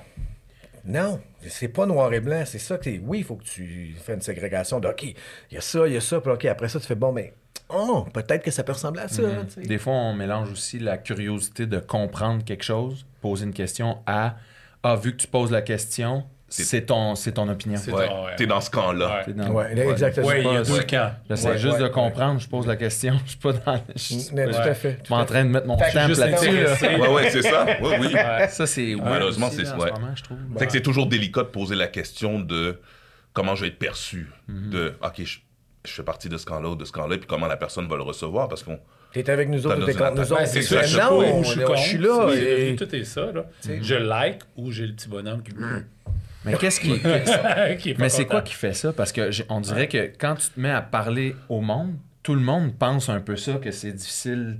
[0.85, 1.20] Non.
[1.47, 2.43] c'est pas noir et blanc.
[2.45, 5.14] C'est ça que t'es- Oui, il faut que tu fasses une ségrégation de OK, il
[5.53, 7.33] y a ça, il y a ça, puis OK, après ça, tu fais bon, mais.
[7.68, 9.22] Oh, peut-être que ça peut ressembler à ça.
[9.22, 9.64] Mhm.
[9.66, 14.37] Des fois, on mélange aussi la curiosité de comprendre quelque chose, poser une question, à
[14.83, 17.76] Ah, vu que tu poses la question, c'est ton, c'est ton opinion.
[17.76, 18.09] C'est- Ouais.
[18.09, 18.36] Ouais.
[18.36, 19.24] T'es dans ce camp-là.
[19.26, 19.32] Ouais.
[19.32, 20.30] Dans- Ouais, exactement.
[20.32, 21.11] Il y a deux camps.
[21.28, 21.90] J'essaie Ouais, juste ouais, de ouais.
[21.90, 23.80] comprendre, je pose la question, je suis pas dans.
[23.94, 24.92] Je suis Mais pas, tout à fait.
[24.92, 25.76] je tout suis en train de mettre mon
[26.07, 26.62] juste là-dessus.
[26.62, 26.99] là.
[27.01, 27.66] Ouais, ouais, c'est ça.
[27.82, 28.07] Oui, oui.
[28.14, 28.49] Ouais.
[28.49, 30.38] Ça, c'est Malheureusement, c'est- trouve.
[30.59, 32.78] C'est que c'est toujours délicat de poser la question de
[33.32, 34.30] comment je vais être perçu.
[34.49, 34.70] Mhm.
[34.70, 35.38] De, OK, je,
[35.84, 37.97] je fais partie de ce camp-là ou de ce camp-là, puis comment la personne va
[37.97, 38.49] le recevoir.
[38.49, 38.78] Parce qu'on.
[39.12, 40.47] T'es avec nous autres t'es contre nous autres?
[40.47, 40.88] C'est ça, je
[41.76, 42.76] suis là.
[42.76, 43.44] Tout est ça, là.
[43.82, 45.53] Je like ou j'ai le petit bonhomme qui...
[46.47, 46.99] Mais qu'est-ce qui.
[47.78, 48.92] qui est pas Mais c'est quoi qui fait ça?
[48.92, 52.40] Parce que on dirait que quand tu te mets à parler au monde, tout le
[52.40, 54.59] monde pense un peu ça, que c'est difficile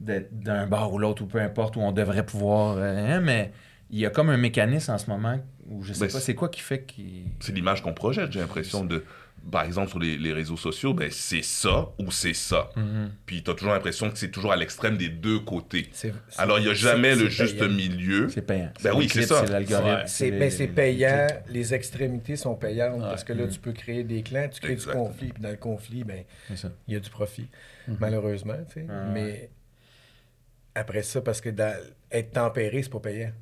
[0.00, 2.76] d'être d'un bar ou l'autre, ou peu importe, où on devrait pouvoir.
[2.78, 3.52] euh, hein, mais
[3.90, 6.20] il y a comme un mécanisme en ce moment où je sais Ben, pas, c'est-
[6.26, 7.24] c'est quoi qui fait qu'il.
[7.40, 9.04] C'est l'image qu'on projette, j'ai l'impression de.
[9.50, 12.70] Par exemple, sur les, les réseaux sociaux, ben, c'est ça ou c'est ça.
[12.76, 13.08] Mm-hmm.
[13.24, 15.88] Puis t'as toujours l'impression que c'est toujours à l'extrême des deux côtés.
[16.36, 17.70] Alors, il n'y a jamais le juste payant.
[17.72, 18.28] milieu.
[18.28, 18.70] C'est payant.
[18.82, 19.44] Ben oui, c'est ça.
[19.46, 19.86] C'est l'algorithme.
[20.38, 23.50] Ben, c'est les- payant, les extrémités sont payantes parce que là, Mm.
[23.50, 25.04] tu peux créer des clans, tu crées Exactement.
[25.04, 26.24] du conflit, puis dans le conflit, ben,
[26.86, 27.48] il y a du profit,
[28.00, 28.56] malheureusement.
[28.68, 28.86] tu sais.
[28.90, 29.48] Ah, Mais
[30.74, 31.74] après ça, parce que dans-
[32.10, 33.32] être tempéré, c'est pas payant.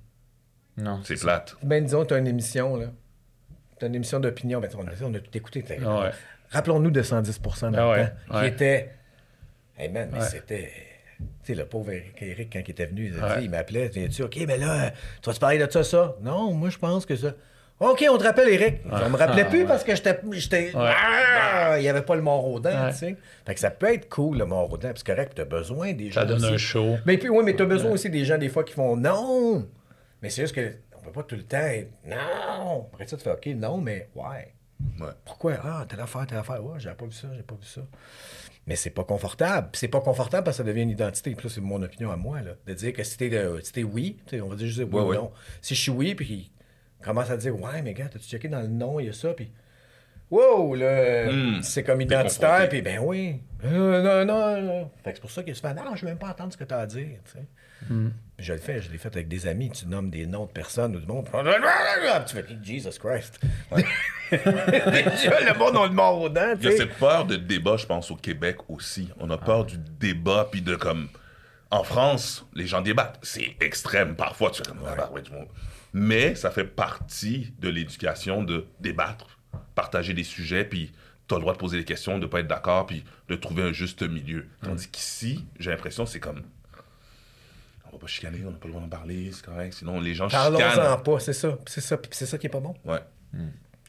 [0.76, 1.01] Non.
[1.05, 1.57] C'est plate.
[1.62, 2.92] Ben, disons, tu as une émission, là.
[3.79, 5.64] Tu as une émission d'opinion, ben, on, a, on a tout écouté.
[5.85, 6.11] Ah ouais.
[6.51, 8.91] Rappelons-nous de 110 dans Ah ouais, temps, qui était.
[9.79, 10.70] Hey man, mais c'était.
[11.18, 13.45] Tu sais, le pauvre Eric, quand il était venu, il, a dit, Ouais.
[13.45, 14.91] il m'appelait, viens-tu, OK, mais là,
[15.22, 16.14] tu vas te parler de ça, ça?
[16.20, 17.33] Non, moi, je pense que ça.
[17.81, 18.77] OK, on te rappelle, Eric.
[18.91, 20.18] On me rappelait plus parce que j'étais.
[20.33, 20.93] j'étais- Ouais.
[20.95, 22.91] Ah, il n'y avait pas le Mont-Rodin, Ouais.
[22.93, 23.16] tu sais.
[23.47, 26.20] Fait que ça peut être cool, le Mont-Rodin, c'est correct, tu as besoin des gens.
[26.20, 26.55] Ça donne aussi.
[26.55, 26.97] un show.
[27.07, 29.66] Mais puis, oui, mais tu as besoin aussi des gens, des fois, qui font non.
[30.22, 30.72] Mais c'est juste que
[31.07, 32.88] peut pas tout le temps être non.
[32.92, 34.52] Après ça, tu fais OK, non, mais ouais.
[35.00, 35.09] Ouais.
[35.24, 35.54] Pourquoi?
[35.64, 36.62] Ah, telle affaire, telle affaire.
[36.62, 37.80] Ouais, j'avais pas vu ça, j'ai pas vu ça.
[38.66, 39.68] Mais c'est pas confortable.
[39.72, 41.34] C'est pas confortable parce que ça devient une identité.
[41.34, 42.52] Puis ça, c'est mon opinion à moi, là.
[42.66, 45.14] De dire que si t'es, euh, si oui, on va dire juste oui Ouais, ou
[45.14, 45.32] non.
[45.62, 46.50] Si je suis oui, puis qu'il
[47.04, 49.32] commence à dire, ouais, mais gars, t'as-tu checké dans le nom, il y a ça,
[49.34, 49.50] puis.
[50.30, 51.62] Wow, là, Hmm.
[51.62, 53.40] c'est comme identitaire, puis ben oui.
[53.64, 54.90] Euh, non, non, non.
[55.04, 56.59] Fait que c'est pour ça que se fait, non, je veux même pas entendre ce
[56.59, 57.44] que t'as à dire, tu sais.
[57.89, 59.70] Puis Je le fais, je l'ai fait avec des amis.
[59.70, 61.27] Tu nommes des noms de personnes ou du monde.
[62.27, 63.41] Tu fais Jesus Christ.
[64.31, 67.77] Déjà, le monde a le mort aux dents, Il y a cette peur de débat,
[67.77, 69.09] je pense, au Québec aussi.
[69.18, 71.09] On a peur du débat, puis de comme.
[71.70, 73.18] En France, les gens débattent.
[73.22, 74.51] C'est extrême parfois.
[74.51, 74.81] Tu fais comme.
[74.87, 75.22] Ah, ouais.
[75.93, 79.39] Mais ça fait partie de l'éducation de débattre,
[79.74, 80.93] partager des sujets, puis
[81.29, 83.35] tu as le droit de poser des questions, de ne pas être d'accord, puis de
[83.35, 84.47] trouver un juste milieu.
[84.62, 86.43] Tandis qu'ici, j'ai l'impression que c'est comme.
[87.97, 89.72] On va pas chicaner, on n'a pas le droit d'en parler, c'est correct.
[89.72, 91.03] Sinon, les gens Parlons-en chicanent.
[91.03, 91.57] pas, c'est ça.
[91.66, 92.74] C'est ça, c'est ça qui est pas bon.
[92.84, 92.99] Ouais.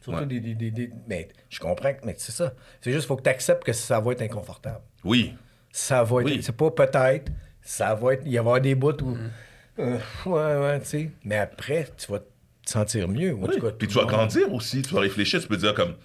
[0.02, 0.26] Surtout Ouais.
[0.26, 2.54] des, des, des- des- Mais je comprends, que- mais c'est ça.
[2.80, 4.80] C'est juste qu'il faut que tu acceptes que ça va être inconfortable.
[5.04, 5.34] Oui.
[5.74, 6.26] Ça va être.
[6.28, 6.40] Oui.
[6.42, 7.30] C'est pas peut-être.
[7.62, 8.22] Ça va être.
[8.24, 9.16] Il va y avoir des bouts où.
[9.16, 9.30] Mm.
[9.80, 11.12] Euh, ouais, ouais, tu sais.
[11.26, 12.26] Mais après, tu vas te
[12.66, 13.34] sentir mieux.
[13.34, 15.74] ou en tout cas, Puis tu vas grandir aussi, tu vas réfléchir, tu peux dire
[15.74, 15.96] comme,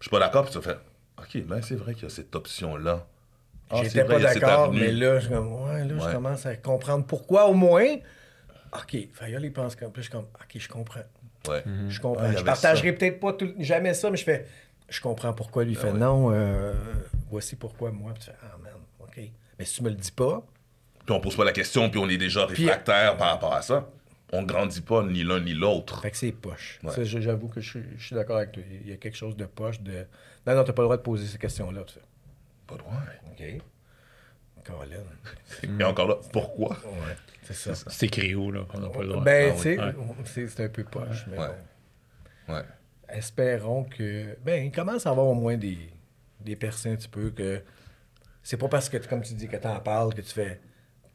[0.00, 0.80] je suis pas d'accord, puis tu vas faire,
[1.18, 3.06] ok, ben c'est vrai qu'il y a cette option-là.
[3.70, 7.46] Ah, J'étais pas d'accord, mais là, je, comme, ouais, là, je commence à comprendre pourquoi
[7.46, 7.96] au moins.
[8.72, 9.90] OK, Fayol, il pense comme.
[9.92, 11.00] Puis je suis comme, OK, je comprends.
[11.48, 11.62] Ouais.
[11.88, 12.24] Je comprends.
[12.24, 14.46] Ah, je partagerai peut-être pas tout- jamais ça, mais je fais,
[14.88, 15.98] je comprends pourquoi lui il fait ouais.
[15.98, 16.74] non, euh,
[17.30, 18.12] voici pourquoi moi.
[18.14, 19.20] Puis tu fais, ah man, OK.
[19.58, 20.44] Mais si tu me le dis pas,
[21.04, 23.88] Puis on pose pas la question, puis on est déjà réfractaire par rapport à ça.
[24.32, 26.02] On grandit pas ni l'un ni l'autre.
[26.02, 26.80] fait que c'est poche.
[27.02, 28.62] J'avoue que je, suis- je suis d'accord avec toi.
[28.84, 30.04] Il y a quelque chose de poche de.
[30.46, 31.82] Non, non, t'as pas le droit de poser ces questions-là.
[31.86, 32.00] Tu fais,
[32.66, 32.92] Pas de droit.
[33.30, 33.44] OK?
[34.64, 35.02] Colin.
[35.80, 36.70] Et encore là, pourquoi?
[36.84, 37.74] Ouais, c'est ça.
[37.74, 38.66] C'est écrit où, là?
[38.74, 39.22] On n'a pas le droit.
[39.22, 40.48] Ben, Ah tu sais, Ouais.
[40.48, 41.26] c'est un peu poche.
[41.30, 41.48] Mais Ouais.
[42.48, 42.54] bon.
[42.54, 42.62] Ouais.
[43.08, 44.36] espérons que.
[44.44, 45.78] Ben, il commence à avoir au moins des,
[46.40, 47.62] des personnes un petit peu que.
[48.42, 50.60] C'est pas parce que, comme tu dis, que t'en parles que tu fais.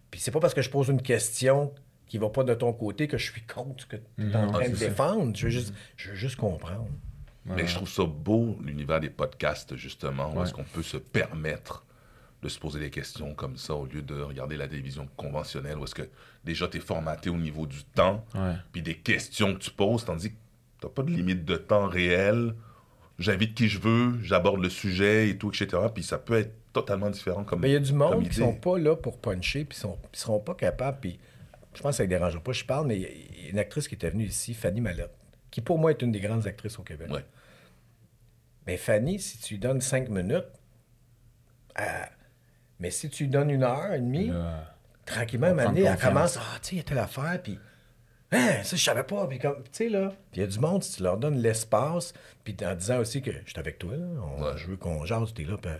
[0.10, 1.74] Puis c'est pas parce que je pose une question
[2.08, 4.52] qui va pas de ton côté que je suis contre ce que tu es en
[4.52, 4.90] train Ah, de c'est ça.
[4.90, 5.36] défendre.
[5.36, 6.88] Je veux juste, je veux juste comprendre.
[7.46, 10.44] Mais je trouve ça beau, l'univers des podcasts, justement, où Ouais.
[10.44, 11.86] est-ce qu'on peut se permettre
[12.44, 15.84] de se poser des questions comme ça au lieu de regarder la télévision conventionnelle, où
[15.84, 16.08] est-ce que
[16.44, 18.54] déjà tu es formaté au niveau du temps, Ouais.
[18.72, 20.36] puis des questions que tu poses, tandis que
[20.82, 22.56] tu pas de limite de temps réel.
[23.20, 25.78] J'invite qui je veux, j'aborde le sujet et tout, etc.
[25.94, 28.56] Puis ça peut être totalement différent comme Mais il y a du monde qui sont
[28.56, 30.98] pas là pour puncher, puis sont, ils seront pas capables.
[31.02, 31.20] Puis
[31.76, 32.52] je pense que ça ne dérange pas.
[32.52, 35.14] Je parle, mais il y a une actrice qui était venue ici, Fanny Mallette,
[35.52, 37.12] qui pour moi est une des grandes actrices au Québec.
[37.12, 37.26] Ouais.
[38.68, 40.46] Mais Fanny, si tu lui donnes cinq minutes,
[42.80, 44.76] mais si tu lui donnes une heure et demie, Là,
[45.06, 47.60] tranquillement, à donné, elle commence, ah, tu sais, il y a telle affaire, puis,
[48.32, 50.60] hein, ça, je savais pas, puis comme, tu sais, là, puis il y a du
[50.60, 53.96] monde, si tu leur donnes l'espace, puis en disant aussi que je suis avec toi,
[53.96, 54.58] là, on- Ouais.
[54.58, 55.72] je veux qu'on jase, t'es là, puis,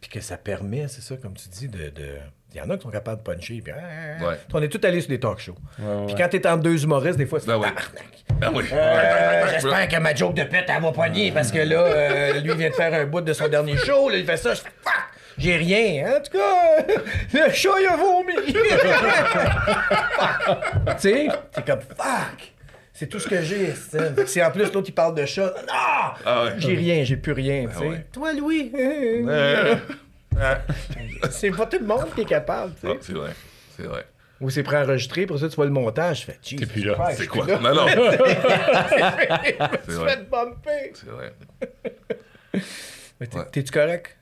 [0.00, 1.90] puis que ça permet, c'est ça, comme tu dis, de.
[1.90, 2.18] de-
[2.54, 4.34] il y en a qui sont capables de puncher, puis, hein, Ouais.
[4.52, 5.54] on est tous allés sur des talk shows.
[5.78, 6.06] ouais.
[6.06, 8.24] Puis quand t'es entre deux humoristes, des fois, c'est Ben tabarnak.
[8.42, 8.64] Ah oui.
[8.72, 12.54] Euh, J'espère que ma joke de pète, elle va poigner parce que là, euh, lui
[12.54, 14.08] vient de faire un bout de son dernier show.
[14.08, 14.54] Là, il fait ça.
[14.54, 14.94] Je fais fuck!
[15.38, 16.06] J'ai rien.
[16.06, 16.14] hein.
[16.18, 16.84] En tout cas,
[17.46, 18.34] le chat, il a vomi.
[20.96, 22.52] tu sais, c'est comme fuck!
[22.92, 23.72] C'est tout ce que j'ai.
[24.26, 25.72] c'est- en plus l'autre il parle de chat, non!
[26.26, 26.50] Ah ouais.
[26.58, 27.66] J'ai rien, j'ai plus rien.
[27.72, 27.86] tu sais.
[27.88, 28.06] ouais.
[28.12, 29.76] Toi, Louis, Euh,
[31.30, 32.72] c'est pas tout le monde qui est capable.
[32.74, 32.92] tu sais.
[32.92, 33.30] ah, c'est vrai.
[33.76, 34.06] C'est vrai.
[34.40, 36.20] Ou c'est préenregistré, pour ça tu vois le montage.
[36.20, 36.96] Je fais, Jesus plus là.
[37.14, 37.46] C'est quoi?
[37.46, 37.58] là.
[37.58, 37.84] Non, non.
[39.86, 40.16] Vrai.
[40.16, 40.92] fais bumper.
[40.94, 41.34] C'est vrai.
[43.20, 43.44] Mais t'es- Ouais.
[43.52, 44.16] T'es-tu correct?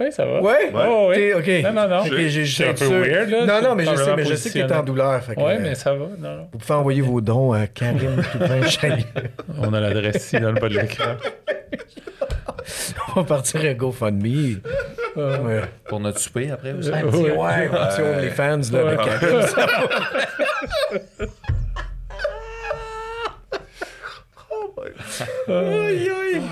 [0.00, 0.40] Oui, ça va.
[0.42, 0.72] Ouais?
[0.74, 1.32] Oh, oui.
[1.34, 1.46] OK.
[1.62, 2.02] Non, non, non.
[2.04, 2.90] C'est un peu sûr.
[2.90, 3.46] weird, là.
[3.46, 5.20] Non, non, mais je sais, mais je sais que t'es en douleur.
[5.36, 6.06] Ouais, euh, mais ça va.
[6.18, 6.48] Non, non.
[6.52, 9.04] Vous pouvez envoyer vos dons à Karim Toupin-Chagnon.
[9.62, 11.14] On a l'adresse ici dans le bas de l'écran.
[13.16, 14.60] On va partir un GoFundMe.
[15.16, 15.60] Ouais.
[15.88, 16.90] Pour notre souper après aussi.
[16.92, 18.96] Un petit, ouais, un petit OnlyFans là, Ouais.
[18.96, 19.42] Karim.
[19.42, 19.74] ça va.
[25.48, 26.42] Aïe, aïe.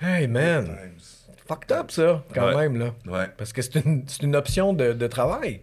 [0.00, 0.76] Hey, man.
[1.46, 2.68] Fucked up, ça, quand Ouais.
[2.68, 2.94] même, là.
[3.06, 3.26] Ouais.
[3.36, 5.62] Parce que c'est une, c'est une option de, de travail.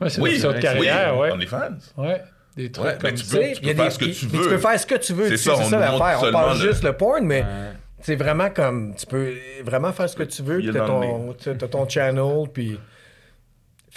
[0.00, 1.30] Ouais, c'est Oui, une option de oui, carrière, oui, ouais.
[1.34, 1.70] On est fans.
[1.96, 2.22] Ouais.
[2.56, 3.36] Des trucs Ouais, comme mais tu ça.
[3.38, 4.42] peux- tu a faire des- ce que tu veux.
[4.44, 5.24] Tu peux faire ce que tu veux.
[5.24, 6.20] C'est tu sais, ça, ça montre l'affaire.
[6.22, 7.46] On parle le- juste le porn, mais Ouais.
[8.00, 8.94] c'est vraiment comme.
[8.96, 9.34] Tu peux
[9.64, 10.60] vraiment faire ce que tu veux.
[10.62, 12.78] Tu as t'as ton channel, puis.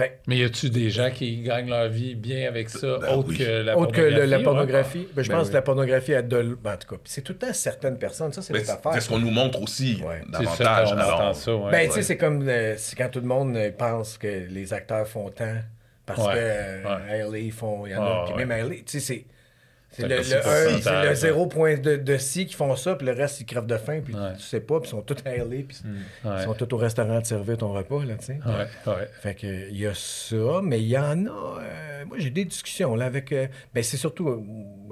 [0.02, 3.30] Fait Mais y a-tu des gens qui gagnent leur vie bien avec ça, Ben autre
[3.30, 3.38] oui.
[3.38, 4.44] que la autre que le- la ouais?
[4.44, 5.52] pornographie, ben, je Ben pense oui.
[5.52, 6.38] que la pornographie a de.
[6.40, 8.34] l- ben, en tout cas, c'est tout le temps certaines personnes.
[8.34, 8.94] Ça, c'est notre c'est affaire.
[8.94, 10.22] c'est ce qu'on nous montre aussi Ouais.
[10.34, 10.92] Ça, davantage.
[10.94, 11.36] alors.
[11.36, 11.72] ça, ouais.
[11.72, 12.02] Ben, tu sais, Ouais.
[12.04, 15.56] c'est comme euh, c'est quand tout le monde euh, pense que les acteurs font tant
[16.06, 16.34] parce Ouais.
[16.34, 17.86] que euh, font.
[17.86, 18.26] Il y en a.
[18.28, 19.26] Ah, puis même tu sais, c'est.
[19.94, 23.66] C'est le, le, c'est point de, de qui font ça, puis le reste, ils crèvent
[23.66, 24.34] de faim, puis Ouais.
[24.38, 25.78] tu sais pas, puis ils sont tous à LA, puis
[26.24, 26.32] Ouais.
[26.40, 28.40] ils sont tous au restaurant de servir ton repas, là, tu sais.
[28.46, 29.10] Ouais, ouais.
[29.22, 31.60] Fait que il y a ça, mais il y en a.
[31.62, 33.34] euh, moi, j'ai des discussions là avec.
[33.34, 34.30] euh, ben, c'est surtout.
[34.30, 34.42] euh,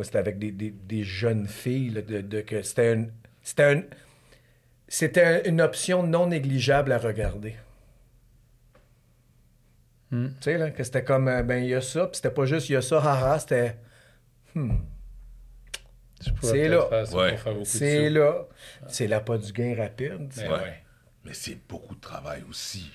[0.04, 3.12] c'était avec des, des- des jeunes filles, là, de, de que c'était une.
[3.42, 3.84] C'était un-
[4.92, 7.56] C'était un- une option non négligeable à regarder.
[10.12, 10.30] Hmm.
[10.30, 12.70] Tu sais, là, que c'était comme, ben, il y a ça, puis c'était pas juste,
[12.70, 13.76] il y a ça, haha, c'était,
[14.54, 16.86] Tu pourrais C'est là.
[16.90, 17.32] Ouais.
[17.32, 18.46] pour faire beaucoup de c'est là.
[18.88, 20.30] C'est là pas du gain rapide.
[20.38, 20.54] Mais Ouais.
[20.54, 20.84] ouais.
[21.26, 22.92] Mais c'est beaucoup de travail aussi.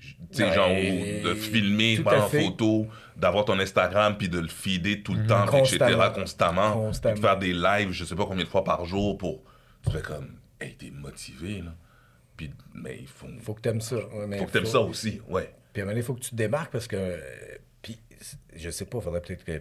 [0.00, 2.86] Tu sais, Ouais, genre, de filmer, tout prendre en photo,
[3.16, 6.10] d'avoir ton Instagram, puis de le feeder tout le temps, puis etc., Constamment.
[6.12, 6.72] constamment.
[6.72, 7.14] Constamment.
[7.14, 9.44] Puis de faire des lives, je sais pas combien de fois par jour pour.
[9.84, 11.74] Tu fais comme, hey, t'es motivé, là.
[12.36, 13.26] Puis, mais il faut.
[13.42, 13.96] Faut que t'aimes ça.
[13.96, 15.54] Ouais, mais faut que t'aimes ça aussi, ouais.
[15.72, 16.96] Puis à un moment donné, il faut que tu te démarques parce que.
[16.96, 17.18] euh,
[17.80, 18.00] puis,
[18.56, 19.60] je sais pas, faudrait peut-être que.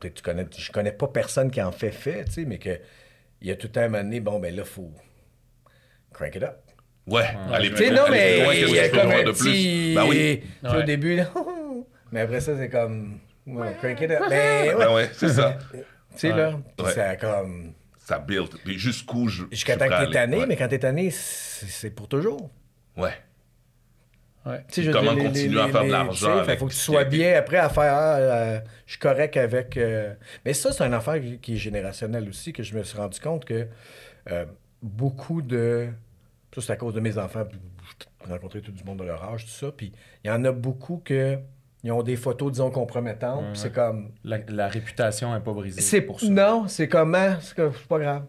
[0.00, 0.46] Peut-être tu connais.
[0.56, 2.78] Je connais pas personne qui en fait fait, tu sais, mais que.
[3.40, 4.90] Il y a tout le temps un moment donné, bon, ben là, faut.
[6.12, 6.56] Crank it up.
[7.06, 9.92] Ouais, allez Tu plus non, allez mais loin, il y a comme un de petit.
[9.92, 9.94] plus?
[9.94, 10.40] Ben oui.
[10.42, 10.84] tu sais, Au Ouais.
[10.84, 11.30] début, là,
[12.12, 13.18] mais après ça, c'est comme.
[13.46, 14.22] Ouais, crank it up.
[14.28, 15.56] Mais ouais, Ben ouais, c'est ça.
[15.72, 15.78] tu
[16.16, 16.92] sais, là, puis Ouais.
[16.92, 17.72] ça comme...
[18.04, 18.48] Ça build.
[18.64, 19.44] Puis jusqu'où je.
[19.50, 22.50] Jusqu'à temps que t'es tanné, mais quand t'es tanné, c'est pour toujours.
[22.96, 23.12] Ouais.
[24.48, 24.64] Ouais.
[24.76, 27.36] Je Comment dire, continuer les- à faire de l'argent Il faut que tu sois bien
[27.36, 27.92] après à faire.
[27.94, 29.76] ah, euh, je suis correct avec.
[29.76, 30.14] euh,
[30.44, 33.44] Mais ça, c'est une affaire qui est générationnelle aussi, que je me suis rendu compte
[33.44, 33.66] que
[34.30, 34.44] euh,
[34.82, 35.88] beaucoup de.
[36.54, 37.44] Ça, c'est à cause de mes enfants.
[37.44, 37.58] puis
[38.26, 39.70] J'ai rencontré tout du monde de leur âge, tout ça.
[39.76, 39.92] Puis
[40.24, 41.38] il y en a beaucoup que.
[41.84, 43.44] Ils ont des photos, disons, compromettantes.
[43.56, 44.10] c'est comme.
[44.24, 46.26] La, la réputation n'est pas brisée C'est pour ça.
[46.28, 47.36] Non, c'est comment?
[47.40, 48.22] C'est que- c'est pas grave.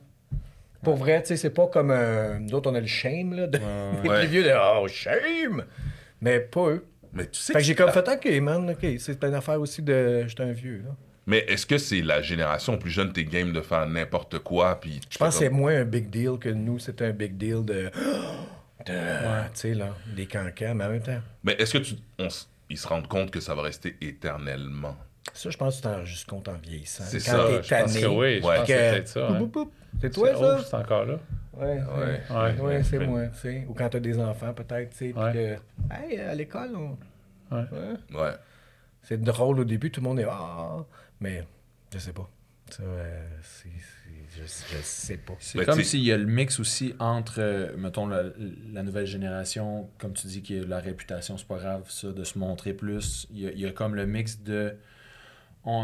[0.84, 1.92] Pour vrai, tu sais, c'est pas comme.
[1.92, 3.48] un- nous autres, on a le shame, là.
[3.48, 3.58] De...
[4.04, 5.64] les plus vieux de Oh, shame!
[6.22, 6.86] Mais pas eux.
[7.14, 9.82] Mais tu sais Fait que j'ai comme fait, OK, man, OK, c'est une affaire aussi
[9.82, 10.26] de.
[10.28, 10.96] J'étais un vieux, là.
[11.26, 15.00] Mais est-ce que c'est la génération plus jeune, t'es game de faire n'importe quoi, puis
[15.10, 17.92] Je pense que c'est moins un big deal que nous, c'était un big deal de.
[18.86, 21.20] de Tu sais, là, des cancans, mais en même temps.
[21.44, 24.96] Mais est-ce que tu, on s- ils se rendent compte que ça va rester éternellement?
[25.34, 27.04] Ça, je pense que tu t'en rends juste compte en vieillissant.
[27.06, 28.02] C'est Quand ça, t'es Je pense tanné.
[28.02, 28.56] que oui, je Ouais.
[28.58, 29.28] pense que que- c'est peut-être ça.
[29.30, 29.50] Hein.
[30.02, 30.58] C'est toi, ça?
[30.60, 31.20] oh, c'est encore là.
[31.60, 31.82] Ouais,
[32.30, 32.60] Ouais.
[32.62, 32.84] ouais.
[32.84, 33.66] C'est moi, tu sais.
[33.68, 35.12] Ou quand t'as des enfants, peut-être, tu sais.
[35.14, 35.56] Que.
[35.94, 36.98] Hey, à l'école, on.
[37.56, 37.66] Ouais.
[37.72, 38.20] Ouais.
[38.20, 38.34] Ouais.
[39.04, 40.26] C'est drôle au début, tout le monde est.
[40.30, 40.86] Ah!
[41.20, 41.44] Mais,
[41.94, 42.30] je sais pas.
[42.70, 43.28] Ça, euh,
[44.36, 45.34] Je, je sais pas.
[45.40, 48.24] C'est comme tu s'il y a le mix aussi entre, euh, mettons, la,
[48.72, 52.38] la nouvelle génération, comme tu dis que la réputation, c'est pas grave, ça, de se
[52.38, 53.28] montrer plus.
[53.32, 54.76] Il y a, il y a comme le mix de.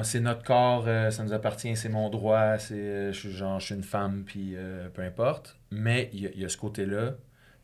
[0.04, 3.60] C'est notre corps, euh, ça nous appartient, c'est mon droit, c'est, euh, je suis genre,
[3.60, 5.58] je suis une femme, puis euh, peu importe.
[5.72, 7.16] Mais il y y a ce côté-là.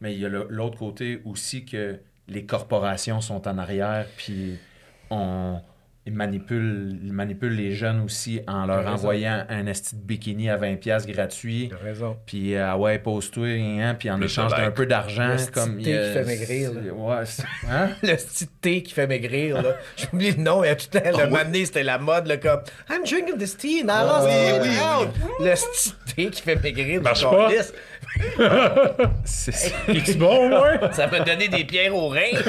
[0.01, 4.57] Mais il y a l'autre côté aussi que les corporations sont en arrière, puis
[5.09, 5.61] on.
[6.07, 10.57] Ils manipulent, ils manipulent les jeunes aussi en leur envoyant un esti de bikini à
[10.57, 11.69] 20$ gratuit.
[11.69, 12.17] T'as raison.
[12.25, 15.51] Puis, euh, ah ouais, pose-toi, hein, puis en Le échange d'un peu d'argent, Le petit
[15.51, 15.77] comme...
[15.77, 16.81] thé qui fait maigrir, là.
[16.91, 17.89] Ouais, c'est- hein?
[18.01, 19.75] le petit thé qui fait maigrir, là.
[19.95, 22.61] J'oublie le nom, il y a tout le moment donné, c'était la mode, là, comme
[22.89, 25.09] I'm drinking this tea and I lost oui, weight oui, out.
[25.39, 27.49] Le petit thé qui fait maigrir, Marche pas.
[29.23, 30.79] C'est bon, ouais?
[30.93, 32.41] Ça m'a donné des pierres aux reins.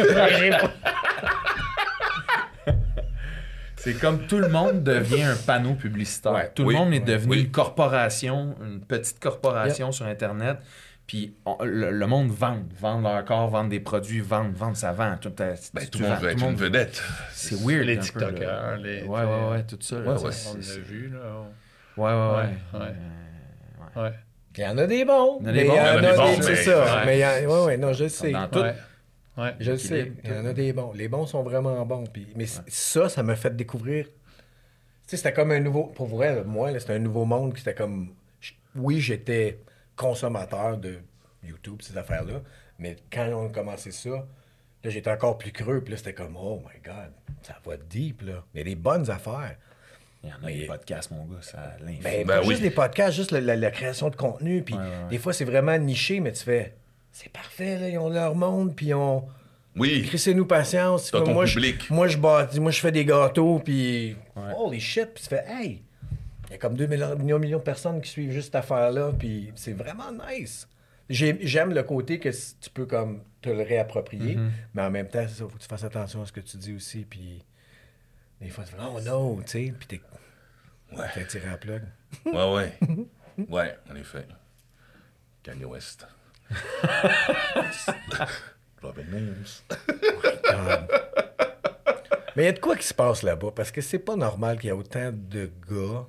[3.82, 6.32] C'est comme tout le monde devient un panneau publicitaire.
[6.32, 7.40] Ouais, tout oui, le monde est devenu oui.
[7.42, 10.58] une corporation, une petite corporation sur Internet.
[11.06, 14.92] Puis on- le, le monde vend, vend leur corps, vend des produits, vend, vend, ça
[14.92, 15.16] vend.
[15.20, 17.02] Tout, euh, Ben, tout le monde veut être une vedette.
[17.32, 17.84] C'est weird.
[17.84, 18.76] Les un peu, TikTokers, là.
[18.76, 19.96] les- Ouais, ouais, ouais, tout ça.
[19.98, 20.26] là, Ouais, ouais.
[20.26, 21.18] On c'est- l'a vu, là.
[21.96, 22.78] Ouais, ouais, ouais.
[22.80, 22.86] Ouais,
[23.96, 24.02] ouais.
[24.02, 24.12] Ouais.
[24.56, 25.38] Il y en a des bons.
[25.40, 26.56] Il y en a des mais bons, il y en a des bons, c'est mais-
[26.56, 26.78] ça.
[26.84, 27.02] ouais.
[27.06, 28.30] Mais il y en- ouais, ouais, non, je sais.
[28.30, 28.62] Dans tout.
[29.36, 29.54] Ouais.
[29.60, 30.12] Je le sais.
[30.24, 30.92] Il y en a des bons.
[30.92, 32.04] Les bons sont vraiment bons.
[32.06, 34.04] Puis, mais ça, ça m'a fait découvrir.
[34.06, 34.12] Tu
[35.06, 35.84] sais, c'était comme un nouveau.
[35.84, 38.14] Pour vrai, là, moi, là, c'était un nouveau monde qui était comme.
[38.76, 39.58] Oui, j'étais
[39.96, 40.98] consommateur de
[41.44, 42.40] YouTube, ces affaires-là.
[42.78, 45.80] Mais quand on a commencé ça, là, j'étais encore plus creux.
[45.82, 48.44] Puis là, c'était comme, oh my God, ça va deep, là.
[48.54, 49.56] Il y a des bonnes affaires.
[50.24, 51.74] Il y en a Mais- des podcasts, mon gars, ça.
[52.02, 52.50] Ben, Ben oui.
[52.50, 54.62] juste des podcasts, juste la, la- la création de contenu.
[54.62, 55.08] Puis Ouais, ouais, ouais.
[55.10, 56.74] des fois, c'est vraiment niché, mais tu fais,
[57.12, 59.28] c'est parfait, là, ils ont leur monde, puis ils ont.
[59.76, 60.02] Oui.
[60.06, 61.10] Crissez-nous patience.
[61.10, 61.86] Ton moi, public.
[61.88, 64.52] Je, moi, je bâtis, moi, je fais des gâteaux, puis Ouais.
[64.56, 65.82] holy shit, puis tu fais, hey,
[66.48, 69.12] il y a comme 2 millions, millions, millions de personnes qui suivent juste cette affaire-là,
[69.18, 70.68] puis c'est vraiment nice.
[71.08, 74.50] J'ai- J'aime le côté que tu peux comme te le réapproprier, Mm-hmm.
[74.74, 76.74] mais en même temps, il faut que tu fasses attention à ce que tu dis
[76.74, 77.42] aussi, puis
[78.40, 80.00] des fois, tu fais, oh no, tu sais, puis t'es
[80.96, 81.06] ouais.
[81.14, 81.82] t'es tiré à plug.
[82.26, 82.78] Ouais, ouais.
[83.48, 84.26] Ouais, en effet.
[85.42, 86.06] Kanye West.
[88.82, 89.02] Robin.
[92.34, 94.58] Mais il y a de quoi qui se passe là-bas, parce que c'est pas normal
[94.58, 96.06] qu'il y ait autant de gars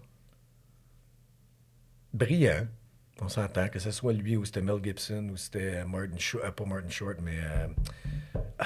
[2.13, 2.67] brillants,
[3.21, 6.51] on s'entend, que ce soit lui ou c'était Mel Gibson ou c'était Martin Short, euh,
[6.51, 7.37] pas Martin Short, mais...
[7.37, 7.67] euh,
[8.59, 8.65] ah,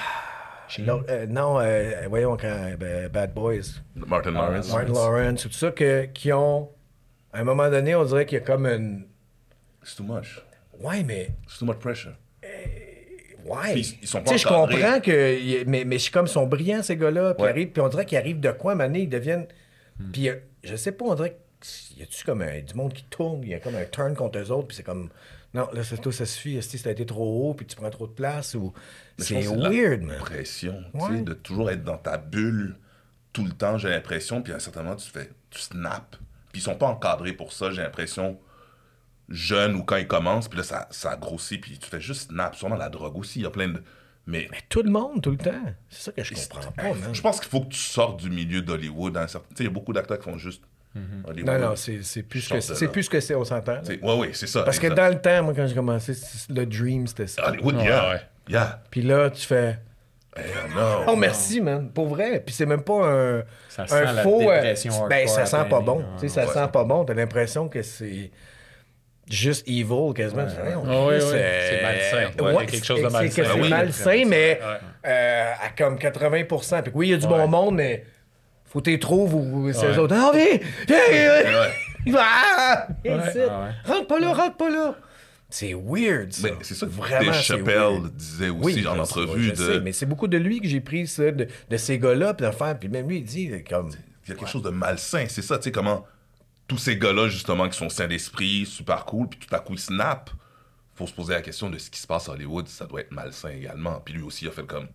[0.80, 4.72] euh, non, euh, voyons, quand, ben, Bad Boys, Martin Lawrence.
[4.72, 6.70] Martin Lawrence, ou tout ça, que, qui ont...
[7.34, 9.06] À un moment donné, on dirait qu'il y a comme une...
[9.82, 10.44] It's too much.
[10.82, 11.30] Ouais, mais...
[11.44, 12.14] It's too much pressure.
[13.46, 13.80] Ouais.
[13.80, 15.64] Ils- ils sont pas Tu sais, je comprends que.
[15.66, 17.34] Mais, mais je suis comme, ils sont brillants, ces gars-là.
[17.34, 17.50] Puis, Ouais.
[17.50, 19.48] arrivent- puis on dirait qu'ils arrivent de quoi, mané, ils deviennent.
[20.00, 20.12] Hmm.
[20.12, 23.06] Puis, euh, je sais pas, on dirait qu'il y a-tu comme un- du monde qui
[23.06, 25.10] tourne, il y a comme un turn contre eux autres, puis c'est comme.
[25.54, 26.62] Non, là, c'est toi, ça suffit.
[26.62, 28.74] Si a été trop haut, puis tu prends trop de place, ou.
[29.18, 30.18] C'est weird, man.
[30.20, 31.18] pression, tu Ouais.
[31.18, 32.76] sais, de toujours être dans ta bulle
[33.34, 36.18] tout le temps, j'ai l'impression, puis à un certain moment, tu fais, tu snaps.
[36.52, 38.38] Puis ils sont pas encadrés pour ça, j'ai l'impression,
[39.30, 42.56] jeunes ou quand ils commencent, puis là, ça, ça grossit, puis tu fais juste snap.
[42.56, 43.84] Sûrement la drogue aussi, il y a plein de...
[44.26, 45.52] Mais Mais tout le monde, tout le temps.
[45.90, 47.14] C'est ça que je comprends pas, man.
[47.14, 49.14] je pense qu'il faut que tu sortes du milieu d'Hollywood.
[49.14, 50.64] dans un certain- Tu sais, il y a beaucoup d'acteurs qui font juste
[51.26, 51.46] Hollywood.
[51.50, 53.80] Non, non, c'est c'est plus, que c'est plus ce que c'est, on s'entend.
[53.88, 54.64] Ouais, ouais, c'est ça.
[54.64, 57.48] Parce que dans le temps, moi, quand j'ai commencé, c'est- le dream, c'était ça.
[57.48, 58.10] Hollywood, yeah.
[58.10, 58.22] ouais.
[58.50, 58.82] Yeah.
[58.92, 59.80] Puis là, tu fais.
[60.76, 61.06] No.
[61.08, 61.90] Oh, merci, man.
[61.92, 62.42] Pour vrai.
[62.46, 64.42] Puis c'est même pas un, Ça sent un la faux.
[64.52, 66.04] euh, dépression ben, ça sent pas bon.
[66.20, 66.54] Tu sais, ça Ouais.
[66.54, 67.06] sent pas bon.
[67.06, 68.32] T'as l'impression que c'est
[69.30, 70.46] juste evil quasiment.
[70.48, 71.32] Ah oui, Chris, oui.
[71.34, 72.18] euh, C'est malsain.
[72.44, 73.30] ouais, Il y a quelque chose de c'est- malsain.
[73.32, 73.70] C'est que Ah c'est oui.
[73.70, 74.78] malsain, mais Ouais.
[75.10, 76.44] euh, à comme 80
[76.84, 77.32] Puis oui, il y a du Ouais.
[77.32, 78.06] bon monde, mais
[78.66, 79.96] faut que tu trouves ou c'est Ouais.
[79.96, 80.16] eux autres.
[80.18, 80.60] Ah, viens!
[80.88, 80.98] Viens!
[82.08, 82.14] Ouais.
[82.18, 82.88] Ah!
[83.04, 83.12] Ouais.
[83.12, 83.94] Ah ouais.
[83.94, 84.96] Rentre pas là, rentre pas là.
[85.50, 86.48] C'est weird, ça.
[86.50, 89.50] Mais c'est ça que Vraiment, Chappelle disait aussi Oui, en je entrevue.
[89.50, 89.74] sais, je de...
[89.76, 92.46] sais, mais c'est beaucoup de lui que j'ai pris ça, de, de ces gars-là, puis
[92.46, 92.78] de faire.
[92.78, 93.90] Puis même lui, il dit, comme.
[94.26, 95.24] Il y a quelque chose de malsain.
[95.30, 96.06] C'est ça, tu sais, comment
[96.68, 99.80] tous ces gars-là, justement, qui sont sains d'esprit, super cool, puis tout à coup, ils
[99.80, 100.30] snap.
[100.96, 103.12] Faut se poser la question de ce qui se passe à Hollywood, ça doit être
[103.12, 104.00] malsain également.
[104.02, 104.88] Puis lui aussi, il a fait comme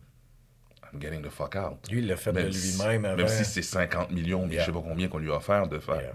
[0.92, 1.88] I'm getting the fuck out.
[1.90, 3.16] Lui, il l'a fait de si- lui-même avant.
[3.16, 4.62] Même si c'est 50 millions, mais Yeah.
[4.62, 6.00] je sais pas combien qu'on lui a offert de faire.
[6.02, 6.14] Yeah.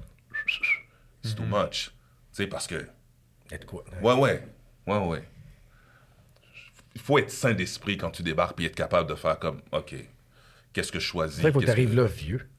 [1.23, 1.85] C'est too much.
[1.85, 1.91] Tu
[2.33, 2.85] sais, parce que.
[3.49, 3.83] De quoi?
[4.03, 4.47] Ouais, ouais.
[4.85, 5.23] Ouais, ouais.
[6.95, 9.95] Il faut être sain d'esprit quand tu débarques, puis être capable de faire comme OK,
[10.73, 12.49] qu'est-ce que je choisis C'est vrai qu'il faut que t'arrives que- là vieux.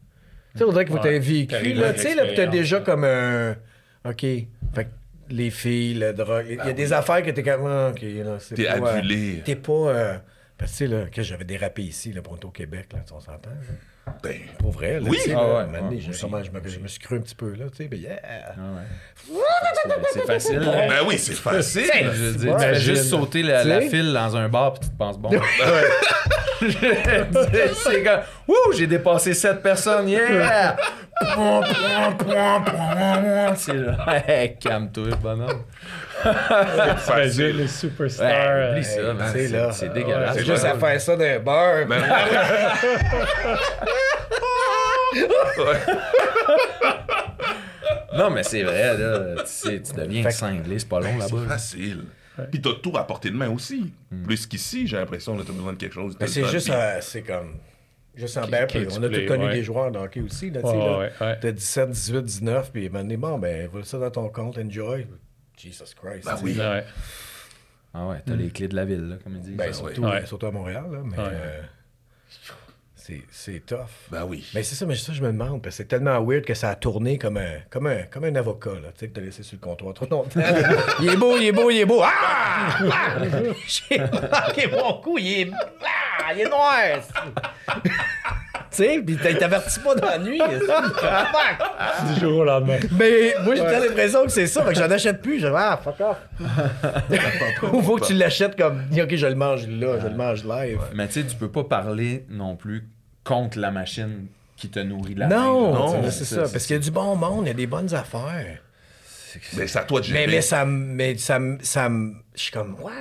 [0.52, 2.78] Tu sais, on dirait que Ouais, t'aies vécu, là, tu sais, là, puis t'as déjà
[2.78, 2.84] ouais.
[2.84, 3.56] comme un...
[4.04, 4.88] OK, fait que
[5.30, 7.66] les filles, le drogue, il y a des affaires que t'es comme...
[7.66, 8.72] ah, OK, là, c'est T'es pas...
[8.76, 9.42] euh, adulé.
[9.44, 9.72] T'es pas...
[9.72, 10.18] euh,
[10.56, 13.20] Parce que, tu sais, là, que j'avais dérapé ici, là, pour au Québec, là, on
[13.20, 13.56] s'entend, là.
[14.22, 15.18] Ben, Pour vrai, là, Oui.
[15.26, 16.20] Ah là, ouais, ouais, aussi.
[16.20, 18.18] comment je me, je me suis cru un petit peu, là, tu sais, mais yeah!
[18.56, 19.36] Ah ouais.
[20.12, 20.58] C'est- facile.
[20.60, 20.86] là.
[20.88, 21.90] ben oui, c'est facile.
[21.92, 22.94] Je veux dire, tu fais Imagine.
[22.94, 25.30] juste sauter la, la file dans un bar puis tu te penses bon.
[26.60, 30.76] c'est comme, ouh, j'ai dépassé 7 personnes, yeah!
[33.56, 35.62] C'est là, hey, calme-toi, bonhomme.
[37.08, 38.26] Imagine les superstars.
[38.26, 39.72] Ouais, euh, oublie ça, man, c'est c'est là.
[39.72, 40.36] c'est dégueulasse.
[40.36, 41.86] C'est juste à faire ça dans un bar.
[41.86, 42.02] Ben,
[48.16, 51.30] Non, mais c'est vrai, là, tu, sais, tu deviens que- cinglé, c'est pas long c'est
[51.32, 51.42] là-bas.
[51.42, 51.48] là.
[51.48, 52.04] facile.
[52.50, 53.92] Puis t'as tout à portée de main aussi.
[54.24, 56.16] Plus qu'ici, j'ai l'impression que t'as besoin de quelque chose.
[56.20, 57.56] Mais de c'est juste, puis- euh, c'est comme.
[58.14, 59.54] Juste en ben, qui on a tous connu ouais.
[59.54, 60.98] des joueurs de hockey aussi, là, tu Ouais, sais, là.
[60.98, 61.38] ouais, ouais.
[61.40, 65.06] T'as 17, 18, 19, puis maintenant, bon, ben, voilà ça dans ton compte, enjoy.
[65.58, 66.24] Jesus Christ.
[66.24, 66.56] Ben tu oui.
[66.58, 66.84] Ouais.
[67.94, 69.56] Ah ouais, t'as les clés de la ville, là, comme ils disent.
[69.56, 70.26] Ben, Ah surtout, Ouais.
[70.26, 71.24] surtout à Montréal, là, mais Ouais.
[71.32, 71.62] euh,
[72.94, 73.88] c'est, c'est tough.
[74.10, 74.46] Ben oui.
[74.54, 76.68] Mais c'est ça, mais ça, je me demande, parce que c'est tellement weird que ça
[76.70, 79.42] a tourné comme un, comme un, comme un avocat, là, tu sais, que t'as laissé
[79.42, 80.40] sur le comptoir trop longtemps.
[81.00, 82.00] il est beau, il est beau, il est beau.
[82.04, 82.78] Ah!
[82.92, 83.18] ah!
[83.66, 85.50] J'ai manqué mon coup, il est,
[85.82, 86.34] ah!
[86.34, 87.00] il est noir.
[88.70, 90.38] tu sais, pis il t'avertit pas dans la nuit.
[90.38, 91.04] Fuck!
[92.14, 92.78] Du jour au lendemain.
[92.98, 95.40] Mais moi, j'ai tant l'impression que c'est ça, fait que j'en achète plus.
[95.40, 96.16] Je vais, ah, fuck off.
[97.72, 100.78] Ou faut que tu l'achètes comme, ok, je le mange là, je le mange live.
[100.94, 102.86] Mais tu sais, tu peux pas parler non plus
[103.24, 104.26] contre la machine
[104.56, 106.42] qui te nourrit la Non, non, c'est ça.
[106.42, 108.58] Parce qu'il y a du bon monde, il y a des bonnes affaires.
[109.56, 110.26] Mais c'est à toi de Mais, gérer.
[110.32, 110.94] mais ça me.
[110.94, 111.58] Mais ça me.
[111.62, 112.92] ça me- Je suis comme, ouais,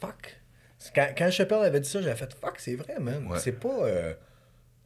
[0.00, 0.36] fuck.
[0.94, 3.26] Quand, quand Chappelle avait dit ça, j'avais fait, fuck, c'est vrai, man.
[3.28, 3.38] Ouais.
[3.38, 3.68] C'est pas.
[3.82, 4.12] euh,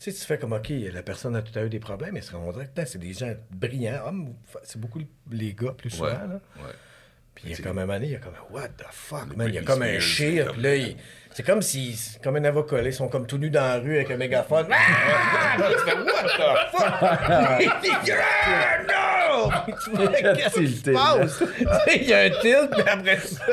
[0.03, 2.23] Tu sais, tu fais comme, ok, la personne a tout à eu des problèmes, mais
[2.35, 4.01] on dirait que c'est des gens brillants.
[4.07, 5.01] Hommes, c'est beaucoup
[5.31, 6.07] les gars plus souvent.
[6.07, 6.13] Ouais.
[6.15, 6.41] Là.
[6.57, 6.73] Ouais.
[7.35, 9.49] Puis il y a comme un il y a comme, what the fuck, man.
[9.49, 10.97] Il y a comme un chien, c'est puis là, il-
[11.33, 14.11] c'est comme si, comme un avocat, ils sont comme tout nus dans la rue avec
[14.11, 14.67] un mégaphone.
[14.73, 15.57] Ah!
[15.69, 16.93] Tu fais, what the fuck?
[18.93, 21.43] Ah, Qu'est-ce qui se passe?
[21.95, 23.45] Il y a un tilt, puis après ça,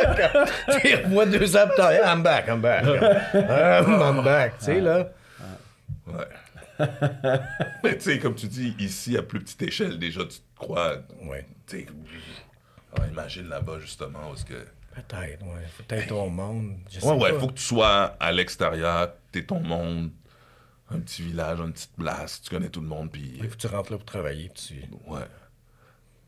[0.82, 2.84] tu revois deux ans plus tard, I'm back, I'm back.
[3.34, 5.10] I'm, I'm back, tu sais, là.
[6.08, 6.28] Ouais.
[7.84, 10.98] mais tu sais, comme tu dis, ici, à plus petite échelle, déjà, tu te crois.
[11.24, 11.46] Ouais.
[11.68, 11.88] Tu sais,
[13.12, 14.66] imagine là-bas, justement, où est-ce que.
[14.96, 15.64] Peut-être, ouais.
[15.88, 16.78] Peut-être ton monde.
[16.90, 17.40] Je sais Ouais, ouais, pas.
[17.40, 20.10] faut que tu sois à l'extérieur, t'es ton monde,
[20.90, 23.34] un petit village, une petite place, tu connais tout le monde, puis.
[23.36, 25.10] Il faut que tu rentres là pour travailler, puis tu.
[25.12, 25.20] Ouais.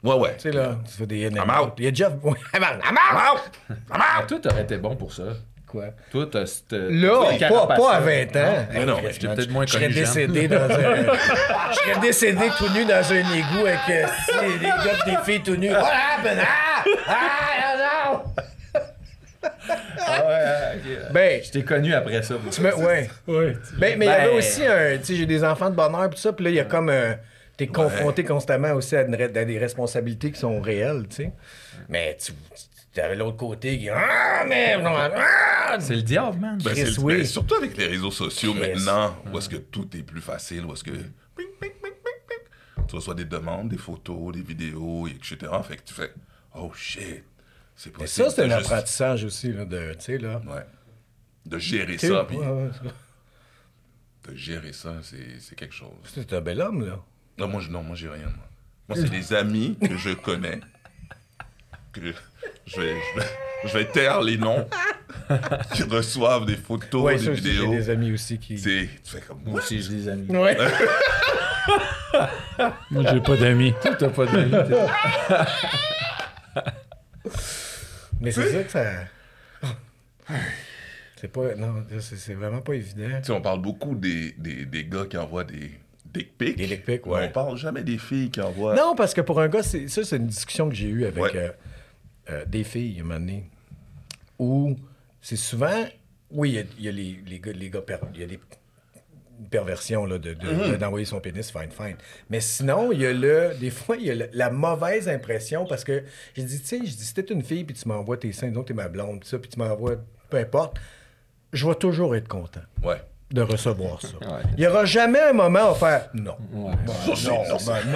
[0.03, 0.35] Ouais, ouais.
[0.35, 1.73] Tu sais, là, tu fais des I'm out.
[1.77, 2.13] Il y a Jeff.
[2.23, 2.81] Ouais, I'm out.
[2.83, 3.51] I'm out.
[3.91, 4.27] I'm out.
[4.27, 5.33] toi, t'aurais été bon pour ça.
[5.69, 5.85] Quoi?
[6.11, 6.71] Toi, t'as cette.
[6.71, 7.99] Là, pas, pas à carapace-là.
[7.99, 8.65] 20 ans.
[8.73, 10.95] Mais non, j'étais peut-être moins je serais connu décédé dans un.
[11.71, 15.43] Je serais décédé tout nu dans un égout avec euh, si, des gars des filles
[15.43, 15.69] tout nus.
[15.71, 16.39] What happened?
[16.41, 16.83] Ah!
[17.07, 18.11] Ah!
[18.13, 18.23] non!
[19.99, 20.75] Ah ouais,
[21.05, 21.11] ok.
[21.13, 22.35] Ben, Je t'ai connu après ça.
[22.51, 22.75] tu me.
[22.75, 23.09] Ouais.
[23.27, 23.53] Ouais.
[23.77, 24.97] Ben, mais il y avait Ben- aussi un.
[24.97, 26.89] Tu sais, j'ai des enfants de bonheur, pis ça, puis là, il y a comme
[26.89, 27.15] un.
[27.57, 31.31] T'es confronté constamment aussi à, une re- à des responsabilités qui sont réelles, tu sais.
[31.89, 32.31] Mais tu.
[33.01, 33.89] T'avais l'autre côté qui.
[33.89, 34.77] Ah, mais.
[34.81, 35.77] non, ah!
[35.79, 36.57] C'est le diable, man.
[36.63, 37.17] Ben, Chris, le- oui.
[37.17, 38.61] ben, surtout avec les réseaux sociaux Chris.
[38.73, 40.91] maintenant, où est-ce que tout est plus facile, où est-ce que.
[40.91, 41.93] ping, ping, ping, ping,
[42.27, 42.85] ping.
[42.87, 45.37] Tu reçois des demandes, des photos, des vidéos, etc.
[45.67, 46.13] Fait que tu fais
[46.55, 47.23] Oh shit,
[47.75, 48.29] c'est possible.
[48.29, 49.93] ça, c'est un juste- apprentissage aussi, là, de.
[49.93, 50.41] Tu sais, là.
[50.45, 50.65] Ouais.
[51.45, 52.69] De gérer ça, puis ouais,
[54.27, 55.93] de gérer ça, c'est c'est quelque chose.
[56.13, 56.99] C'est un bel homme, là.
[57.37, 58.47] Non, moi, je, non, moi, j'ai rien, moi.
[58.89, 60.59] Moi, c'est des amis que je connais,
[61.93, 62.13] que
[62.69, 63.25] je vais, je vais,
[63.65, 64.67] je vais taire les noms,
[65.73, 67.71] qui reçoivent des photos, Ouais, des ça aussi, j'ai vidéos.
[67.71, 68.57] des amis aussi qui.
[68.57, 69.41] C'est- Tu fais comme.
[69.45, 70.27] Moi aussi, j'ai des amis.
[70.35, 70.57] Ouais.
[72.91, 73.73] Moi, j'ai pas d'amis.
[73.81, 74.51] T'as pas d'amis.
[78.21, 78.85] Mais c'est ça que ça.
[81.15, 81.55] C'est pas.
[81.55, 83.07] Non, c'est c'est vraiment pas évident.
[83.19, 85.71] Tu sais, on parle beaucoup des, des, des gars qui envoient des
[86.05, 86.57] dick pics.
[86.57, 87.25] Des dick pics, ouais.
[87.27, 88.75] On parle jamais des filles qui envoient.
[88.75, 91.21] Non, parce que pour un gars, c'est- ça, c'est une discussion que j'ai eue avec
[91.23, 91.31] Ouais.
[91.35, 91.49] euh,
[92.29, 93.49] euh, des filles, un moment donné,
[94.37, 94.75] où
[95.21, 95.85] c'est souvent.
[96.31, 98.23] Oui, il y a, il y a les, les gars, les gars per- il y
[98.23, 98.39] a des
[99.49, 100.71] perversions là, de, de- Mm-hmm.
[100.71, 101.95] de- d'envoyer son pénis, fine, fine.
[102.29, 103.51] Mais sinon, il y a le.
[103.59, 106.03] Des fois, il y a le- la mauvaise impression parce que
[106.35, 108.49] j'ai dit, tu sais, je dis, si t'es une fille puis tu m'envoies tes seins,
[108.49, 109.95] donc t'es ma blonde, puis ça, puis tu m'envoies,
[110.29, 110.77] peu importe,
[111.53, 113.01] je vais toujours être content Ouais.
[113.31, 114.09] de recevoir ça.
[114.21, 114.41] Ouais.
[114.57, 116.35] Il n'y aura jamais un moment où faire non.
[116.51, 116.73] Ouais.
[116.85, 117.91] Ben, non, ben,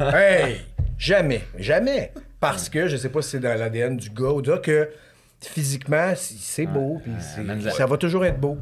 [0.00, 0.10] non.
[0.14, 0.60] hey,
[0.98, 2.12] jamais, jamais.
[2.42, 4.90] Parce que je sais pas si c'est dans l'ADN du gars ou du gars que
[5.40, 7.12] physiquement, si- c'est beau, puis
[7.70, 8.58] ça va toujours être beau.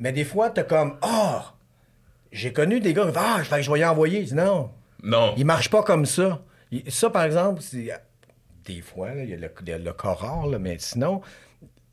[0.00, 1.54] Mais des fois, t'as comme Ah!
[2.32, 4.22] j'ai connu des gars Ah, fait que je vais y envoyer.
[4.22, 4.72] Je dis, non,
[5.04, 5.32] Non.
[5.36, 6.42] il marche pas comme ça.
[6.88, 7.88] Ça, par exemple, c'est.
[8.64, 9.50] Des fois, là, il y a le,
[9.84, 11.20] le corps rare, là, mais sinon,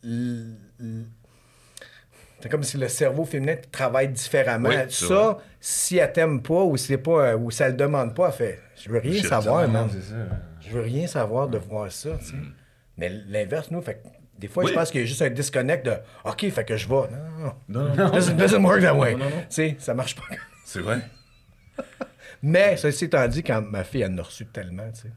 [0.03, 1.05] l- l-
[2.41, 4.69] c'est comme si le cerveau féminin travaille différemment.
[4.69, 5.35] Oui, ça, vrai.
[5.59, 8.89] si elle t'aime pas ou c'est pas ou ça le demande pas, elle fait Je
[8.89, 9.87] veux rien Je savoir, man.
[10.59, 12.33] Je veux rien savoir de voir ça, sais.
[12.97, 14.01] Mais l'inverse, nous, fait
[14.37, 14.65] des fois, Mm.
[14.65, 14.71] Oui.
[14.71, 15.93] je pense qu'il y a juste un disconnect de
[16.25, 16.95] OK, fait que je vais.
[16.95, 17.07] Non,
[17.39, 18.09] non, Non, non, non.
[18.11, 19.11] Doesn't, doesn't work that way.
[19.13, 19.41] Non, non, non.
[19.41, 20.23] Tu sais, ça marche pas.
[20.65, 20.99] C'est vrai.
[22.43, 25.07] Mais, ceci étant dit, quand ma fille, elle en a reçu tellement, tu sais.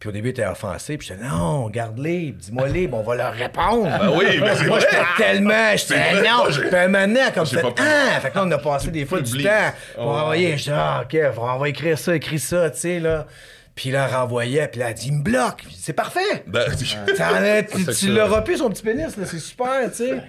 [0.00, 3.88] Puis au début, était offensée, puis j'étais non, garde-les, dis-moi-les, puis on va leur répondre.
[3.90, 6.44] Ah oui, mais c'est Moi, j'étais tellement, j'étais vrai, non.
[6.50, 7.56] Puis un moment a comme pu.
[7.78, 10.58] ah, fait que là, on a passé des fois du temps pour envoyer.
[10.58, 13.26] J'étais, ah, ok, on va écrire ça, écris ça, tu sais, là.
[13.74, 15.64] Puis là, renvoyait, puis là, elle dit, il me bloque.
[15.76, 16.44] C'est parfait.
[16.46, 16.64] Ben,
[17.16, 20.22] T'en as- tu ça l'auras plus, son petit pénis, là, c'est super, tu sais.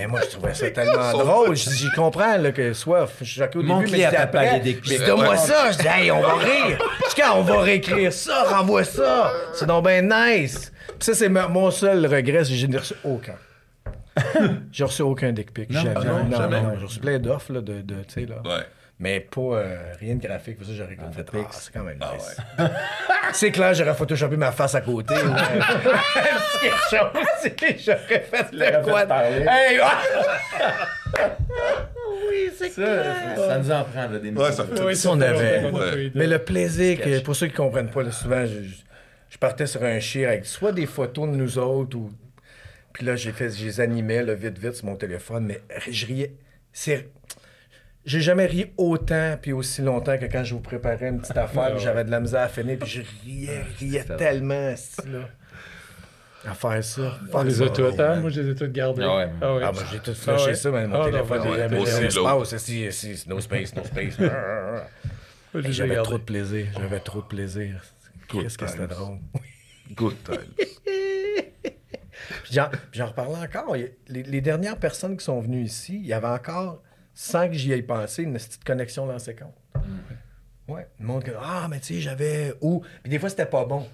[0.00, 1.56] Mais moi, je trouvais ça tellement drôle.
[1.56, 4.60] Je dis, J'y comprends là, que soit choqué au début, Montre-les mais à après.
[4.60, 5.04] des clips.
[5.04, 5.72] donne-moi ça.
[5.72, 6.78] Je dis, hey, on va rire.
[7.02, 9.32] Je dis, quand on va réécrire ça, renvoie ça.
[9.54, 10.72] C'est donc bien nice.
[10.86, 13.34] Puis ça, c'est mon seul regret, c'est que je n'ai reçu aucun.
[14.72, 15.70] J'ai reçu aucun dick pic.
[15.70, 15.94] Non, Jamais.
[16.04, 16.60] non, non, jamais.
[16.60, 18.36] non, J'ai reçu plein d'offres, là, de, de tu sais, là.
[18.44, 18.64] ouais.
[19.00, 20.58] Mais pas euh, rien de graphique.
[20.58, 21.40] Pour ça, j'aurais comme fait, pics.
[21.44, 22.36] ah, c'est quand même Ah nice.
[22.58, 22.64] ouais.
[23.32, 25.14] C'est clair, j'aurais photoshopé ma face à côté.
[25.14, 25.60] ou, euh,
[26.60, 27.84] quelque chose.
[27.84, 29.02] J'aurais fait le quoi?
[29.02, 29.78] Hey,
[32.28, 34.80] oui, c'est Ça, ça nous en prend, là, des Ouais, ça fait.
[34.82, 35.70] Oui, si on avait.
[35.70, 36.10] Ouais.
[36.14, 38.74] Mais le plaisir, que, pour ceux qui comprennent pas, là, souvent, je, je-
[39.30, 42.10] je partais sur un chien avec soit des photos de nous autres ou.
[42.92, 45.60] Puis là, j'ai fait, je les animais là, vite, vite sur mon téléphone, mais
[45.90, 46.32] je riais.
[46.72, 47.08] C'est.
[48.04, 51.74] J'ai jamais ri autant puis aussi longtemps que quand je vous préparais une petite affaire,
[51.74, 54.74] puis j'avais de la misère à finir, puis je riais, riais tellement,
[55.06, 55.28] là.
[56.46, 57.18] À faire ça.
[57.44, 58.20] Les a toutes, hein?
[58.20, 59.02] Moi, je les ai toutes gardées.
[59.04, 59.28] Ah ouais.
[59.42, 59.62] Ah ouais.
[59.64, 60.54] Ah, moi, j'ai tout flashé Ah ouais.
[60.54, 61.42] ça, mais mon Ah, téléphone,
[62.44, 64.16] c'est, no space, no space.
[65.54, 66.66] J'avais trop de plaisir.
[66.78, 67.82] J'avais trop de plaisir.
[68.28, 68.96] Qu'est-ce que c'était times.
[68.96, 69.18] drôle?
[69.94, 70.36] Good time.
[72.44, 72.58] Puis
[72.92, 73.74] J'en, reparlais encore.
[73.74, 76.82] Les, les dernières personnes qui sont venues ici, il y avait encore,
[77.20, 79.56] sans que j'y aille pensé, une petite connexion dans ces comptes.
[80.68, 80.86] Ouais.
[81.00, 82.54] Le monde qui Ah, mais tu sais, j'avais.
[82.60, 82.84] Ou.
[83.02, 83.88] Puis des fois, c'était pas bon.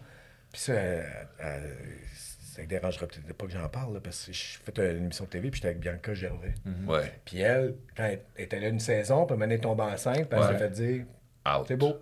[0.53, 1.03] Puis ça, euh,
[1.43, 1.75] euh,
[2.15, 5.25] ça ne dérangera peut-être pas que j'en parle, là, parce que je fais une émission
[5.25, 6.55] de TV, puis j'étais avec Bianca Gervais.
[6.87, 7.19] Ouais.
[7.25, 10.41] Puis elle, quand elle était là une saison, puis elle est tombée enceinte, puis elle
[10.41, 10.49] Ouais.
[10.49, 11.05] s'est fait dire
[11.49, 11.65] Out.
[11.67, 11.97] C'est beau,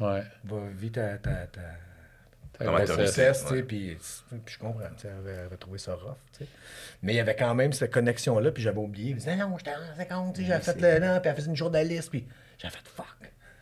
[0.00, 0.22] Ouais.
[0.42, 1.60] va vite ta, ta, ta,
[2.58, 2.88] Ta Ta grossesse.
[2.88, 3.04] maternité.
[3.04, 3.62] grossesse, tu sais, ouais.
[3.62, 3.98] puis,
[4.46, 5.10] je comprends, elle
[5.44, 6.50] avait, trouvé ça rough, tu sais.
[7.02, 9.12] Mais il y avait quand même cette connexion-là, puis j'avais oublié.
[9.14, 11.48] Me disait, non, j'étais en 50, tu sais, j'avais fait le non, puis elle faisait
[11.50, 12.26] une journaliste, puis
[12.58, 13.06] j'avais fait fuck.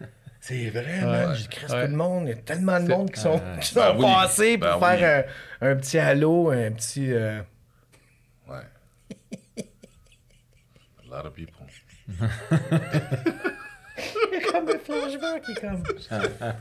[0.40, 1.34] C'est vrai, man.
[1.34, 1.84] J'ai créé Ouais.
[1.86, 2.24] tout le monde.
[2.26, 4.02] Il y a tellement de monde qui sont, qui sont Ben oui.
[4.02, 5.26] passés pour Ben faire
[5.62, 7.12] un, un petit halo, un petit.
[7.12, 7.40] euh,
[8.48, 8.56] Ouais.
[11.12, 11.54] A lot of people.
[14.50, 15.82] comme un flashback, qui est comme.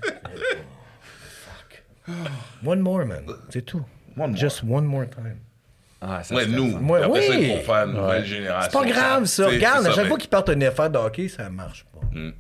[2.66, 3.24] One more, man.
[3.50, 3.84] C'est tout.
[4.18, 4.38] One more.
[4.38, 5.38] Just one more time.
[6.02, 6.80] Ah, ça Ouais, nous.
[6.80, 7.48] Moi, après ça, oui.
[7.52, 8.26] il faut faire une nouvelle Ouais.
[8.26, 8.72] génération.
[8.72, 9.48] C'est pas grave, ça.
[9.48, 12.00] Regarde, à chaque mais- fois qu'ils partent une affaire de hockey, ça marche pas.
[12.12, 12.32] Mm.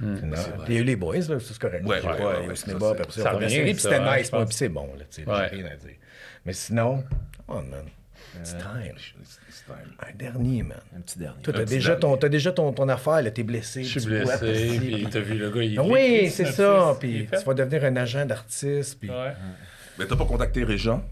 [0.00, 0.36] Non.
[0.64, 1.84] Puis il y a eu les boys, là, c'est correct.
[1.84, 4.46] Ouais, ouais, ouais, ça, puis après ça, on c'était hein, nice, pense.
[4.48, 5.48] puis c'est bon, là, tu sais, Ouais.
[5.50, 5.96] j'ai rien à dire.
[6.46, 7.02] Mais sinon,
[7.46, 7.84] come on, man.
[8.40, 8.94] It's time.
[8.96, 9.92] It's- it's time.
[10.00, 10.78] Un dernier, man.
[10.96, 11.42] Un petit dernier.
[11.42, 12.00] Toi, t'as petit déjà, dernier.
[12.00, 13.84] ton, t'as déjà ton, ton affaire, là, t'es blessé.
[13.84, 16.96] Je suis blessé, puis- t'as vu le gars, il Ah écrit Oui, c'est ça.
[16.98, 18.98] Puis tu vas devenir un agent d'artiste.
[19.00, 19.32] Puis Ouais.
[19.98, 21.02] Mais t'as pas contacté Régent?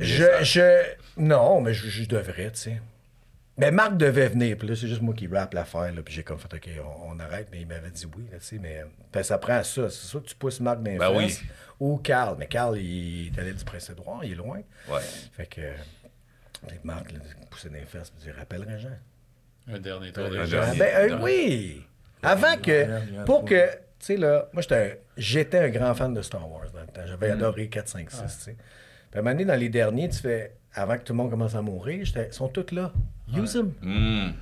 [0.00, 0.82] Je, je.
[1.16, 2.80] Non, mais je, je devrais, tu sais.
[3.58, 4.56] Mais Marc devait venir.
[4.58, 5.92] Puis là, c'est juste moi qui rappe l'affaire.
[5.94, 7.48] Là, puis j'ai comme fait, OK, on, on arrête.
[7.52, 8.58] Mais il m'avait dit oui, là, tu sais.
[8.60, 9.88] Mais ben, ça prend ça.
[9.88, 11.38] C'est sûr que tu pousses Marc dans les Ben oui.
[11.78, 12.36] Ou Carl.
[12.38, 14.24] Mais Carl, il est allé du Prince-Édouard.
[14.24, 14.60] Il est loin.
[14.90, 15.00] Ouais.
[15.32, 15.60] Fait que.
[16.84, 17.18] Marc, là,
[17.50, 18.88] pousser dans les fesses, dire, rappellerai Jean.
[19.68, 20.60] Un dernier tour de jeu.
[20.62, 21.84] Ah, ben euh, oui!
[22.22, 23.24] Avant que.
[23.24, 23.66] Pour que.
[23.98, 27.00] Tu sais, là, moi, j'étais j'étais un grand fan de Star Wars dans le temps.
[27.06, 28.56] J'avais adoré 4, 5, 6, tu sais.
[29.10, 30.54] Puis à un moment donné, dans les derniers, tu fais.
[30.74, 32.92] Avant que tout le monde commence à mourir, j'étais- ils sont tous là.
[33.34, 33.72] Use them.
[33.82, 34.34] Hum,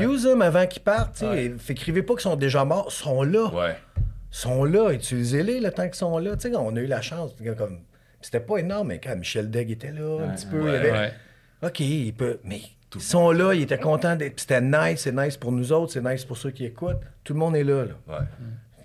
[0.00, 1.12] Use them avant qu'ils partent.
[1.14, 1.28] tu sais.
[1.28, 1.52] Ouais.
[1.68, 2.86] Écrivez pas qu'ils sont déjà morts.
[2.88, 3.46] Ils sont là.
[3.54, 3.76] ouais.
[3.96, 4.90] Ils sont là.
[4.92, 6.34] Utilisez-les le temps qu'ils sont là.
[6.36, 7.32] Tu sais, on a eu la chance.
[7.58, 7.80] Comme...
[8.22, 10.60] C'était pas énorme, mais quand Michel Degg était là, un petit peu.
[10.66, 11.12] il y avait- Ouais.
[11.64, 12.38] OK, il peut.
[12.44, 12.60] Mais
[12.94, 14.36] ils sont là, ils étaient contents d'être.
[14.36, 17.00] Puis C'était nice, c'est nice pour nous autres, c'est nice pour ceux qui écoutent.
[17.24, 17.84] Tout le monde est là.
[17.84, 17.92] là.
[18.08, 18.24] Ouais.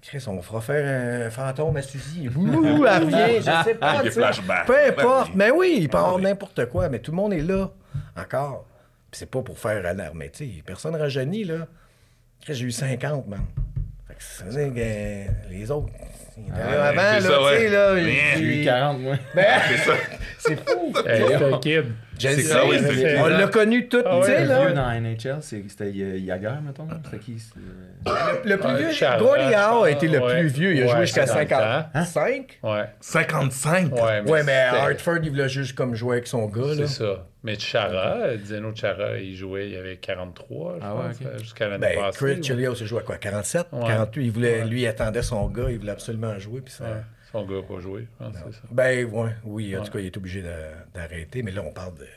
[0.01, 2.29] Chris, on fera faire un fantôme à Suzy.
[2.35, 4.01] Ouh, elle revient, je sais pas.
[4.03, 4.09] Des.
[4.65, 5.31] Peu importe.
[5.35, 6.23] Mais oui, il peut y Ah avoir oui.
[6.23, 7.69] n'importe quoi, mais tout le monde est là.
[8.17, 8.65] Encore.
[9.11, 11.67] Puis c'est pas pour faire alarme, mais tu sais, personne rajeunit, là.
[12.41, 13.41] Chris, j'ai eu 50, man.
[14.07, 15.89] Fait que ça veut dire que les autres.
[16.47, 18.03] là avant, là, tu sais, là.
[18.37, 19.15] J'ai eu 40, moi.
[19.35, 19.93] Ben, C'est ça.
[20.39, 20.93] c'est fou.
[21.03, 21.85] C'est un kid.
[22.19, 22.77] Je C'est sais, ça, oui,
[23.17, 24.73] on l'a connu tout, Ah tu sais, ouais, Le vieux là.
[24.73, 26.87] dans NHL, c'était Yager, mettons.
[27.05, 30.39] C'était qui c'est, euh, Le plus vieux, Gordie Howe a été le ouais.
[30.39, 30.73] plus vieux.
[30.75, 31.85] Il a Ouais, joué jusqu'à 50 ans.
[31.93, 32.59] 55.
[32.63, 32.85] Ouais.
[32.99, 33.93] 55.
[33.93, 36.75] Ouais, Ouais, mais Hartford, il voulait juste comme jouer avec son gars, là.
[36.75, 37.25] C'est ça.
[37.43, 41.25] Mais Chara, Dino Chara, il jouait, il avait 43, je Ah ouais, pense, ok.
[41.25, 42.17] euh, jusqu'à l'année Ben, passée.
[42.17, 42.43] Chris ouais.
[42.43, 43.87] Chelios, il joué à quoi 47 Ouais.
[43.87, 44.65] 48 il voulait, Ouais.
[44.67, 46.59] Lui, il attendait son gars, il voulait absolument jouer.
[46.59, 46.83] Puis ça...
[47.31, 48.61] Son gars n'a pas joué, je pense, c'est ça.
[48.71, 49.85] Ben, ouais, oui, en Ouais.
[49.85, 52.07] tout cas, il est obligé de- d'arrêter, mais là, on parle de-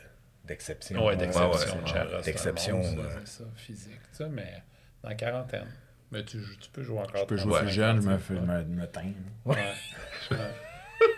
[0.46, 1.04] d'exception.
[1.16, 1.86] D'exception.
[1.86, 4.62] Chara, c'est un D'exception, c'est ça, physique, ça, mais
[5.02, 5.66] dans la quarantaine.
[6.10, 7.20] Mais tu, tu peux jouer encore.
[7.22, 9.12] Je peux jouer plus jeune, je me, me, me teins.
[9.44, 9.56] Ouais.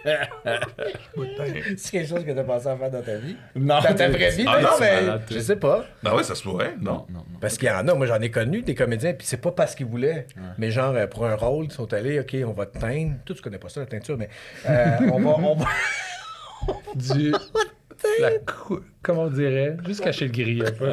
[1.76, 3.36] C'est quelque chose que tu as pensé à faire dans ta vie?
[3.56, 4.44] Non, Dans ta vraie vie?
[4.46, 5.84] Ah, non, mais je sais pas.
[6.04, 6.92] Ah ouais, ça se pourrait, non?
[6.92, 7.38] Non, non, non.
[7.40, 9.74] Parce qu'il y en a, moi j'en ai connu des comédiens, puis c'est pas parce
[9.74, 10.26] qu'ils voulaient,
[10.58, 13.14] mais genre euh, pour un rôle, ils sont allés, ok, on va te teindre.
[13.24, 14.28] Toi, tu connais pas ça, la teinture, mais
[14.68, 15.30] euh, on va.
[15.30, 15.66] On va...
[16.94, 17.32] Du.
[18.20, 20.90] La cou- Comment on dirait Juste cacher le gris un peu.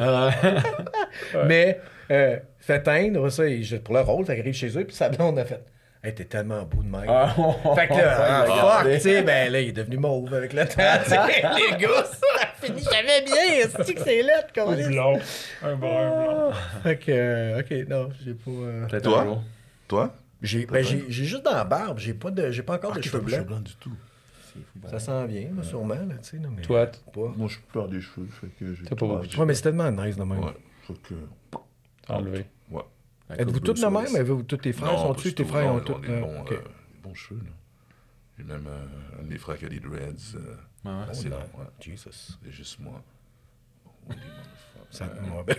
[1.46, 1.78] Mais
[2.10, 3.42] euh, fait teindre, ça,
[3.84, 5.62] pour le rôle, ça arrive chez eux, puis sa blonde a fait.
[6.04, 7.04] Hey, t'es tellement beau de même.
[7.08, 7.32] Ah,
[7.76, 10.66] Fait que là, ah, fuck, tu sais, ben là, il est devenu mauve avec le
[10.66, 10.82] temps.
[11.56, 13.68] les gars, ça finit jamais bien.
[13.84, 15.20] C'est que c'est lettre, Un comme blond.
[15.62, 16.52] Un brun blond.
[16.82, 18.50] Fait que, euh, ok, non, j'ai pas.
[18.50, 19.20] euh, Peut-être Toi?
[19.22, 19.42] un.
[19.86, 20.14] Toi?
[20.42, 23.00] J'ai ben, j'ai- j'ai juste dans la barbe, j'ai pas, de, j'ai pas encore de
[23.00, 23.36] cheveux pas de blancs.
[23.36, 23.92] cheveux blancs du tout.
[24.90, 26.38] Ça s'en vient, là, sûrement, là, tu sais.
[26.38, 27.32] mais Toi, t- pas.
[27.36, 28.82] Moi, je perds des cheveux, fait que j'ai...
[28.84, 30.40] T'as pas beaucoup de Ouais, mais c'est tellement nice de même.
[30.40, 30.50] Ouais,
[30.84, 31.14] faut que...
[32.08, 32.44] enlevé.
[33.32, 33.42] Ouais.
[33.42, 34.16] Êtes-vous tous de même?
[34.16, 35.98] Avez-vous tous tes frères Non, sont pas tu du Tes frères ont tous.
[36.00, 37.50] des euh, bons, euh, des bons cheveux, là.
[38.38, 38.86] J'ai même euh,
[39.20, 40.34] un de mes frères qui a des dreads.
[40.36, 41.10] euh, Ouais, ouais.
[41.10, 41.36] assez non.
[41.38, 41.66] long, ouais.
[41.80, 42.10] Jesus.
[42.42, 43.02] C'est juste moi.
[44.08, 44.26] Motherfucker.
[44.90, 45.56] Ça, moi, ben-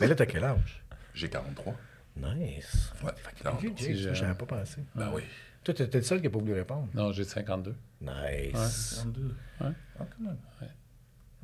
[0.00, 0.84] Mais là, t'as quel âge?
[1.14, 1.74] J'ai 43.
[2.16, 2.92] Nice.
[3.02, 3.60] Ouais, Fait que 43.
[3.60, 4.14] vieux, Jay, c'est ça, jeune.
[4.14, 4.80] j'avais pas pensé.
[4.94, 5.22] Ben oui.
[5.64, 6.88] Toi, t'es le seul qui a pas voulu répondre.
[6.94, 7.74] Non, j'ai 52.
[8.00, 8.94] Nice.
[8.98, 9.22] 42.
[9.26, 9.34] Ouais.
[9.60, 10.36] Ah, quand même.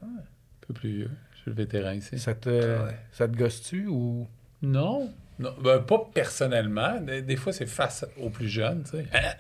[0.03, 0.23] Un
[0.61, 1.11] peu plus vieux.
[1.41, 2.19] Je suis le vétéran ici.
[2.19, 2.97] Ça te, Ouais.
[3.13, 4.29] ça te gosse-tu ou?
[4.63, 5.11] Non.
[5.39, 7.01] non ben, pas personnellement.
[7.01, 9.07] Des, des fois, c'est face aux plus jeunes, tu sais.
[9.15, 9.33] Hein?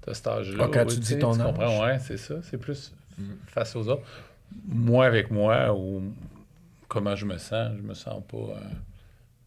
[0.00, 0.64] T'as cet âge-là.
[0.66, 1.46] Ah, quand oui, tu dis ton âge.
[1.46, 2.36] comprends, ouais, c'est ça.
[2.42, 2.92] C'est plus
[3.48, 4.02] face aux autres.
[4.66, 6.02] Moi avec moi, ou
[6.88, 8.36] comment je me sens, je me sens pas.
[8.36, 8.60] euh,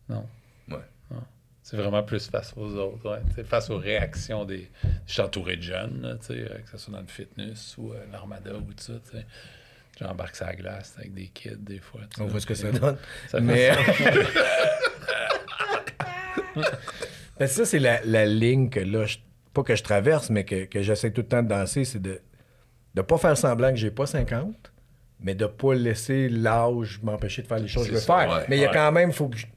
[0.09, 0.25] non.
[0.69, 0.83] Ouais.
[1.09, 1.23] Non.
[1.61, 3.19] C'est vraiment plus face aux autres, ouais.
[3.35, 4.69] Tu face aux réactions des.
[5.07, 7.91] Je suis entouré de jeunes, là, tu euh, que ce soit dans le fitness ou
[7.93, 9.17] euh, l'armada ou tout ça, tu.
[9.99, 12.01] J'embarque sur la glace avec des kids des fois.
[12.19, 12.97] On voit ce que ça donne.
[13.29, 13.71] Ça Mais.
[17.39, 19.17] Ben, ça, c'est la, la ligne que là, je-
[19.53, 22.21] pas que je traverse, mais que, que j'essaie tout le temps de danser, c'est de
[22.95, 24.71] ne pas faire semblant que j'ai pas 50,
[25.19, 28.31] mais de pas laisser l'âge m'empêcher de faire les choses que je veux ça, faire.
[28.31, 29.47] ouais, mais il y a quand même, faut que je-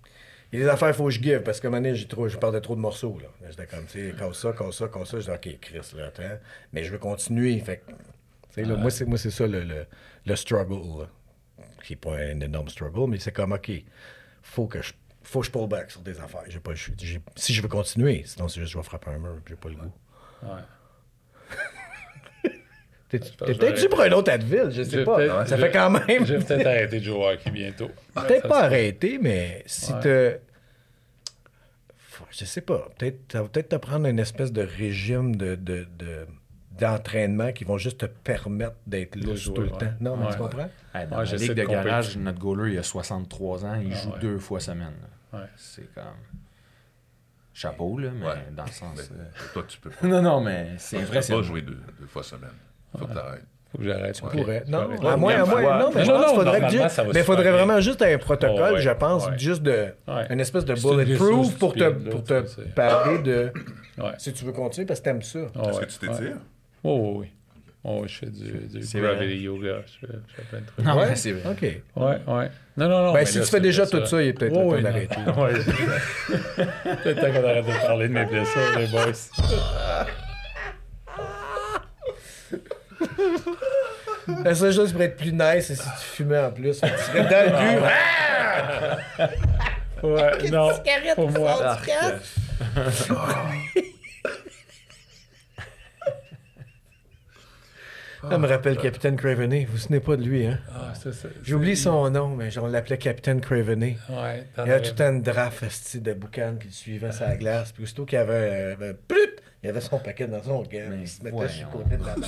[0.53, 2.07] il y a des affaires, il faut que je give, parce que un moment donné,
[2.07, 3.19] trop, je perdais trop de morceaux.
[3.21, 3.29] Là.
[3.51, 5.19] J'étais comme, tu sais, casse ça, casse ça, casse ça.
[5.21, 6.23] Je dis, OK, Chris, là, attends.
[6.73, 7.59] Mais je veux continuer.
[7.61, 7.97] Fait que, tu
[8.51, 9.87] sais, là, moi, c'est, moi, c'est ça le, le,
[10.27, 11.09] le struggle.
[11.85, 13.71] Qui n'est pas un énorme struggle, mais c'est comme, OK,
[14.43, 14.93] faut que je,
[15.23, 16.43] faut que je pull back sur des affaires.
[16.49, 19.37] J'ai pas, j'ai- si je veux continuer, sinon, c'est juste je vais frapper un mur,
[19.49, 19.93] j'ai pas le goût.
[20.43, 22.49] Ouais.
[23.09, 25.47] T'es, peut-être pour un autre Advil, je sais pas.
[25.47, 26.27] Ça fait quand même.
[26.27, 27.89] Je vais peut-être arrêter de jouer au hockey bientôt.
[28.15, 30.01] Peut-être pas arrêter, mais si Ouais.
[30.01, 30.39] te.
[32.33, 32.89] Je sais pas.
[32.99, 36.27] Peut-être, peut-être te prendre une espèce de régime de, de- de-
[36.79, 39.79] d'entraînement qui vont juste te permettre d'être jouer, tout le ouais.
[39.79, 39.93] temps.
[40.01, 40.69] Non, mais tu comprends?
[40.95, 43.93] Hey, dans Ouais, la ligue de de garage, notre goaler, il a 63 ans, il
[43.93, 44.19] Ah joue ouais.
[44.21, 44.93] deux fois semaine.
[45.33, 45.39] là.
[45.41, 45.47] Ouais.
[45.57, 46.05] C'est comme.
[47.55, 48.33] Chapeau, là, mais Ouais.
[48.55, 48.97] dans le sens.
[48.97, 49.25] Mais euh,
[49.55, 50.07] toi, tu peux pas.
[50.07, 51.33] Non, non, mais c'est Tu vrai, peux c'est.
[51.35, 52.51] pas jouer deux, deux fois semaine.
[52.99, 53.45] Faut que t'arrêtes.
[53.73, 54.15] Faut que j'arrête.
[54.15, 54.65] Tu pourrais.
[54.69, 55.79] Non, à moins, à moins.
[55.79, 58.19] Non, mais je Non, pense non, qu'il faudrait tu- Mais il faudrait vraiment juste un
[58.19, 58.81] protocole, Oh, ouais.
[58.83, 59.39] je pense, Ouais.
[59.39, 59.95] juste de.
[60.07, 60.27] Ouais.
[60.31, 63.53] Une espèce de bulletproof pour te, là, pour tu te parer de.
[63.99, 64.13] Ouais.
[64.19, 65.39] Si tu veux continuer, parce que t'aimes ça.
[65.55, 66.37] Oh, Est-ce que tu t'étires?
[66.89, 67.33] Oh, oui, oui.
[67.89, 69.77] Oh, je fais du, du C'est gravity yoga.
[69.87, 70.85] Je fais, je fais plein de trucs.
[70.85, 71.17] Non, Ouais?
[71.17, 71.51] c'est vrai.
[71.51, 71.63] OK.
[71.63, 72.51] Ouais, ouais.
[72.77, 73.13] Non, non, non.
[73.13, 74.91] Ben, mais si là, tu fais déjà tout ça, il est peut-être Ouais, le temps
[74.91, 75.17] d'arrêter.
[75.37, 76.95] Ouais.
[77.03, 79.13] Peut-être temps qu'on arrête de parler de mes blessures, les boys.
[84.45, 86.81] La seule chose qui pourrait être plus nice, c'est si tu fumais en plus.
[86.81, 87.87] Tu serais dans le but.
[89.19, 89.29] Ah!
[90.03, 90.71] Ouais, non.
[91.15, 91.79] Pour moi.
[98.29, 99.65] Ça me rappelle Capitaine Craveney.
[99.65, 100.59] Vous vous souvenez pas de lui, hein?
[100.75, 103.97] Ah, ça, ça- J'ai oublié son nom, mais on l'appelait Capitaine Craveney.
[104.09, 107.37] Ouais, Il y avait tout le temps une draft de boucan qui le suivait la
[107.37, 107.73] glace.
[107.73, 110.65] Puis aussitôt qu'il y avait, euh, un plut, il y avait son paquet dans son.
[110.73, 112.25] Mais Il se mettait sur le côté de la bande.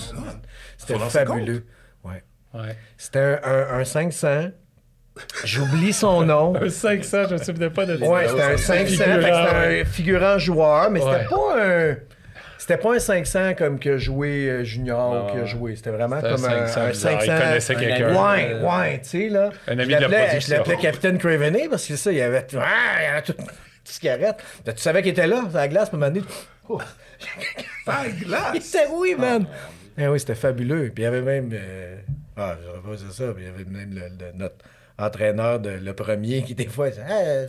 [0.76, 1.66] C'était fabuleux.
[2.04, 2.22] Ouais.
[2.54, 2.76] Ouais.
[2.96, 4.50] C'était un, un- un 500.
[5.44, 6.54] J'oublie son nom.
[6.54, 8.04] Un 500, je me souvenais pas de ça.
[8.08, 8.64] Ouais, c'était un 500.
[8.76, 11.96] fait que C'était un figurant joueur, mais c'était pas un.
[12.58, 15.76] C'était pas un 500 comme que joué euh, junior ou que joué.
[15.76, 16.90] C'était vraiment comme un, un 500.
[16.90, 17.22] bizarre.
[17.22, 18.14] Il connaissait un quelqu'un.
[18.34, 19.50] Ouais, ouais, tu sais, là.
[19.68, 20.48] Un ami je de la l'appelais- production.
[20.54, 22.66] Je l'appelais Capitaine Craveney parce que ça, il y avait, ah,
[22.98, 23.44] il y avait tout, tout
[23.84, 24.36] ce qui arrête.
[24.64, 26.22] Tu savais qu'il était là, sur la glace, à moment donné,
[26.68, 26.80] oh,
[27.86, 28.56] Ah, il glace!
[28.56, 29.46] était oui, man.
[29.96, 30.90] Eh oui, c'était fabuleux.
[30.94, 31.50] Puis il y avait même.
[31.52, 31.96] euh,
[32.36, 34.56] Ah, je pas dire ça, puis il y avait même le- le- notre
[34.98, 37.46] entraîneur, de, le premier, qui des fois, il disait, Hey,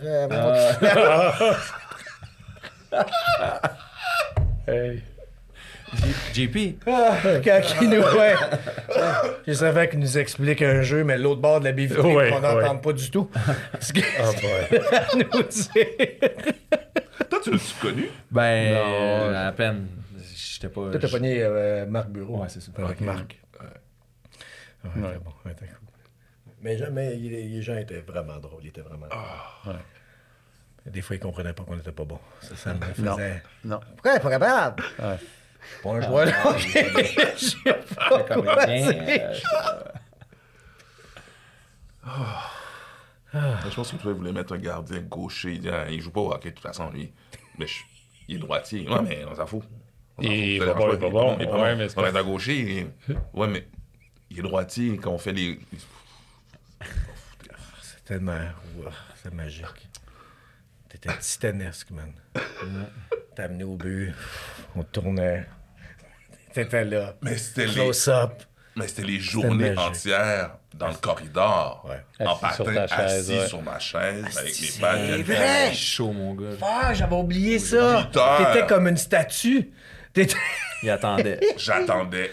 [4.69, 5.01] Hey.
[6.33, 8.01] JP, Ah, quand il nous.
[8.01, 8.35] Ouais.
[9.47, 12.39] Je savais qu'il nous explique un jeu, mais l'autre bord de la vitrine, Ouais, on
[12.41, 12.81] n'entend ouais.
[12.81, 13.29] pas du tout.
[13.79, 14.79] Ce que- Ah, boy.
[14.95, 16.29] à nous dire.
[17.29, 18.09] Toi, tu l'as-tu connu?
[18.29, 18.79] ben, Non.
[19.31, 19.87] euh, à peine.
[20.35, 20.91] J'étais pas.
[20.91, 22.37] Toi, t'as pogné euh, Marc Bureau.
[22.41, 22.71] Ouais, c'est ça.
[22.77, 23.05] Avec Ok.
[23.07, 23.39] Marc.
[24.83, 25.17] Ouais, Ouais.
[25.23, 25.31] bon.
[25.45, 26.53] ouais, c'était cool.
[26.61, 28.61] Mais, jamais, les gens étaient vraiment drôles.
[28.63, 29.75] Ils étaient vraiment drôles.
[30.89, 32.19] Des fois, ils comprenaient pas qu'on était pas bon.
[32.41, 33.13] Ça, ça me Non.
[33.15, 33.43] faisait.
[33.63, 33.79] Non.
[33.93, 34.83] Pourquoi il est pas capable?
[34.99, 35.17] Ouais.
[35.83, 36.91] Pas un joueur de hockey.
[37.37, 39.31] Je sais pas Comme quoi dire.
[43.35, 45.53] euh, Je pense que toi, il voulait mettre un gardien gaucher.
[45.53, 47.11] Il, dit, Ah, joue pas au hockey de toute façon, lui.
[47.57, 47.83] Mais je-
[48.27, 48.87] il est droitier.
[48.89, 49.63] Ouais, mais on s'en fout.
[50.17, 51.35] On s'en Il est Ça pas il est pas bon.
[51.37, 51.77] il est pas Ouais, bon.
[51.77, 52.57] mais On pas- est un gaucher.
[52.57, 52.87] il est-
[53.33, 53.67] Ouais, mais
[54.31, 55.59] il est droitier quand on fait les.
[57.81, 58.39] C'est tellement.
[59.21, 59.87] C'est magique.
[61.01, 62.11] T'étais titanesque, man.
[63.35, 64.13] T'as amené au but.
[64.76, 65.45] On tournait.
[66.53, 67.13] T'étais là.
[67.21, 68.43] Mais c'était les, Close-up.
[68.76, 71.85] mais c'était les journées entières dans le corridor.
[71.88, 72.26] Ouais.
[72.26, 73.47] En Assis sur patin, chaise, assis ouais.
[73.47, 75.21] sur ma chaise, avec c'est les balles.
[75.21, 75.73] vrai.
[75.73, 76.57] chaud, mon gars.
[76.61, 78.09] Ah, j'avais oublié ça.
[78.11, 79.71] T'étais comme une statue.
[80.13, 80.35] T'étais.
[80.84, 81.39] Il attendait.
[81.57, 82.31] J'attendais.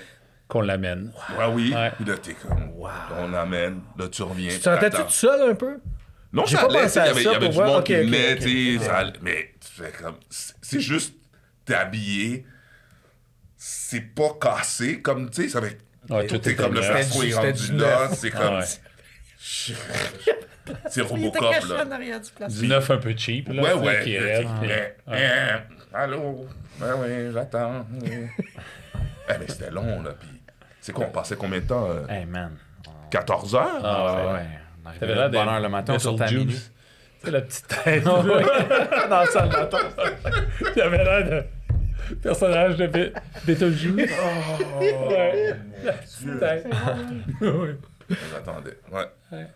[0.48, 1.12] Qu'on l'amène.
[1.36, 1.74] Ouais, oui.
[1.74, 1.90] Ouais.
[1.97, 2.72] Puis là, t'es comme.
[3.18, 3.80] On l'amène.
[3.98, 4.51] Là, tu reviens.
[4.51, 5.05] Tu te sentais t'attends.
[5.05, 5.80] tout seul un peu?
[6.32, 7.66] Non, J'ai ça pas allait, il y avait, y avait pour du voir.
[7.69, 8.39] monde Ok, qui venait, ok.
[8.40, 10.16] tu sais, ça allait- mais tu fais comme,
[10.61, 11.15] c'est juste,
[11.65, 12.44] t'es habillé,
[13.57, 15.78] c'est pas cassé, comme, tu sais, ça fait,
[16.11, 18.61] Ouais, tout t'es était comme le plafond est du- rendu là, c'est comme,
[20.90, 21.85] c'est Robocop, là.
[22.48, 23.62] Du neuf un peu cheap, là.
[23.62, 24.94] Ouais, ouais.
[25.12, 26.47] Eh, Allô?
[26.78, 27.86] Ben oui, j'attends.
[28.05, 28.28] Eh,
[29.39, 30.28] mais c'était long, là, puis
[30.81, 31.89] c'est quoi, on passait combien de temps?
[31.90, 32.57] euh, Hey, man.
[33.11, 33.81] 14 heures?
[33.82, 34.32] Ah, ouais, Ouais, ouais.
[34.35, 34.47] ouais.
[34.86, 36.54] On arrivait T'avais là l'air de bonne heure le matin, on sortait à minuit.
[36.54, 36.60] Tu
[37.24, 38.04] sais, la petite tête.
[38.04, 38.22] là,
[39.10, 39.96] dans le salle d'attente.
[40.76, 41.28] T'avais l'air
[42.10, 43.12] de personnage de Be-
[43.46, 44.10] Beetlejuice.
[45.10, 45.54] ouais.
[45.82, 46.66] La petite tête.
[47.40, 47.76] Ouais.
[48.32, 49.46] J'attendais, ouais.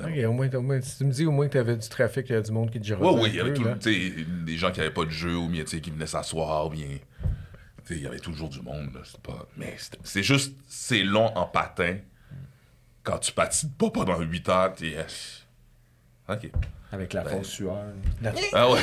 [0.00, 2.28] Ok, au moins, au moins, si tu me dis au moins que t'avais du trafic,
[2.30, 3.00] il y a du monde qui te gérait.
[3.00, 5.46] Ouais, oui, il y avait tout, tu des gens qui n'avaient pas de jeu ou
[5.48, 6.88] bien, tu sais, qui venaient s'asseoir, bien.
[6.88, 6.98] Tu
[7.84, 9.00] sais, il y avait toujours du monde, là.
[9.04, 9.46] C'est pas.
[9.56, 11.98] Mais c'est- c'est juste, c'est long en patin.
[13.02, 14.94] Quand tu patines pas pendant 8 heures, t'es.
[14.96, 16.50] euh, Ok.
[16.92, 17.76] Avec la fausse sueur.
[18.52, 18.80] Ah ouais.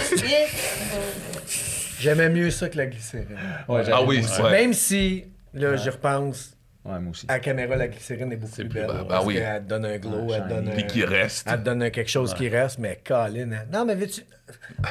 [1.99, 3.37] J'aimais mieux ça que la glycérine.
[3.67, 4.51] Ouais, ah oui, ouais.
[4.51, 6.55] Même si, là, j'y repense,
[6.85, 7.25] Ouais, moi aussi.
[7.29, 8.87] à la caméra, la glycérine est beaucoup plus plus belle.
[8.87, 9.35] parce Bah oui.
[9.35, 10.71] qu'elle te donne un glow, Ouais, elle te donne un...
[10.71, 11.47] Puis qui reste.
[11.49, 13.51] Elle te donne un quelque chose qui reste, mais Colin...
[13.51, 13.65] hein.
[13.71, 14.21] Non, mais veux-tu...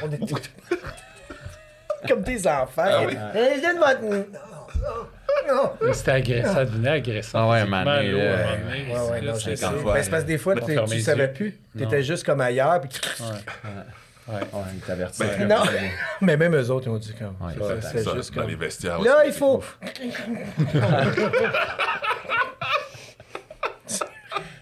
[0.02, 0.20] On est...
[2.08, 2.82] Comme des enfants.
[2.84, 3.14] Ah oui.
[3.34, 3.60] Eh.
[5.48, 5.72] Non?
[5.80, 7.38] Mais C'était agressant, ça devenait agressant.
[7.40, 8.36] Ah ouais, man, donné, Ouais, ouais,
[8.94, 11.58] c'est- non, c'est parce que des fois, On tu les savais plus.
[11.74, 11.84] Non.
[11.84, 12.90] T'étais juste comme ailleurs, puis...
[13.20, 13.26] Ouais.
[14.30, 14.40] Ouais,
[14.74, 15.22] il t'avertit.
[15.22, 15.62] Ben, Non,
[16.20, 17.34] mais même eux autres, ils ont dit comme...
[17.40, 18.50] Ouais, ça, ouais, c'est Ça, juste dans comme...
[18.50, 19.00] les vestiaires.
[19.00, 19.62] Là, il faut...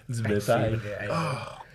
[0.09, 0.79] Du bétail.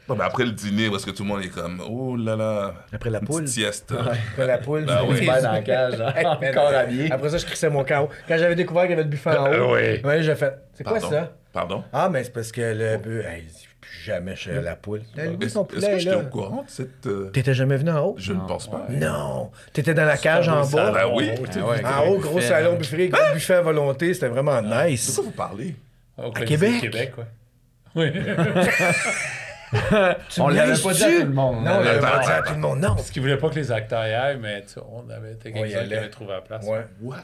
[0.10, 2.74] Non, mais après le dîner, parce que tout le monde est comme, oh là là.
[2.92, 3.44] Après la une poule.
[3.44, 3.94] petite sieste.
[3.98, 4.86] Après la poule.
[4.86, 5.18] Ben oui.
[5.20, 7.12] j'ai- Ben dans la cage, hein, encore habillé.
[7.12, 8.10] Après ça, je crissais mon chaos.
[8.28, 10.02] Quand j'avais découvert qu'il y avait le buffet en haut, Euh, oui.
[10.04, 10.54] ouais, j'ai fait.
[10.74, 11.32] C'est quoi ça?
[11.54, 11.84] Pardon?
[11.94, 13.20] Ah, mais c'est parce que le bu.
[13.22, 13.44] Hey,
[13.82, 15.02] Plus jamais je suis à la poule.
[15.18, 15.56] Est-ce
[15.86, 17.06] que j'étais au courant de cette.
[17.08, 18.16] euh, T'étais jamais venu en haut?
[18.18, 18.86] Je ne pense pas.
[18.90, 19.52] Non.
[19.74, 20.92] T'étais dans la cage en bas?
[20.92, 21.30] ben oui.
[21.34, 22.78] Ah ouais, En haut, gros buffet, salon là.
[22.78, 25.14] buffet, gros buffet à volonté, c'était vraiment De nice.
[25.16, 25.76] quoi vous parlez?
[26.18, 26.82] Au À de Québec?
[26.82, 27.26] Québec, ouais.
[27.96, 28.10] Oui.
[30.40, 31.64] On l'avait pas dit à tout le monde.
[31.64, 32.96] Non, on l'avait pas dit à tout le monde, non.
[32.96, 35.76] Parce qu'ils voulaient pas que les acteurs y aillent, mais on avait été quelqu'un qui
[35.76, 35.98] allait.
[35.98, 36.66] avait trouvé la place.
[36.66, 36.86] Ouais.
[37.02, 37.18] What?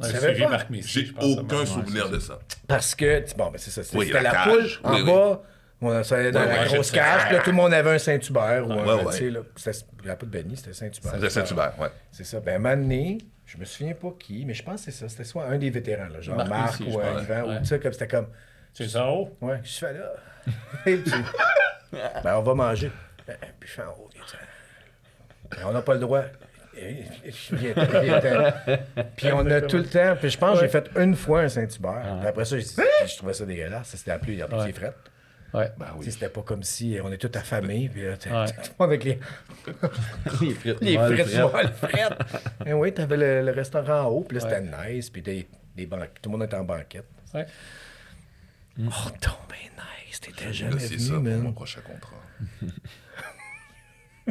[0.00, 2.38] J'ai aucun Ouais, souvenir de ça.
[2.68, 5.06] Parce que, bon, ben c'est ça, c'était Oui, la poule en Oui, oui.
[5.12, 5.42] bas.
[5.82, 8.66] On allait dans Ouais, la ouais, grosse cage, là, tout le monde avait un Saint-Hubert.
[8.66, 9.12] ou un, Ouais, ouais.
[9.12, 11.12] tu sais, là, c'était- Il n'y avait pas de Benny, c'était Saint-Hubert.
[11.14, 11.88] C'était Saint-Hubert, ouais.
[12.12, 12.40] C'est ça.
[12.40, 15.08] Ben, un moment donné, je me souviens pas qui, mais je pense que c'est ça.
[15.08, 17.22] C'était soit un des vétérans, là, genre Marc Marc, Messier, ou euh.
[17.22, 17.56] Yvan, Ouais.
[17.56, 18.28] ou tu sais, comme c'était comme.
[18.72, 19.36] C'est ça en haut?
[19.42, 20.12] Ouais, qu'est-ce que je fais là?
[20.84, 21.02] Puis,
[21.92, 22.90] ben, on va manger.
[23.26, 24.08] Ben, puis je fais en haut.
[25.64, 26.22] on n'a pas le droit.
[29.16, 30.16] Puis on a tout le temps.
[30.20, 32.16] Puis je pense que j'ai fait une fois un Saint-Hubert.
[32.20, 32.66] Puis après ça, j'ai-
[33.06, 33.88] je trouvais ça dégueulasse.
[33.96, 34.72] C'était appelé, il y a plus Ouais.
[34.72, 34.94] de fret.
[35.54, 35.72] Ouais.
[35.78, 36.10] Ben oui.
[36.10, 37.88] C'était pas comme si on est tous affamés.
[37.90, 38.48] Puis là, tout le monde
[38.80, 39.18] avec les,
[40.42, 41.52] Les frites les molles, frites frites.
[41.52, 42.18] molles, frites.
[42.66, 44.20] Et oui, t'avais le, le restaurant en haut.
[44.28, 45.08] Puis là, c'était nice.
[45.08, 46.10] Puis des, des banques.
[46.20, 47.06] tout le monde était en banquette.
[47.32, 47.46] Ouais.
[48.80, 49.56] Oh, donc ben
[50.20, 50.36] nice.
[50.36, 52.16] T'étais jamais c'est ça pour mon prochain contrat.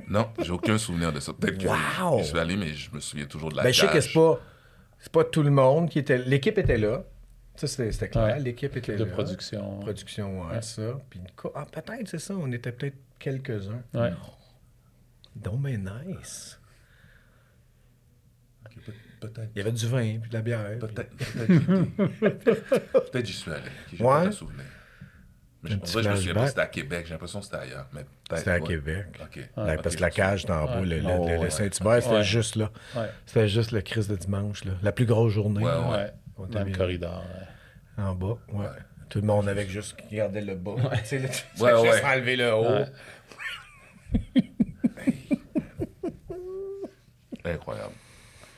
[0.08, 1.34] non, j'ai aucun souvenir de ça.
[1.34, 1.68] Peut-être que
[2.20, 4.04] je suis allé, mais je me souviens toujours de la Ben, je sais que cage.
[4.08, 4.40] c'est pas,
[5.00, 6.18] c'est pas tout le monde qui était.
[6.18, 7.04] L'équipe était là.
[7.56, 8.24] Ça, c'était c'était clair.
[8.36, 8.40] Ouais.
[8.40, 9.14] L'équipe était De là.
[9.14, 9.80] production.
[9.80, 10.62] Production, ouais, Ouais.
[10.62, 11.00] ça.
[11.10, 11.22] Puis
[11.56, 12.34] ah, peut-être, c'est ça.
[12.36, 13.82] On était peut-être quelques-uns.
[13.94, 14.12] Ouais.
[15.38, 16.60] Donc, ben nice.
[19.22, 19.32] Peut-.
[19.56, 20.78] Il y avait du vin, puis de la bière.
[20.80, 21.16] Peut-être.
[21.16, 22.52] Peut-être
[23.12, 23.64] peut-être j'y suis allé.
[23.94, 24.10] J'ai Ouais.
[24.10, 24.66] pas de souvenir.
[25.70, 27.06] Mais je, vrai, me souviens pas c'était à Québec.
[27.06, 27.88] J'ai l'impression que c'était ailleurs.
[28.34, 28.62] C'était à ouais.
[28.62, 29.06] Québec.
[29.36, 30.82] Ouais, Ok, parce que la cage était en bas.
[30.82, 31.50] Le, le- Oh, le- le ouais.
[31.50, 32.24] Saint-Hubert, c'était Ouais.
[32.24, 32.72] juste là.
[32.96, 33.08] Ouais.
[33.26, 34.72] C'était juste le Christ de dimanche, là.
[34.82, 35.64] La plus grosse journée.
[35.64, 36.12] Ouais, là, Ouais.
[36.38, 37.24] On Dans le corridor.
[37.98, 38.04] ouais.
[38.04, 38.66] En bas, ouais.
[39.10, 40.76] Tout le monde avec juste qui regardait le bas.
[41.00, 42.04] Tu sais, Ouais, juste ouais.
[42.06, 42.68] enlever le haut.
[42.70, 42.86] Ouais.
[47.46, 47.94] Incroyable.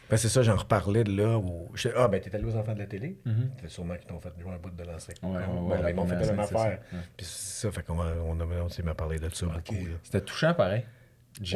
[0.10, 1.70] Ben, c'est ça, j'en reparlais de là où.
[1.74, 3.18] je- Ah, ben, t'es allé aux enfants de la télé?
[3.62, 4.82] C'est sûrement qu'ils t'ont fait jouer un bout de.
[4.84, 4.98] Ouais, ouais,
[5.46, 6.80] Ben, ouais, ils m'ont fait la même affaire.
[7.18, 9.74] Puis c'est ça, fait qu'on a- on, a- on s'est m'a parlé de ça beaucoup.
[10.04, 10.84] C'était touchant, pareil.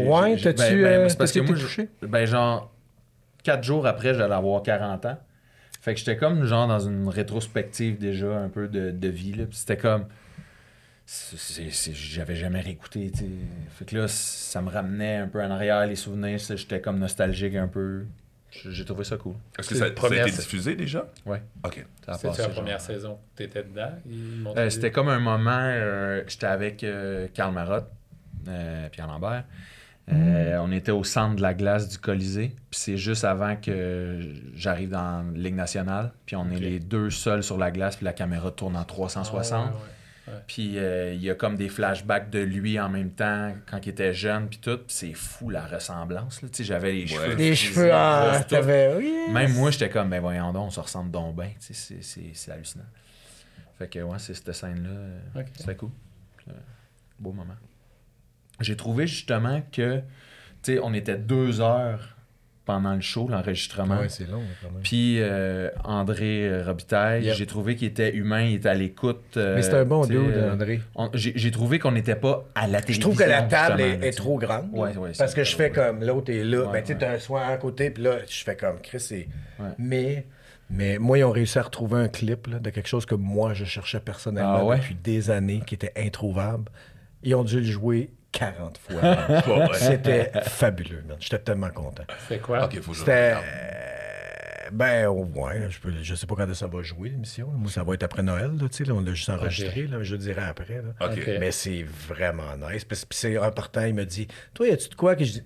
[0.02, 1.90] Ouais, t'as-tu, euh, c'est parce que moi, touché?
[2.02, 2.74] ben, genre,
[3.44, 5.18] quatre jours après, j'allais avoir 40 ans.
[5.80, 9.46] Fait que j'étais comme, genre, dans une rétrospective déjà, un peu de, de vie, là.
[9.46, 10.06] Puis c'était comme...
[11.06, 13.26] c'est- c'est- c'est- J'avais jamais réécouté, tu sais.
[13.72, 16.38] Fait que là, ça me ramenait un peu en arrière, les souvenirs.
[16.38, 18.06] J'étais comme nostalgique un peu.
[18.52, 19.36] J'ai trouvé ça cool.
[19.58, 21.06] Est-ce que C'est ça, a été diffusé déjà?
[21.26, 21.42] Ouais.
[21.66, 21.86] Ok.
[22.14, 22.50] C'était la genre.
[22.50, 23.92] première saison que tu étais dedans.
[24.58, 27.88] Euh, C'était comme un moment, euh, j'étais avec euh, Karl Marotte,
[28.48, 29.46] euh, Pierre Lambert.
[30.12, 32.50] Euh, On était au centre de la glace du Colisée.
[32.70, 34.20] Puis c'est juste avant que
[34.56, 36.12] j'arrive dans la Ligue nationale.
[36.26, 37.96] Puis on est les deux seuls sur la glace.
[37.96, 39.54] Puis la caméra tourne en 360.
[39.54, 39.78] Ah, ouais, ouais.
[40.48, 43.90] Puis euh, il y a comme des flashbacks de lui en même temps quand il
[43.90, 44.48] était jeune.
[44.50, 44.78] Puis tout.
[44.78, 46.42] Puis c'est fou la ressemblance.
[46.42, 46.50] là.
[46.50, 47.36] Tu sais, J'avais les cheveux.
[47.36, 49.28] Les cheveux, ah, t'avais.
[49.30, 51.50] Même moi, j'étais comme, ben voyons donc, on se ressemble donc bien.
[51.60, 52.86] Tu sais, C'est c'est- c'est hallucinant.
[53.78, 54.90] Fait que, ouais, c'est cette scène-là.
[54.90, 55.48] euh, Ok.
[55.56, 55.90] C'était cool.
[56.50, 56.54] Euh,
[57.20, 57.56] beau moment.
[58.60, 60.04] J'ai trouvé justement que, tu
[60.74, 62.16] sais, on était deux heures
[62.72, 64.00] pendant le show, l'enregistrement.
[64.00, 64.82] Ouais, c'est long, quand même.
[64.82, 67.36] Puis euh, André euh, Robitaille, Yep.
[67.36, 69.36] j'ai trouvé qu'il était humain, il était à l'écoute.
[69.36, 70.80] euh, Mais c'est un bon dude, euh, André.
[71.16, 73.10] J'ai trouvé qu'on n'était pas à la Je télévision.
[73.10, 74.70] trouve que la table est, trop grande.
[74.72, 76.62] Ouais, ouais, parce que je fais comme l'autre est là.
[76.62, 79.26] Ouais, ben, tu sais, un soin à côté, puis là, je fais comme Chris.
[79.60, 79.66] Ouais.
[79.78, 80.26] Mais,
[80.70, 83.54] mais moi, ils ont réussi à retrouver un clip là, de quelque chose que moi,
[83.54, 84.78] je cherchais personnellement Ah ouais?
[84.78, 86.72] depuis des années, qui était introuvable.
[87.24, 89.68] Ils ont dû le jouer 40 fois.
[89.74, 91.18] C'était fabuleux, man.
[91.20, 92.04] J'étais tellement content.
[92.28, 92.66] C'est quoi?
[92.66, 93.30] Ok, faut que je C'était.
[93.36, 93.44] regarde.
[93.46, 97.48] euh, Ben, ouais, je, peux, je sais pas quand ça va jouer, l'émission.
[97.48, 99.98] Moi, ça va être après Noël, là, tu sais, là, on l'a juste enregistré, là,
[100.02, 100.76] je le dirai après.
[100.82, 101.08] Là.
[101.08, 101.18] Ok.
[101.18, 101.30] Ok.
[101.40, 102.86] Mais c'est vraiment nice.
[102.86, 105.32] Parce que c'est en partant, il me dit Toi, y a-tu de quoi que je
[105.34, 105.44] dis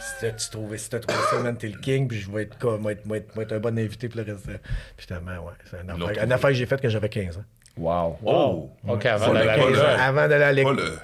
[0.00, 2.56] Si t'as trouvé, si t'as trouvé ça, man, t'es le king, puis je vais être,
[2.58, 4.46] comme, moi, être, moi, être, moi, être un bon invité pour le reste.
[4.46, 4.58] de-
[4.96, 5.52] Puis finalement, ouais.
[5.70, 6.24] C'est une affaire, trouvé.
[6.24, 7.44] une affaire que j'ai faite quand j'avais 15 ans.
[7.76, 8.18] Wow.
[8.22, 8.70] Wow.
[8.88, 9.78] OK, avant d'aller le- à l'école.
[10.00, 10.98] Avant d'aller à Pas l'école, le.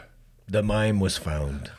[0.52, 1.70] The mime was found.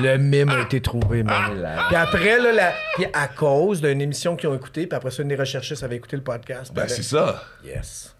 [0.00, 1.52] Le mime a été trouvé, man.
[1.88, 2.72] Puis après, là, la...
[2.94, 5.96] puis à cause d'une émission qu'ils ont écoutée, puis après ça, une des recherchistes avait
[5.96, 6.72] écouté le podcast.
[6.72, 7.42] Ben, c'est ça.
[7.64, 8.14] Yes.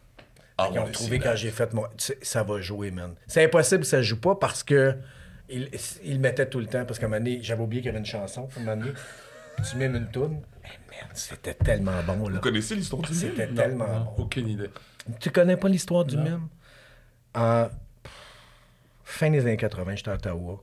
[0.59, 1.85] Ah, Ils ont ouais, trouvé quand j'ai fait mon.
[2.21, 3.15] Ça va jouer, man.
[3.27, 4.97] C'est impossible que ça joue pas parce que.
[5.49, 5.69] Il,
[6.05, 6.85] il mettait tout le temps.
[6.85, 8.49] Parce qu'à un moment donné, j'avais oublié qu'il y avait une chanson.
[8.57, 8.93] À un moment donné,
[9.69, 10.41] tu mets une toune.
[10.65, 12.35] Eh, merde, c'était tellement bon, là.
[12.37, 13.55] Vous connaissez l'histoire du C'était mime?
[13.57, 14.23] tellement Non, bon.
[14.25, 14.71] aucune idée.
[15.21, 16.49] Tu connais pas l'histoire du même?
[17.35, 17.69] En
[19.13, 20.63] fin des années 80, j'étais à Ottawa.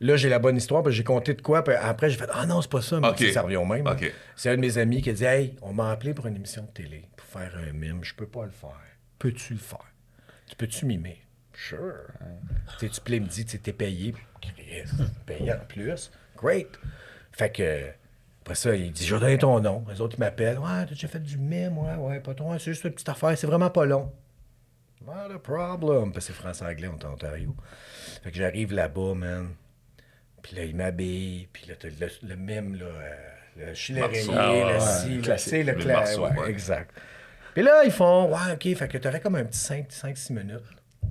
[0.00, 2.44] Là, j'ai la bonne histoire, que j'ai compté de quoi, puis après, j'ai fait Ah
[2.44, 3.24] non, c'est pas ça, mais Ok.
[3.32, 3.86] ça revient au même.
[4.36, 6.62] C'est un de mes amis qui a dit Hey, on m'a appelé pour une émission
[6.62, 8.76] de télé, pour faire un mime, je peux pas le faire.
[9.18, 9.86] Peux-tu le faire?
[10.46, 11.22] Tu peux-tu mimer?
[11.54, 11.94] Sure.
[12.78, 14.14] Tu sais, tu plais, me dit, tu sais, t'es payé.
[14.42, 14.84] Chris,
[15.24, 16.10] payé en plus.
[16.36, 16.78] Great.
[17.32, 17.86] Fait que,
[18.42, 19.82] après ça, il dit, je vais donner ton nom.
[19.90, 20.58] Les autres, ils m'appellent.
[20.58, 21.78] Ouais, t'as déjà fait du mime?
[21.78, 22.58] Ouais, ouais, pas toi.
[22.58, 23.36] C'est juste une petite affaire.
[23.38, 24.12] C'est vraiment pas long.
[25.06, 26.12] Not a problem.
[26.12, 27.54] Parce que c'est français-anglais, on est en Ontario.
[28.22, 29.54] Fait que j'arrive là-bas, man.
[30.42, 31.48] Puis là, il m'habille.
[31.52, 32.86] Puis là, t'as le, le mime, là.
[32.86, 33.14] euh,
[33.56, 35.48] le Ah, le ouais, ci, le classique.
[35.52, 35.98] ci, le clair.
[35.98, 36.50] marceau, ouais, ouais.
[36.50, 36.90] exact.
[37.54, 40.60] Puis là, ils font, ouais, OK, fait que t'aurais comme un petit 5-6 minutes.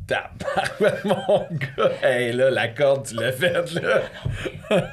[0.08, 1.92] Tabarouette, mon gars.
[2.04, 4.02] Hey, là, la corde, tu l'as faite, là.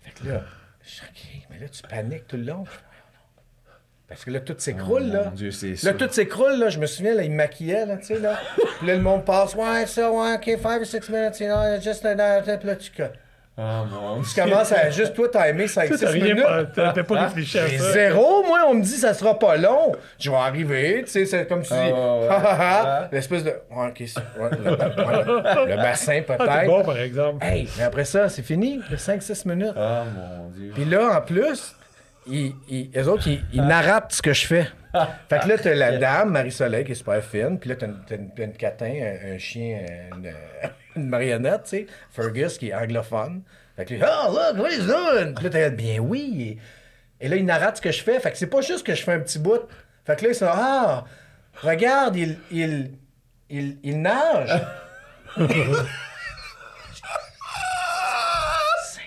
[0.00, 0.42] Fait que là,
[0.82, 2.64] je dis, OK, mais là, tu paniques tout le long.
[2.64, 4.01] Je fais, Voyons donc.
[4.12, 5.22] Parce que là, tout s'écroule, là.
[5.22, 6.68] Oh, Mon Dieu, c'est Là, tout s'écroule, là.
[6.68, 8.38] Je me souviens, là, il me maquillait, là, tu sais, là.
[8.78, 11.80] Puis là, le monde passe, ouais, ça, ouais, OK, 5 or 6 minutes, you know,
[11.82, 12.42] just an hour.
[12.42, 12.90] Puis là, tu,
[13.58, 13.60] Oh,
[13.90, 16.74] mon tu commences à juste, toi, timer 5 Tu 6 t'as rien minutes.
[16.74, 17.92] pas- pas réfléchi à ça.
[17.92, 19.92] Zéro, moi, on me dit ça sera pas long.
[20.18, 21.78] Je vais arriver, tu sais, c'est comme tu dis,
[22.30, 23.50] ha, ha, l'espèce de.
[23.70, 24.06] Ouais, ok, ouais,
[24.64, 26.66] le, ouais, le bassin Ah, peut-être.
[26.66, 27.44] bon, par exemple.
[27.44, 29.74] Hey, mais après ça, c'est fini, le 5-6 minutes.
[29.76, 29.80] Oh,
[30.16, 30.70] mon Dieu.
[30.74, 31.76] Puis là, en plus,
[32.26, 34.68] ils, ils, eux autres, ils, ils narratent ce que je fais.
[35.28, 37.58] Fait que là, t'as la dame, Marie-Soleil, qui est super fine.
[37.58, 39.80] Puis là, t'as une, une, catin, un, un chien,
[40.14, 40.32] une,
[40.96, 41.86] une marionnette, tu sais.
[42.10, 43.42] Fergus, qui est anglophone.
[43.76, 45.34] Fait que lui, oh, look, what is doing?
[45.34, 46.58] Puis là, t'as bien oui.
[47.20, 48.20] Et là, il narrate ce que je fais.
[48.20, 49.62] Fait que c'est pas juste que je fais un petit bout.
[50.04, 51.04] Fait que là, ils sont, ah,
[51.62, 52.90] regarde, il, il,
[53.48, 54.60] il, il nage.
[55.36, 55.48] Cinq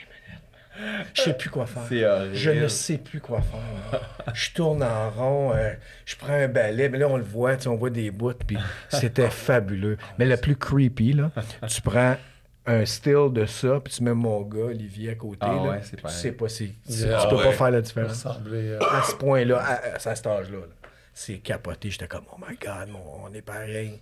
[0.10, 0.48] minutes,
[0.80, 1.04] man.
[1.16, 1.84] Je sais plus quoi faire.
[1.90, 2.36] C'est horrible.
[2.36, 4.02] Je ne sais plus quoi faire.
[4.34, 5.72] Je tourne en rond, euh,
[6.06, 8.58] je prends un balai, mais là on le voit, tu on voit des bouts, puis
[8.90, 9.98] c'était fabuleux.
[10.20, 11.32] Mais le plus creepy, là,
[11.68, 12.18] tu prends
[12.66, 15.82] un still de ça, puis tu mets mon gars, Olivier, à côté, Ah là, ouais,
[15.82, 16.74] tu sais pas, c'est-
[17.14, 17.44] Ah tu peux ouais.
[17.44, 18.26] pas faire la différence.
[18.26, 20.66] Euh, À ce point-là, à, à- à cet âge-là, là,
[21.14, 21.92] c'est capoté.
[21.92, 24.02] J'étais comme, oh my God, mon- on est pareil.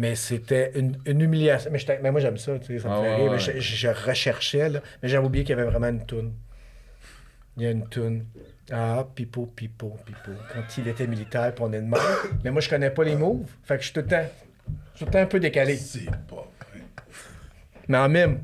[0.00, 1.70] Mais c'était une, une humiliation.
[1.72, 3.24] Mais, mais moi, j'aime ça, tu sais, ça me Ah fait ouais, rire.
[3.24, 3.30] ouais.
[3.32, 6.32] Mais je, je recherchais, là, mais j'avais oublié qu'il y avait vraiment une toune.
[7.56, 8.24] Il y a une toune.
[8.72, 10.30] Ah, pipo, pipo, pipo.
[10.54, 12.00] Quand il était militaire, puis on est de même.
[12.44, 13.44] Mais moi, je connais pas les moves.
[13.64, 14.24] Fait que je suis tout le temps,
[14.94, 15.76] je suis tout le temps un peu décalé.
[15.76, 16.80] C'est pas vrai.
[17.88, 18.40] Mais en mime,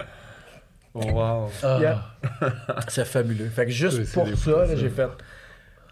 [0.99, 1.51] Oh, wow.
[1.62, 2.16] ah,
[2.89, 3.49] c'est fabuleux.
[3.51, 4.74] Fait que juste Oui, pour ça.
[4.77, 5.09] j'ai fait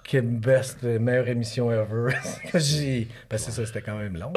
[0.07, 2.15] quelle best, euh, meilleure émission ever.
[2.55, 4.33] J'ai- Parce que ça, c'était quand même long.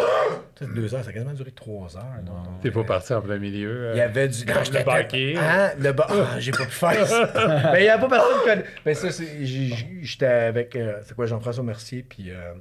[0.61, 2.22] Deux heures, ça a quasiment duré trois heures.
[2.26, 2.34] non?
[2.61, 3.88] T'es pas parti en plein milieu.
[3.88, 4.38] euh, Il y avait du.
[4.39, 5.38] J'étais- le banquier.
[5.38, 5.72] Hein?
[5.80, 6.07] Le ba...
[6.10, 7.31] Ah, j'ai pas pu faire ça.
[7.73, 8.65] Mais il y a pas personne qui connaît.
[8.85, 10.76] Mais ça, c'est- j'étais avec.
[10.76, 12.31] euh, c'est quoi, Jean-François Mercier, puis.
[12.31, 12.53] euh,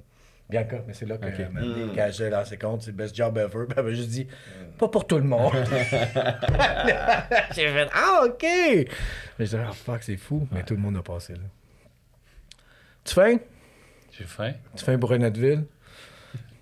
[0.48, 1.50] Bianca, mais c'est là que Ok.
[1.52, 1.60] m'a
[1.96, 3.64] quand j'ai lancé compte, c'est le best job ever.
[3.68, 4.28] Puis elle m'a juste dit,
[4.78, 5.50] pas pour tout le monde.
[7.54, 8.42] j'ai fait, ah, ok.
[8.42, 8.86] Mais
[9.40, 10.46] j'ai dit, ah, fuck, c'est fou.
[10.52, 11.40] Mais tout le monde a passé là.
[13.06, 13.38] Tu fais?
[14.18, 14.52] J'ai faim.
[14.76, 15.64] Tu fais un Brunetteville?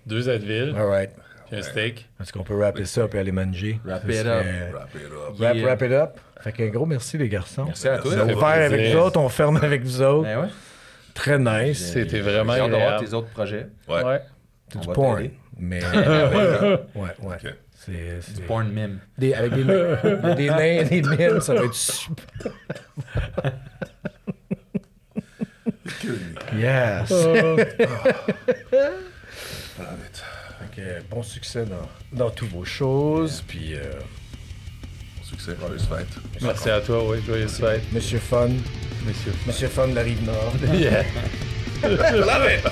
[0.05, 1.09] Deux Advil, All right.
[1.47, 2.07] puis un steak.
[2.21, 3.79] Est-ce qu'on peut rapper ça et aller manger?
[3.83, 4.45] Wrap it up.
[4.73, 5.39] Wrap it up.
[5.39, 5.65] Wrap, Yeah.
[5.65, 6.19] wrap it up.
[6.41, 7.65] Fait qu'un gros merci, les garçons.
[7.65, 8.13] Merci à toi.
[8.23, 10.23] On ouvert avec vous autres, on ferme avec vous autres.
[10.27, 10.47] Ben ouais.
[11.15, 11.93] Très nice.
[11.93, 13.67] C'était vraiment J'ai hâte de voir tes autres projets.
[13.87, 14.03] Ouais.
[14.03, 14.21] Ouais.
[14.71, 15.29] C'est du porn.
[15.57, 15.79] Mais.
[15.95, 17.09] ouais, ouais.
[17.23, 17.53] Ok.
[17.73, 18.21] C'est.
[18.21, 18.99] c'est- Porn mime.
[19.17, 19.63] Des, avec des,
[20.35, 22.25] des nains et des mimes, ça va être super.
[26.55, 27.09] yes.
[29.77, 33.43] Fait que, bon succès dans, dans tous vos choses.
[33.47, 33.83] Puis, euh,
[35.23, 36.07] Succès, joyeuse fête.
[36.41, 37.17] Merci à toi, oui.
[37.25, 38.49] Joyeuse fête, Monsieur Fun,
[39.05, 39.33] monsieur.
[39.47, 40.53] Monsieur Fun de la Rive-Nord.
[40.73, 41.03] Yeah.
[41.83, 42.63] Love it!